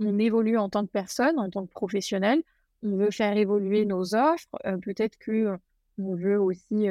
On 0.00 0.18
évolue 0.18 0.56
en 0.56 0.68
tant 0.68 0.86
que 0.86 0.90
personne, 0.90 1.38
en 1.38 1.50
tant 1.50 1.66
que 1.66 1.72
professionnel. 1.72 2.42
On 2.82 2.96
veut 2.96 3.10
faire 3.10 3.36
évoluer 3.36 3.84
nos 3.84 4.14
offres. 4.14 4.56
Peut-être 4.82 5.18
que 5.18 5.58
on 5.98 6.14
veut 6.14 6.40
aussi 6.40 6.88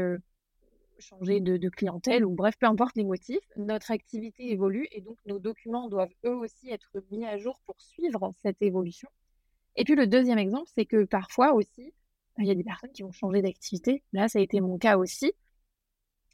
changer 1.01 1.39
de, 1.39 1.69
clientèle 1.69 2.25
ou 2.25 2.33
bref, 2.33 2.55
peu 2.59 2.67
importe 2.67 2.95
les 2.95 3.03
motifs. 3.03 3.43
Notre 3.57 3.91
activité 3.91 4.51
évolue 4.51 4.87
et 4.91 5.01
donc 5.01 5.17
nos 5.25 5.39
documents 5.39 5.89
doivent 5.89 6.13
eux 6.25 6.35
aussi 6.35 6.69
être 6.69 6.91
mis 7.11 7.25
à 7.25 7.37
jour 7.37 7.59
pour 7.65 7.79
suivre 7.81 8.31
cette 8.41 8.61
évolution. 8.61 9.09
Et 9.75 9.83
puis 9.83 9.95
le 9.95 10.07
deuxième 10.07 10.37
exemple, 10.37 10.69
c'est 10.73 10.85
que 10.85 11.03
parfois 11.05 11.53
aussi, 11.53 11.93
il 12.37 12.45
y 12.45 12.51
a 12.51 12.55
des 12.55 12.63
personnes 12.63 12.91
qui 12.91 13.03
vont 13.03 13.11
changer 13.11 13.41
d'activité. 13.41 14.03
Là, 14.13 14.27
ça 14.27 14.39
a 14.39 14.41
été 14.41 14.61
mon 14.61 14.77
cas 14.77 14.97
aussi. 14.97 15.33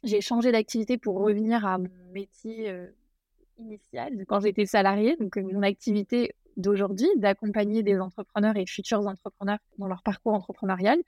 J'ai 0.04 0.20
changé 0.20 0.52
d'activité 0.52 0.96
pour 0.96 1.18
revenir 1.18 1.66
à 1.66 1.78
mon 1.78 1.88
métier 2.12 2.72
initial 3.58 4.24
quand 4.26 4.40
j'étais 4.40 4.66
salariée, 4.66 5.16
donc 5.16 5.36
mon 5.36 5.62
activité 5.62 6.32
d'aujourd'hui, 6.56 7.08
d'accompagner 7.16 7.82
des 7.82 7.98
entrepreneurs 7.98 8.56
et 8.56 8.66
futurs 8.66 9.06
entrepreneurs 9.06 9.58
dans 9.78 9.86
leur 9.86 10.02
parcours 10.02 10.34
entrepreneurial. 10.34 10.98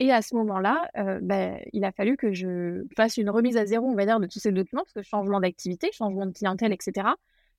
Et 0.00 0.12
à 0.12 0.22
ce 0.22 0.34
moment-là, 0.36 0.88
ben, 1.22 1.58
il 1.72 1.84
a 1.84 1.92
fallu 1.92 2.16
que 2.16 2.32
je 2.32 2.84
fasse 2.96 3.16
une 3.16 3.30
remise 3.30 3.56
à 3.56 3.66
zéro, 3.66 3.86
on 3.86 3.94
va 3.94 4.06
dire, 4.06 4.20
de 4.20 4.26
tous 4.26 4.38
ces 4.38 4.52
documents, 4.52 4.82
parce 4.82 4.94
que 4.94 5.02
changement 5.02 5.40
d'activité, 5.40 5.90
changement 5.92 6.26
de 6.26 6.32
clientèle, 6.32 6.72
etc. 6.72 7.08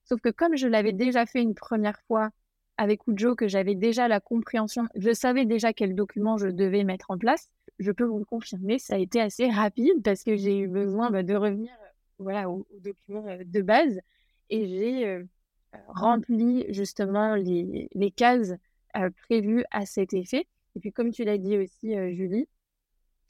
Sauf 0.06 0.22
que 0.22 0.30
comme 0.30 0.56
je 0.56 0.68
l'avais 0.68 0.94
déjà 0.94 1.26
fait 1.26 1.42
une 1.42 1.54
première 1.54 2.00
fois 2.08 2.30
avec 2.78 3.02
Ujo, 3.08 3.36
que 3.36 3.50
j'avais 3.50 3.76
déjà 3.76 4.08
la 4.08 4.22
compréhension, 4.22 4.88
je 4.96 5.14
savais 5.14 5.46
déjà 5.46 5.74
quel 5.74 5.96
document 5.96 6.38
je 6.38 6.48
devais 6.48 6.86
mettre 6.86 7.12
en 7.12 7.18
place, 7.18 7.50
je 7.78 7.92
peux 7.92 8.06
vous 8.06 8.20
le 8.20 8.26
confirmer, 8.26 8.80
ça 8.80 8.96
a 8.96 8.98
été 8.98 9.20
assez 9.20 9.50
rapide 9.50 10.02
parce 10.02 10.24
que 10.24 10.38
j'ai 10.38 10.60
eu 10.60 10.68
besoin 10.68 11.12
bah, 11.12 11.24
de 11.24 11.36
revenir 11.36 11.72
voilà, 12.20 12.50
aux, 12.50 12.66
documents 12.80 13.38
de 13.46 13.62
base 13.62 14.00
et 14.50 14.66
j'ai 14.66 15.26
rempli 15.90 16.66
justement 16.70 17.36
les 17.36 18.12
cases 18.16 18.54
prévues 19.28 19.66
à 19.72 19.86
cet 19.86 20.14
effet. 20.14 20.48
Et 20.76 20.80
puis, 20.80 20.92
comme 20.92 21.12
tu 21.12 21.24
l'as 21.24 21.38
dit 21.38 21.58
aussi, 21.58 21.94
Julie, 22.16 22.48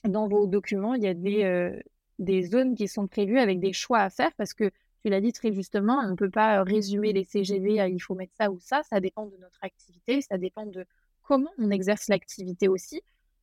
dans 0.03 0.27
vos 0.27 0.47
documents, 0.47 0.93
il 0.93 1.03
y 1.03 1.07
a 1.07 1.13
des, 1.13 1.81
des 2.19 2.43
zones 2.43 2.75
qui 2.75 2.87
sont 2.87 3.07
prévues 3.07 3.39
avec 3.39 3.59
des 3.59 3.73
choix 3.73 3.99
à 3.99 4.09
faire 4.09 4.31
parce 4.37 4.53
que 4.53 4.71
tu 5.03 5.09
l'as 5.09 5.21
dit 5.21 5.31
très 5.31 5.53
justement, 5.53 5.99
on 6.03 6.09
ne 6.09 6.15
peut 6.15 6.29
pas 6.29 6.63
résumer 6.63 7.13
les 7.13 7.23
CGV 7.23 7.79
à 7.79 7.87
il 7.87 7.99
faut 7.99 8.15
mettre 8.15 8.33
ça 8.35 8.51
ou 8.51 8.59
ça. 8.59 8.81
Ça 8.83 8.99
dépend 8.99 9.25
de 9.25 9.37
notre 9.37 9.59
activité, 9.61 10.21
ça 10.21 10.37
dépend 10.37 10.65
de 10.65 10.85
comment 11.23 11.51
on 11.57 11.71
exerce 11.71 12.07
l'activité 12.09 12.67
aussi. 12.67 13.01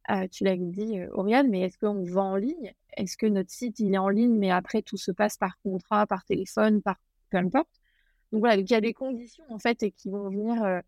Ah, 0.08 0.28
tu 0.28 0.44
l'as 0.44 0.56
dit, 0.56 1.00
Oriane, 1.12 1.48
mais 1.48 1.62
est-ce 1.62 1.78
qu'on 1.78 2.04
vend 2.04 2.32
en 2.32 2.36
ligne? 2.36 2.74
Est-ce 2.96 3.16
que 3.16 3.26
notre 3.26 3.50
site, 3.50 3.80
il 3.80 3.94
est 3.94 3.98
en 3.98 4.08
ligne, 4.08 4.36
mais 4.36 4.50
après, 4.50 4.82
tout 4.82 4.96
se 4.96 5.10
passe 5.10 5.36
par 5.36 5.58
contrat, 5.62 6.06
par 6.06 6.24
téléphone, 6.24 6.80
par 6.80 6.96
peu 7.30 7.38
importe? 7.38 7.68
Donc 8.30 8.40
voilà, 8.40 8.56
il 8.56 8.70
y 8.70 8.74
a 8.74 8.80
des 8.80 8.92
conditions, 8.92 9.44
en 9.48 9.58
fait, 9.58 9.90
qui 9.96 10.10
vont 10.10 10.28
venir 10.30 10.82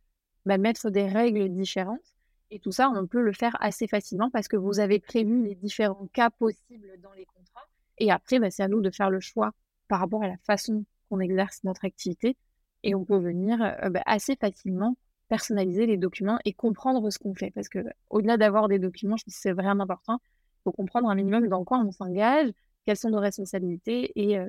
bah, 0.46 0.58
mettre 0.58 0.90
des 0.90 1.06
règles 1.06 1.48
différentes. 1.48 2.14
Et 2.50 2.58
tout 2.60 2.72
ça, 2.72 2.90
on 2.90 3.06
peut 3.06 3.20
le 3.20 3.32
faire 3.32 3.56
assez 3.60 3.86
facilement 3.86 4.30
parce 4.30 4.48
que 4.48 4.56
vous 4.56 4.80
avez 4.80 5.00
prévu 5.00 5.44
les 5.44 5.54
différents 5.54 6.08
cas 6.12 6.30
possibles 6.30 6.98
dans 7.02 7.12
les 7.12 7.26
contrats. 7.26 7.68
Et 7.98 8.10
après, 8.10 8.38
bah, 8.38 8.50
c'est 8.50 8.62
à 8.62 8.68
nous 8.68 8.80
de 8.80 8.90
faire 8.90 9.10
le 9.10 9.20
choix 9.20 9.52
par 9.88 10.00
rapport 10.00 10.22
à 10.22 10.28
la 10.28 10.36
façon 10.46 10.84
qu'on 11.08 11.20
exerce 11.20 11.62
notre 11.64 11.84
activité. 11.84 12.36
Et 12.84 12.94
on 12.94 13.04
peut 13.04 13.18
venir 13.18 13.60
euh, 13.62 13.90
bah, 13.90 14.02
assez 14.06 14.36
facilement 14.36 14.96
personnaliser 15.28 15.86
les 15.86 15.98
documents 15.98 16.38
et 16.44 16.54
comprendre 16.54 17.10
ce 17.10 17.18
qu'on 17.18 17.34
fait. 17.34 17.50
Parce 17.50 17.68
que 17.68 17.80
au-delà 18.10 18.36
d'avoir 18.36 18.68
des 18.68 18.78
documents, 18.78 19.16
je 19.16 19.24
pense 19.24 19.34
que 19.34 19.40
c'est 19.40 19.52
vraiment 19.52 19.84
important. 19.84 20.20
Il 20.24 20.62
faut 20.64 20.72
comprendre 20.72 21.08
un 21.08 21.14
minimum 21.14 21.48
dans 21.48 21.64
quoi 21.64 21.78
on 21.78 21.92
s'engage, 21.92 22.50
quelles 22.86 22.96
sont 22.96 23.10
nos 23.10 23.20
responsabilités 23.20 24.12
et, 24.16 24.38
euh, 24.38 24.48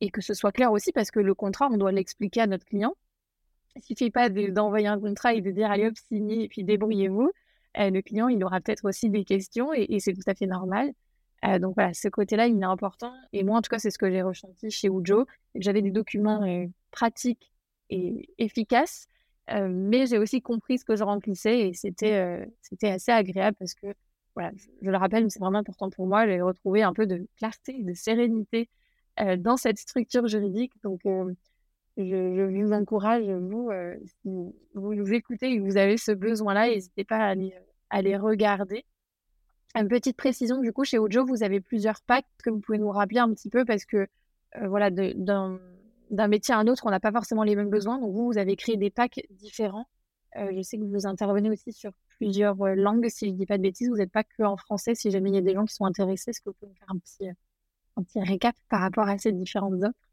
et 0.00 0.10
que 0.10 0.20
ce 0.20 0.34
soit 0.34 0.52
clair 0.52 0.72
aussi 0.72 0.92
parce 0.92 1.10
que 1.10 1.20
le 1.20 1.34
contrat, 1.34 1.68
on 1.70 1.76
doit 1.76 1.92
l'expliquer 1.92 2.40
à 2.42 2.46
notre 2.46 2.64
client. 2.64 2.96
Il 3.76 3.82
suffit 3.82 4.10
pas 4.10 4.28
d'envoyer 4.28 4.86
un 4.88 4.98
contrat 4.98 5.34
et 5.34 5.40
de 5.40 5.50
dire 5.50 5.70
allez 5.70 5.86
hop, 5.86 5.94
signez 6.08 6.44
et 6.44 6.48
puis 6.48 6.64
débrouillez-vous. 6.64 7.30
Euh, 7.78 7.90
le 7.90 8.02
client, 8.02 8.28
il 8.28 8.42
aura 8.42 8.60
peut-être 8.60 8.88
aussi 8.88 9.10
des 9.10 9.24
questions 9.24 9.72
et, 9.74 10.00
c'est 10.00 10.14
tout 10.14 10.22
à 10.26 10.34
fait 10.34 10.46
normal. 10.46 10.92
Euh, 11.44 11.58
donc 11.58 11.74
voilà, 11.74 11.92
ce 11.92 12.08
côté-là, 12.08 12.46
il 12.46 12.58
est 12.58 12.64
important. 12.64 13.12
Et 13.32 13.44
moi, 13.44 13.58
en 13.58 13.62
tout 13.62 13.68
cas, 13.68 13.78
c'est 13.78 13.90
ce 13.90 13.98
que 13.98 14.10
j'ai 14.10 14.22
ressenti 14.22 14.70
chez 14.70 14.88
Ujo. 14.88 15.26
J'avais 15.54 15.82
des 15.82 15.90
documents 15.90 16.66
pratiques 16.90 17.52
et 17.90 18.28
efficaces 18.38 19.08
mais 19.48 20.06
j'ai 20.06 20.18
aussi 20.18 20.42
compris 20.42 20.76
ce 20.76 20.84
que 20.84 20.96
je 20.96 21.04
remplissais 21.04 21.68
et 21.68 21.72
c'était 21.72 22.48
c'était 22.62 22.88
assez 22.88 23.12
agréable 23.12 23.56
parce 23.56 23.74
que, 23.74 23.86
voilà, 24.34 24.50
je, 24.82 24.90
le 24.90 24.96
rappelle, 24.96 25.30
c'est 25.30 25.38
vraiment 25.38 25.60
important 25.60 25.88
pour 25.88 26.08
moi, 26.08 26.26
j'ai 26.26 26.40
retrouvé 26.40 26.82
un 26.82 26.92
peu 26.92 27.06
de 27.06 27.28
clarté, 27.36 27.80
de 27.80 27.94
sérénité 27.94 28.68
dans 29.38 29.56
cette 29.56 29.78
structure 29.78 30.26
juridique. 30.26 30.72
Donc, 30.82 31.00
je, 31.96 32.62
vous 32.64 32.72
encourage, 32.72 33.24
vous, 33.24 33.70
si 34.04 34.54
vous 34.74 34.94
nous 34.94 35.12
écoutez 35.12 35.52
et 35.52 35.58
que 35.58 35.62
vous 35.62 35.76
avez 35.76 35.96
ce 35.96 36.12
besoin-là, 36.12 36.68
n'hésitez 36.68 37.04
pas 37.04 37.16
à 37.16 37.28
aller, 37.28 37.54
à 37.90 38.02
les 38.02 38.16
regarder. 38.16 38.84
Une 39.74 39.88
petite 39.88 40.16
précision, 40.16 40.60
du 40.60 40.72
coup, 40.72 40.84
chez 40.84 40.98
Ojo, 40.98 41.24
vous 41.26 41.42
avez 41.42 41.60
plusieurs 41.60 42.00
packs 42.02 42.26
que 42.42 42.50
vous 42.50 42.60
pouvez 42.60 42.78
nous 42.78 42.90
rappeler 42.90 43.18
un 43.18 43.32
petit 43.32 43.50
peu 43.50 43.64
parce 43.64 43.84
que, 43.84 44.06
voilà, 44.54 44.90
dans 44.90 45.58
d'un 46.10 46.28
métier 46.28 46.54
à 46.54 46.58
un 46.58 46.66
autre, 46.66 46.86
on 46.86 46.90
n'a 46.90 47.00
pas 47.00 47.12
forcément 47.12 47.42
les 47.42 47.56
mêmes 47.56 47.70
besoins. 47.70 47.98
Donc 47.98 48.12
vous, 48.12 48.26
vous 48.26 48.38
avez 48.38 48.56
créé 48.56 48.76
des 48.76 48.90
packs 48.90 49.20
différents. 49.30 49.86
Euh, 50.36 50.52
je 50.54 50.62
sais 50.62 50.76
que 50.78 50.84
vous 50.84 51.06
intervenez 51.06 51.50
aussi 51.50 51.72
sur 51.72 51.92
plusieurs 52.16 52.60
euh, 52.62 52.74
langues, 52.74 53.08
si 53.08 53.26
je 53.26 53.32
ne 53.32 53.36
dis 53.36 53.46
pas 53.46 53.58
de 53.58 53.62
bêtises. 53.62 53.88
Vous 53.88 53.96
n'êtes 53.96 54.12
pas 54.12 54.24
que 54.24 54.42
en 54.42 54.56
français. 54.56 54.94
Si 54.94 55.10
jamais 55.10 55.30
il 55.30 55.34
y 55.34 55.38
a 55.38 55.42
des 55.42 55.54
gens 55.54 55.64
qui 55.64 55.74
sont 55.74 55.84
intéressés, 55.84 56.30
est-ce 56.30 56.40
que 56.40 56.50
vous 56.50 56.56
pouvez 56.60 56.72
me 56.72 56.76
faire 56.76 56.90
un 56.90 56.98
petit, 56.98 57.28
un 57.96 58.02
petit 58.02 58.20
récap 58.20 58.54
par 58.68 58.80
rapport 58.80 59.08
à 59.08 59.18
ces 59.18 59.32
différentes 59.32 59.82
offres 59.82 60.05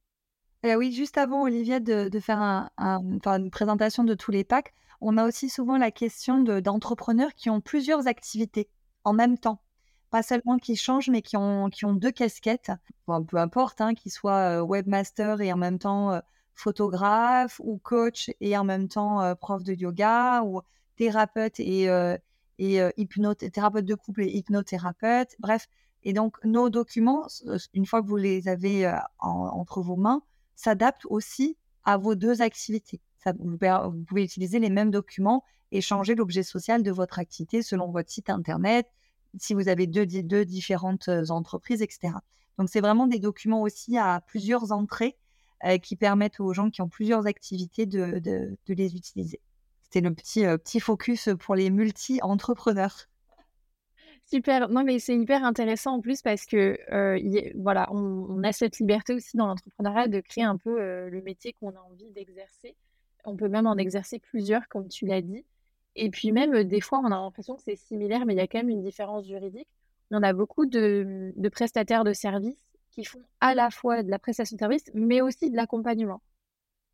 eh 0.63 0.75
oui, 0.75 0.91
juste 0.93 1.17
avant, 1.17 1.43
Olivier, 1.43 1.79
de, 1.79 2.19
faire 2.19 2.41
un, 2.41 2.69
une 2.77 3.51
présentation 3.51 4.03
de 4.03 4.13
tous 4.13 4.31
les 4.31 4.43
packs, 4.43 4.73
on 5.01 5.17
a 5.17 5.27
aussi 5.27 5.49
souvent 5.49 5.77
la 5.77 5.91
question 5.91 6.41
d'entrepreneurs 6.41 7.33
qui 7.35 7.49
ont 7.49 7.59
plusieurs 7.61 8.07
activités 8.07 8.69
en 9.03 9.13
même 9.13 9.37
temps 9.37 9.61
pas 10.13 10.21
seulement 10.21 10.59
qui 10.59 10.75
changent, 10.75 11.09
mais 11.09 11.23
qui 11.23 11.37
ont, 11.37 11.71
qui 11.71 11.85
ont 11.85 11.93
deux 11.93 12.11
casquettes, 12.11 12.71
peu 13.07 13.37
importe, 13.37 13.81
hein, 13.81 13.95
qu'ils 13.95 14.11
soient 14.11 14.63
webmaster 14.63 15.41
et 15.41 15.51
en 15.51 15.57
même 15.57 15.79
temps 15.79 16.21
photographe, 16.53 17.59
ou 17.63 17.79
coach 17.79 18.29
et 18.39 18.55
en 18.55 18.63
même 18.63 18.87
temps 18.87 19.35
prof 19.37 19.63
de 19.63 19.73
yoga, 19.73 20.43
ou 20.43 20.61
thérapeute 20.97 21.59
et, 21.59 21.89
et 22.59 23.49
thérapeute 23.51 23.85
de 23.85 23.95
couple 23.95 24.21
et 24.21 24.27
hypnothérapeute. 24.27 25.35
Bref, 25.39 25.67
et 26.03 26.13
donc 26.13 26.37
nos 26.43 26.69
documents, 26.69 27.25
une 27.73 27.87
fois 27.87 28.03
que 28.03 28.07
vous 28.07 28.17
les 28.17 28.47
avez 28.47 28.95
entre 29.17 29.81
vos 29.81 29.95
mains, 29.95 30.21
s'adaptent 30.55 31.05
aussi 31.05 31.57
à 31.83 31.97
vos 31.97 32.15
deux 32.15 32.41
activités. 32.41 33.01
Ça, 33.17 33.33
vous, 33.37 33.57
pouvez 34.05 34.23
utiliser 34.23 34.59
les 34.59 34.69
mêmes 34.69 34.91
documents 34.91 35.43
et 35.71 35.81
changer 35.81 36.15
l'objet 36.15 36.43
social 36.43 36.83
de 36.83 36.91
votre 36.91 37.19
activité 37.19 37.61
selon 37.61 37.89
votre 37.91 38.11
site 38.11 38.29
internet, 38.29 38.87
si 39.39 39.53
vous 39.53 39.69
avez 39.69 39.87
deux, 39.87 40.05
différentes 40.45 41.09
entreprises, 41.29 41.81
etc. 41.81 42.13
Donc, 42.57 42.69
c'est 42.69 42.81
vraiment 42.81 43.07
des 43.07 43.19
documents 43.19 43.61
aussi 43.61 43.97
à 43.97 44.21
plusieurs 44.27 44.71
entrées 44.71 45.17
qui 45.81 45.95
permettent 45.95 46.41
aux 46.41 46.53
gens 46.53 46.69
qui 46.69 46.81
ont 46.81 46.89
plusieurs 46.89 47.25
activités 47.25 47.85
de, 47.85 48.19
de, 48.19 48.73
les 48.73 48.95
utiliser. 48.95 49.39
C'était 49.83 50.01
le 50.01 50.13
petit, 50.13 50.41
petit 50.41 50.81
focus 50.81 51.29
pour 51.39 51.55
les 51.55 51.69
multi-entrepreneurs. 51.69 53.07
Super. 54.33 54.67
Non, 54.67 54.83
mais 54.83 54.97
c'est 54.97 55.15
hyper 55.15 55.43
intéressant 55.43 55.93
en 55.97 56.01
plus 56.01 56.23
parce 56.23 56.47
que 56.47 56.75
voilà, 57.55 57.87
on, 57.91 58.43
a 58.43 58.51
cette 58.51 58.79
liberté 58.79 59.13
aussi 59.13 59.37
dans 59.37 59.45
l'entrepreneuriat 59.45 60.07
de 60.07 60.21
créer 60.21 60.43
un 60.43 60.57
peu 60.57 61.07
le 61.07 61.21
métier 61.21 61.53
qu'on 61.53 61.69
a 61.69 61.79
envie 61.79 62.09
d'exercer. 62.09 62.75
On 63.25 63.35
peut 63.35 63.47
même 63.47 63.67
en 63.67 63.77
exercer 63.77 64.17
plusieurs, 64.17 64.67
comme 64.69 64.87
tu 64.87 65.05
l'as 65.05 65.21
dit. 65.21 65.45
Et 65.95 66.09
puis 66.09 66.31
même, 66.31 66.63
des 66.63 66.81
fois, 66.81 66.99
on 66.99 67.05
a 67.05 67.09
l'impression 67.11 67.55
que 67.55 67.61
c'est 67.61 67.75
similaire, 67.75 68.25
mais 68.25 68.33
il 68.33 68.37
y 68.37 68.41
a 68.41 68.47
quand 68.47 68.57
même 68.57 68.69
une 68.69 68.81
différence 68.81 69.27
juridique. 69.27 69.67
On 70.09 70.23
a 70.23 70.33
beaucoup 70.33 70.65
de, 70.65 71.31
prestataires 71.51 72.03
de 72.03 72.13
services 72.13 72.57
qui 72.89 73.03
font 73.03 73.21
à 73.39 73.53
la 73.53 73.69
fois 73.69 74.01
de 74.01 74.09
la 74.09 74.17
prestation 74.17 74.55
de 74.55 74.59
services, 74.59 74.89
mais 74.95 75.21
aussi 75.21 75.51
de 75.51 75.55
l'accompagnement. 75.55 76.23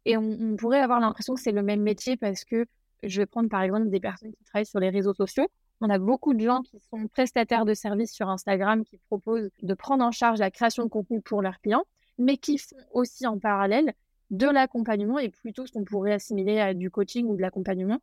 Et 0.04 0.18
on, 0.18 0.58
pourrait 0.58 0.82
avoir 0.82 1.00
l'impression 1.00 1.36
que 1.36 1.42
c'est 1.42 1.54
le 1.54 1.64
même 1.64 1.84
métier 1.84 2.18
parce 2.18 2.44
que 2.44 2.66
je 3.04 3.22
vais 3.22 3.26
prendre 3.26 3.48
par 3.48 3.62
exemple 3.62 3.90
des 3.90 4.02
personnes 4.02 4.34
qui 4.34 4.44
travaillent 4.44 4.66
sur 4.66 4.82
les 4.82 4.90
réseaux 4.90 5.14
sociaux. 5.14 5.48
On 5.82 5.90
a 5.90 5.98
beaucoup 5.98 6.34
de 6.34 6.44
gens 6.44 6.62
qui 6.62 6.80
sont 6.80 7.08
prestataires 7.08 7.66
de 7.66 7.74
services 7.74 8.12
sur 8.12 8.30
Instagram 8.30 8.84
qui 8.84 8.98
proposent 8.98 9.50
de 9.62 9.74
prendre 9.74 10.04
en 10.04 10.12
charge 10.12 10.40
la 10.40 10.52
création 10.52 10.84
de 10.84 10.90
contenu 10.90 11.22
pour 11.22 11.42
leurs 11.42 11.60
clients, 11.62 11.86
mais 12.18 12.38
qui 12.38 12.58
font 12.58 12.76
aussi 12.92 13.26
en 13.26 13.40
parallèle 13.40 13.94
de 14.30 14.48
l'accompagnement 14.48 15.20
et 15.20 15.30
plutôt 15.30 15.66
ce 15.66 15.72
qu'on 15.72 15.86
pourrait 15.86 16.14
assimiler 16.14 16.60
à 16.60 16.74
du 16.74 16.92
coaching 16.92 17.26
ou 17.26 17.36
de 17.36 17.42
l'accompagnement. 17.42 18.00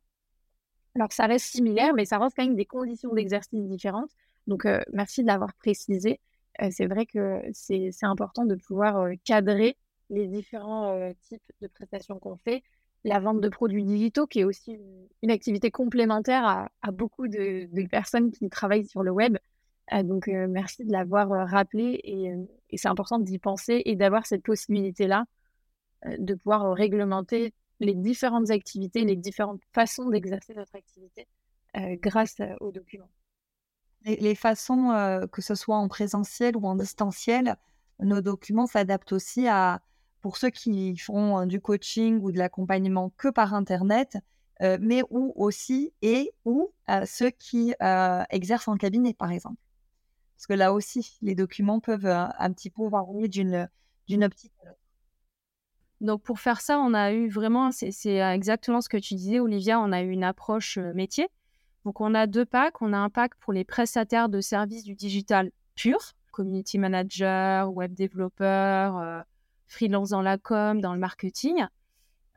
Alors, 0.95 1.11
ça 1.11 1.27
reste 1.27 1.45
similaire, 1.45 1.93
mais 1.93 2.05
ça 2.05 2.17
reste 2.17 2.35
quand 2.35 2.43
même 2.43 2.55
des 2.55 2.65
conditions 2.65 3.13
d'exercice 3.13 3.63
différentes. 3.67 4.09
Donc, 4.47 4.65
euh, 4.65 4.81
merci 4.91 5.21
de 5.21 5.27
l'avoir 5.27 5.53
précisé. 5.53 6.19
Euh, 6.61 6.69
c'est 6.71 6.87
vrai 6.87 7.05
que 7.05 7.41
c'est 7.53 7.91
important 8.01 8.45
de 8.45 8.55
pouvoir 8.55 8.97
euh, 8.97 9.13
cadrer 9.23 9.77
les 10.09 10.25
différents 10.25 11.11
types 11.21 11.43
de 11.61 11.67
prestations 11.67 12.17
qu'on 12.17 12.37
fait. 12.37 12.63
La 13.07 13.19
vente 13.19 13.41
de 13.41 13.49
produits 13.49 13.83
digitaux, 13.83 14.27
qui 14.27 14.39
est 14.39 14.43
aussi 14.43 14.77
une, 15.23 15.31
activité 15.31 15.71
complémentaire 15.71 16.69
à, 16.81 16.91
beaucoup 16.91 17.27
de, 17.27 17.87
personnes 17.87 18.31
qui 18.31 18.49
travaillent 18.49 18.85
sur 18.85 19.03
le 19.03 19.11
web. 19.11 19.37
donc, 20.03 20.27
merci 20.27 20.85
de 20.85 20.91
l'avoir 20.91 21.29
rappelé 21.49 21.99
et, 22.03 22.77
c'est 22.77 22.87
important 22.87 23.19
d'y 23.19 23.39
penser 23.39 23.81
et 23.85 23.95
d'avoir 23.95 24.25
cette 24.25 24.43
possibilité-là 24.43 25.25
de 26.17 26.33
pouvoir 26.35 26.73
réglementer 26.73 27.53
les 27.79 27.93
différentes 27.93 28.49
activités, 28.49 29.03
les 29.03 29.15
différentes 29.15 29.61
façons 29.73 30.09
d'exercer 30.09 30.53
notre 30.53 30.75
activité 30.75 31.27
euh, 31.75 31.95
grâce 32.01 32.39
euh, 32.39 32.55
aux 32.59 32.71
documents. 32.71 33.09
Les, 34.05 34.35
façons, 34.35 34.91
euh, 34.91 35.27
que 35.27 35.41
ce 35.41 35.53
soit 35.53 35.75
en 35.75 35.87
présentiel 35.87 36.55
ou 36.55 36.65
en 36.65 36.75
distanciel, 36.75 37.57
nos 37.99 38.21
documents 38.21 38.67
s'adaptent 38.67 39.11
aussi 39.11 39.47
à, 39.47 39.81
pour 40.27 40.35
ceux 40.35 40.49
qui 40.49 40.97
font 40.97 41.45
du 41.45 41.61
coaching 41.61 42.19
ou 42.21 42.33
de 42.33 42.37
l'accompagnement 42.37 43.13
que 43.15 43.29
par 43.29 43.53
Internet, 43.53 44.17
mais 44.59 45.01
ou 45.09 45.31
aussi 45.37 45.93
et 46.01 46.33
ou 46.43 46.73
ceux 47.05 47.29
qui 47.29 47.73
exercent 48.29 48.67
en 48.67 48.75
cabinet, 48.75 49.13
par 49.13 49.31
exemple. 49.31 49.55
Parce 50.35 50.47
que 50.47 50.53
là 50.53 50.73
aussi, 50.73 51.17
les 51.21 51.33
documents 51.33 51.79
peuvent 51.79 52.05
un 52.05 52.51
petit 52.51 52.69
peu 52.69 52.89
varier 52.89 53.29
d'une 53.29 53.69
optique 54.21 54.51
à 54.61 54.65
l'autre. 54.65 54.79
Donc 56.01 56.23
pour 56.23 56.41
faire 56.41 56.59
ça, 56.59 56.77
on 56.77 56.93
a 56.93 57.13
eu 57.13 57.29
vraiment, 57.29 57.71
c'est 57.71 58.17
exactement 58.17 58.81
ce 58.81 58.89
que 58.89 58.97
tu 58.97 59.15
disais, 59.15 59.39
Olivia, 59.39 59.79
on 59.79 59.93
a 59.93 60.01
eu 60.01 60.09
une 60.09 60.25
approche 60.25 60.77
euh, 60.77 60.91
métier. 60.93 61.29
Donc 61.85 62.01
on 62.01 62.13
a 62.13 62.27
deux 62.27 62.45
packs. 62.45 62.81
On 62.81 62.91
a 62.91 62.97
un 62.97 63.09
pack 63.09 63.33
pour 63.35 63.53
les 63.53 63.63
prestataires 63.63 64.27
de 64.27 64.41
services 64.41 64.83
du 64.83 64.93
digital 64.93 65.51
pur, 65.75 65.99
community 66.31 66.79
manager, 66.79 67.73
web 67.73 67.93
développeur, 67.93 68.97
euh, 68.97 69.21
freelance 69.67 70.09
dans 70.09 70.21
la 70.21 70.37
com, 70.37 70.81
dans 70.81 70.93
le 70.93 70.99
marketing. 70.99 71.65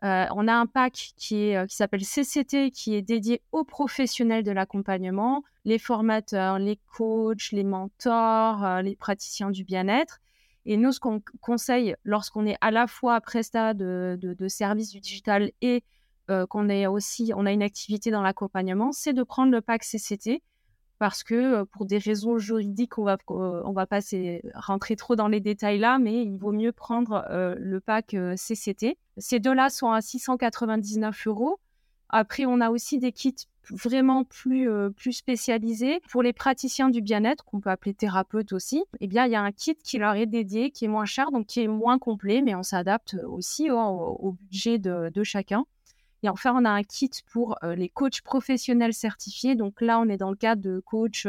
Euh, 0.03 0.27
on 0.35 0.49
a 0.49 0.55
un 0.55 0.67
pack 0.67 1.13
qui, 1.17 1.53
qui 1.69 1.77
s'appelle 1.77 2.05
CCT, 2.05 2.71
qui 2.71 2.95
est 2.95 3.03
dédié 3.03 3.43
aux 3.53 3.65
professionnels 3.65 4.45
de 4.45 4.51
l'accompagnement, 4.51 5.43
les 5.65 5.79
formateurs, 5.79 6.59
les 6.59 6.79
coachs, 6.97 7.53
les 7.53 7.65
mentors, 7.65 8.83
les 8.83 8.97
praticiens 8.97 9.51
du 9.51 9.65
bien-être. 9.65 10.21
Et 10.67 10.77
nous, 10.77 10.93
ce 10.93 11.01
qu'on 11.01 11.23
conseille 11.41 11.95
lorsqu'on 12.05 12.47
est 12.47 12.57
à 12.61 12.71
la 12.71 12.87
fois 12.87 13.21
presta 13.21 13.75
de, 13.75 14.37
services 14.49 14.91
du 14.91 15.01
digital 15.01 15.51
et 15.61 15.83
euh, 16.31 16.47
qu'on 16.47 16.69
est 16.69 16.87
aussi, 16.87 17.33
on 17.35 17.47
a 17.47 17.53
une 17.53 17.63
activité 17.63 18.11
dans 18.11 18.23
l'accompagnement, 18.23 18.93
c'est 18.93 19.13
de 19.13 19.23
prendre 19.23 19.53
le 19.53 19.61
pack 19.61 19.83
CCT 19.83 20.43
parce 21.01 21.25
que 21.25 21.65
pour 21.65 21.87
des 21.87 21.97
raisons 21.97 22.37
juridiques, 22.37 22.99
on 22.99 23.05
va, 23.05 23.17
on 23.29 23.73
va 23.73 23.87
pas 23.87 24.01
rentrer 24.55 24.97
trop 24.97 25.17
dans 25.17 25.29
les 25.29 25.41
détails 25.41 25.79
là, 25.79 25.99
mais 25.99 26.23
il 26.23 26.37
vaut 26.37 26.53
mieux 26.53 26.73
prendre 26.73 27.27
le 27.31 27.81
pack 27.81 28.15
CCT. 28.37 28.99
Ces 29.17 29.41
deux-là 29.41 29.71
sont 29.71 29.91
à 29.91 30.03
699 30.03 31.27
euros. 31.27 31.59
Après, 32.11 32.45
on 32.45 32.61
a 32.61 32.71
aussi 32.71 32.99
des 32.99 33.13
kits 33.13 33.47
vraiment 33.71 34.25
plus, 34.25 34.69
spécialisés. 35.11 36.01
Pour 36.11 36.23
les 36.23 36.35
praticiens 36.35 36.91
du 36.91 37.01
bien-être, 37.01 37.45
qu'on 37.45 37.61
peut 37.61 37.71
appeler 37.71 37.95
thérapeute 37.95 38.53
aussi, 38.53 38.85
eh 39.01 39.07
bien, 39.07 39.25
il 39.25 39.33
y 39.33 39.37
a 39.37 39.43
un 39.43 39.53
kit 39.53 39.77
qui 39.77 39.97
leur 39.97 40.17
est 40.17 40.27
dédié, 40.27 40.71
qui 40.71 40.85
est 40.85 40.89
moins 40.89 41.07
cher, 41.07 41.31
donc 41.31 41.47
qui 41.47 41.61
est 41.61 41.69
moins 41.69 41.99
complet, 41.99 42.43
mais 42.43 42.55
on 42.55 42.63
s'adapte 42.63 43.17
aussi 43.27 43.71
au, 43.71 44.33
budget 44.33 44.79
de, 44.79 45.23
chacun. 45.23 45.65
Et 46.23 46.29
enfin, 46.29 46.55
on 46.55 46.65
a 46.65 46.71
un 46.71 46.83
kit 46.83 47.11
pour 47.33 47.59
les 47.63 47.89
coachs 47.89 48.21
professionnels 48.23 48.95
certifiés. 48.95 49.55
Donc 49.55 49.81
là, 49.81 49.99
on 50.01 50.09
est 50.09 50.19
dans 50.19 50.31
le 50.31 50.37
cadre 50.37 50.63
de 50.63 50.81
coachs 50.85 51.27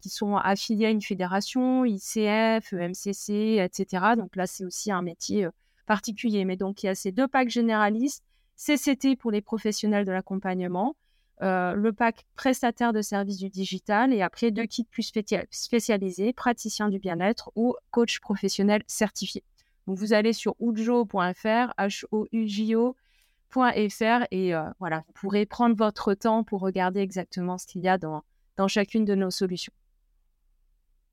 qui 0.00 0.10
sont 0.10 0.36
affiliés 0.36 0.86
à 0.86 0.90
une 0.90 1.00
fédération, 1.00 1.84
ICF, 1.86 2.72
MCC, 2.72 3.58
etc. 3.58 4.04
Donc 4.18 4.36
là, 4.36 4.46
c'est 4.46 4.64
aussi 4.64 4.92
un 4.92 5.00
métier 5.00 5.48
particulier. 5.86 6.44
Mais 6.44 6.56
donc, 6.56 6.82
il 6.82 6.86
y 6.86 6.88
a 6.90 6.94
ces 6.94 7.10
deux 7.10 7.26
packs 7.26 7.48
généralistes, 7.48 8.22
CCT 8.56 9.16
pour 9.16 9.30
les 9.30 9.40
professionnels 9.40 10.04
de 10.04 10.12
l'accompagnement, 10.12 10.94
le 11.40 11.90
pack 11.90 12.26
prestataire 12.36 12.92
de 12.92 13.00
services 13.00 13.38
du 13.38 13.48
digital 13.48 14.12
et 14.12 14.20
après 14.20 14.50
deux 14.50 14.66
kits 14.66 14.84
plus 14.84 15.10
spécialisés, 15.50 16.32
praticien 16.34 16.90
du 16.90 16.98
bien-être 16.98 17.50
ou 17.56 17.74
coach 17.90 18.20
professionnel 18.20 18.82
certifié. 18.86 19.42
Donc, 19.86 19.98
vous 19.98 20.12
allez 20.12 20.32
sur 20.34 20.54
ujo.fr, 20.60 21.72
h 21.78 22.04
o 22.10 22.26
u 22.30 22.46
j 22.46 22.74
.fr 23.50 24.26
et 24.30 24.52
voilà, 24.78 25.04
vous 25.06 25.12
pourrez 25.14 25.46
prendre 25.46 25.76
votre 25.76 26.14
temps 26.14 26.44
pour 26.44 26.60
regarder 26.60 27.00
exactement 27.00 27.58
ce 27.58 27.66
qu'il 27.66 27.82
y 27.82 27.88
a 27.88 27.98
dans, 27.98 28.22
dans 28.56 28.68
chacune 28.68 29.04
de 29.04 29.14
nos 29.14 29.30
solutions. 29.30 29.72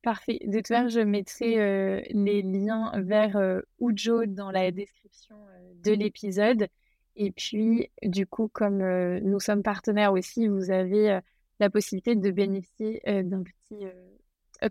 Parfait. 0.02 0.40
De 0.44 0.56
toute 0.56 0.68
façon, 0.68 0.88
je 0.88 1.00
mettrai 1.00 2.02
les 2.10 2.42
liens 2.42 2.92
vers 2.96 3.38
Ujo 3.80 4.26
dans 4.26 4.50
la 4.50 4.70
description 4.72 5.36
de 5.84 5.92
l'épisode. 5.92 6.66
Et 7.14 7.30
puis, 7.30 7.90
du 8.02 8.26
coup, 8.26 8.48
comme 8.48 8.78
nous 9.20 9.38
sommes 9.38 9.62
partenaires 9.62 10.12
aussi, 10.12 10.48
vous 10.48 10.70
avez 10.70 11.20
la 11.60 11.70
possibilité 11.70 12.16
de 12.16 12.30
bénéficier 12.32 13.00
d'un 13.06 13.44
petit 13.44 13.86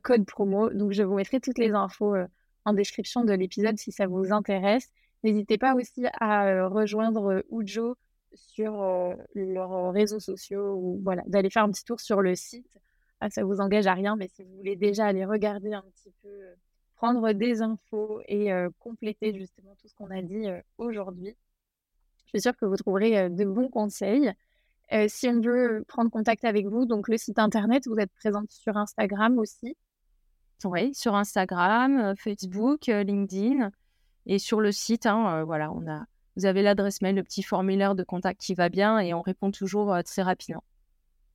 code 0.03 0.26
promo. 0.26 0.70
Donc, 0.70 0.91
je 0.91 1.03
vous 1.03 1.16
mettrai 1.16 1.39
toutes 1.39 1.59
les 1.59 1.72
infos 1.72 2.16
en 2.66 2.74
description 2.74 3.24
de 3.24 3.34
l'épisode 3.34 3.78
si 3.78 3.91
ça 3.91 4.07
vous 4.07 4.34
intéresse. 4.34 4.91
N'hésitez 5.24 5.58
pas 5.58 5.76
aussi 5.76 6.06
à 6.20 6.68
rejoindre 6.68 7.44
Ujo 7.52 7.96
sur 8.34 9.16
leurs 9.36 9.92
réseaux 9.92 10.20
sociaux 10.20 10.76
ou 10.76 11.00
voilà, 11.04 11.22
d'aller 11.28 11.50
faire 11.50 11.64
un 11.64 11.72
petit 11.72 11.84
tour 11.84 12.00
sur 12.00 12.22
le 12.22 12.36
site. 12.36 12.80
Ah, 13.20 13.30
ça 13.30 13.44
vous 13.44 13.60
engage 13.60 13.86
à 13.86 13.94
rien, 13.94 14.16
mais 14.16 14.28
si 14.30 14.44
vous 14.44 14.56
voulez 14.58 14.76
déjà 14.76 15.06
aller 15.06 15.26
regarder 15.26 15.74
un 15.74 15.84
petit 15.84 16.12
peu, 16.24 16.30
prendre 16.96 17.34
des 17.34 17.62
infos 17.62 18.22
et 18.28 18.50
compléter 18.80 19.34
justement 19.38 19.76
tout 19.80 19.88
ce 19.88 19.94
qu'on 19.94 20.10
a 20.10 20.22
dit 20.22 20.48
aujourd'hui, 20.78 21.36
je 22.26 22.30
suis 22.30 22.42
sûre 22.42 22.58
que 22.58 22.66
vous 22.66 22.78
trouverez 22.78 23.30
de 23.30 23.46
bons 23.46 23.70
conseils. 23.70 24.32
si 25.08 25.28
on 25.28 25.40
veut 25.40 25.84
prendre 25.88 26.10
contact 26.10 26.46
avec 26.46 26.66
vous, 26.66 26.86
donc 26.86 27.08
le 27.10 27.18
site 27.18 27.38
internet, 27.38 27.86
vous 27.86 28.00
êtes 28.00 28.14
présente 28.14 28.50
sur 28.50 28.78
Instagram 28.78 29.38
aussi. 29.38 29.76
Oui, 30.64 30.94
sur 30.94 31.16
Instagram, 31.16 32.16
Facebook, 32.18 32.88
LinkedIn. 32.88 33.72
Et 34.26 34.40
sur 34.40 34.62
le 34.62 34.72
site, 34.72 35.06
hein, 35.06 35.44
voilà, 35.44 35.72
on 35.72 35.88
a, 35.88 36.06
vous 36.38 36.46
avez 36.46 36.62
l'adresse 36.62 37.02
mail, 37.02 37.16
le 37.16 37.24
petit 37.24 37.44
formulaire 37.44 37.96
de 37.96 38.04
contact 38.04 38.40
qui 38.42 38.54
va 38.54 38.70
bien 38.70 39.00
et 39.00 39.14
on 39.14 39.22
répond 39.22 39.52
toujours 39.52 39.96
très 40.06 40.22
rapidement. 40.22 40.64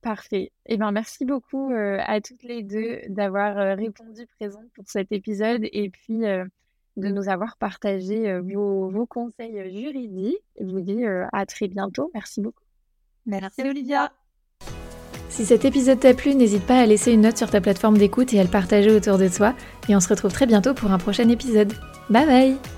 Parfait. 0.01 0.51
Eh 0.67 0.77
bien, 0.77 0.91
merci 0.91 1.25
beaucoup 1.25 1.71
à 1.73 2.21
toutes 2.21 2.43
les 2.43 2.63
deux 2.63 2.99
d'avoir 3.09 3.77
répondu 3.77 4.25
présent 4.39 4.61
pour 4.75 4.85
cet 4.87 5.11
épisode 5.11 5.63
et 5.63 5.89
puis 5.89 6.19
de 6.19 7.07
nous 7.09 7.29
avoir 7.29 7.57
partagé 7.57 8.39
vos, 8.39 8.89
vos, 8.89 9.05
conseils 9.05 9.69
juridiques. 9.71 10.37
Je 10.59 10.65
vous 10.65 10.81
dis 10.81 11.03
à 11.33 11.45
très 11.45 11.67
bientôt. 11.67 12.09
Merci 12.13 12.41
beaucoup. 12.41 12.63
Merci 13.25 13.61
Olivia. 13.61 14.11
Si 15.29 15.45
cet 15.45 15.65
épisode 15.65 15.99
t'a 15.99 16.13
plu, 16.13 16.33
n'hésite 16.33 16.65
pas 16.65 16.79
à 16.79 16.85
laisser 16.85 17.11
une 17.11 17.21
note 17.21 17.37
sur 17.37 17.51
ta 17.51 17.61
plateforme 17.61 17.97
d'écoute 17.97 18.33
et 18.33 18.39
à 18.39 18.43
le 18.43 18.49
partager 18.49 18.89
autour 18.89 19.17
de 19.17 19.27
toi. 19.27 19.53
Et 19.89 19.95
on 19.95 19.99
se 19.99 20.09
retrouve 20.09 20.31
très 20.31 20.47
bientôt 20.47 20.73
pour 20.73 20.91
un 20.91 20.97
prochain 20.97 21.27
épisode. 21.29 21.73
Bye 22.09 22.25
bye 22.25 22.76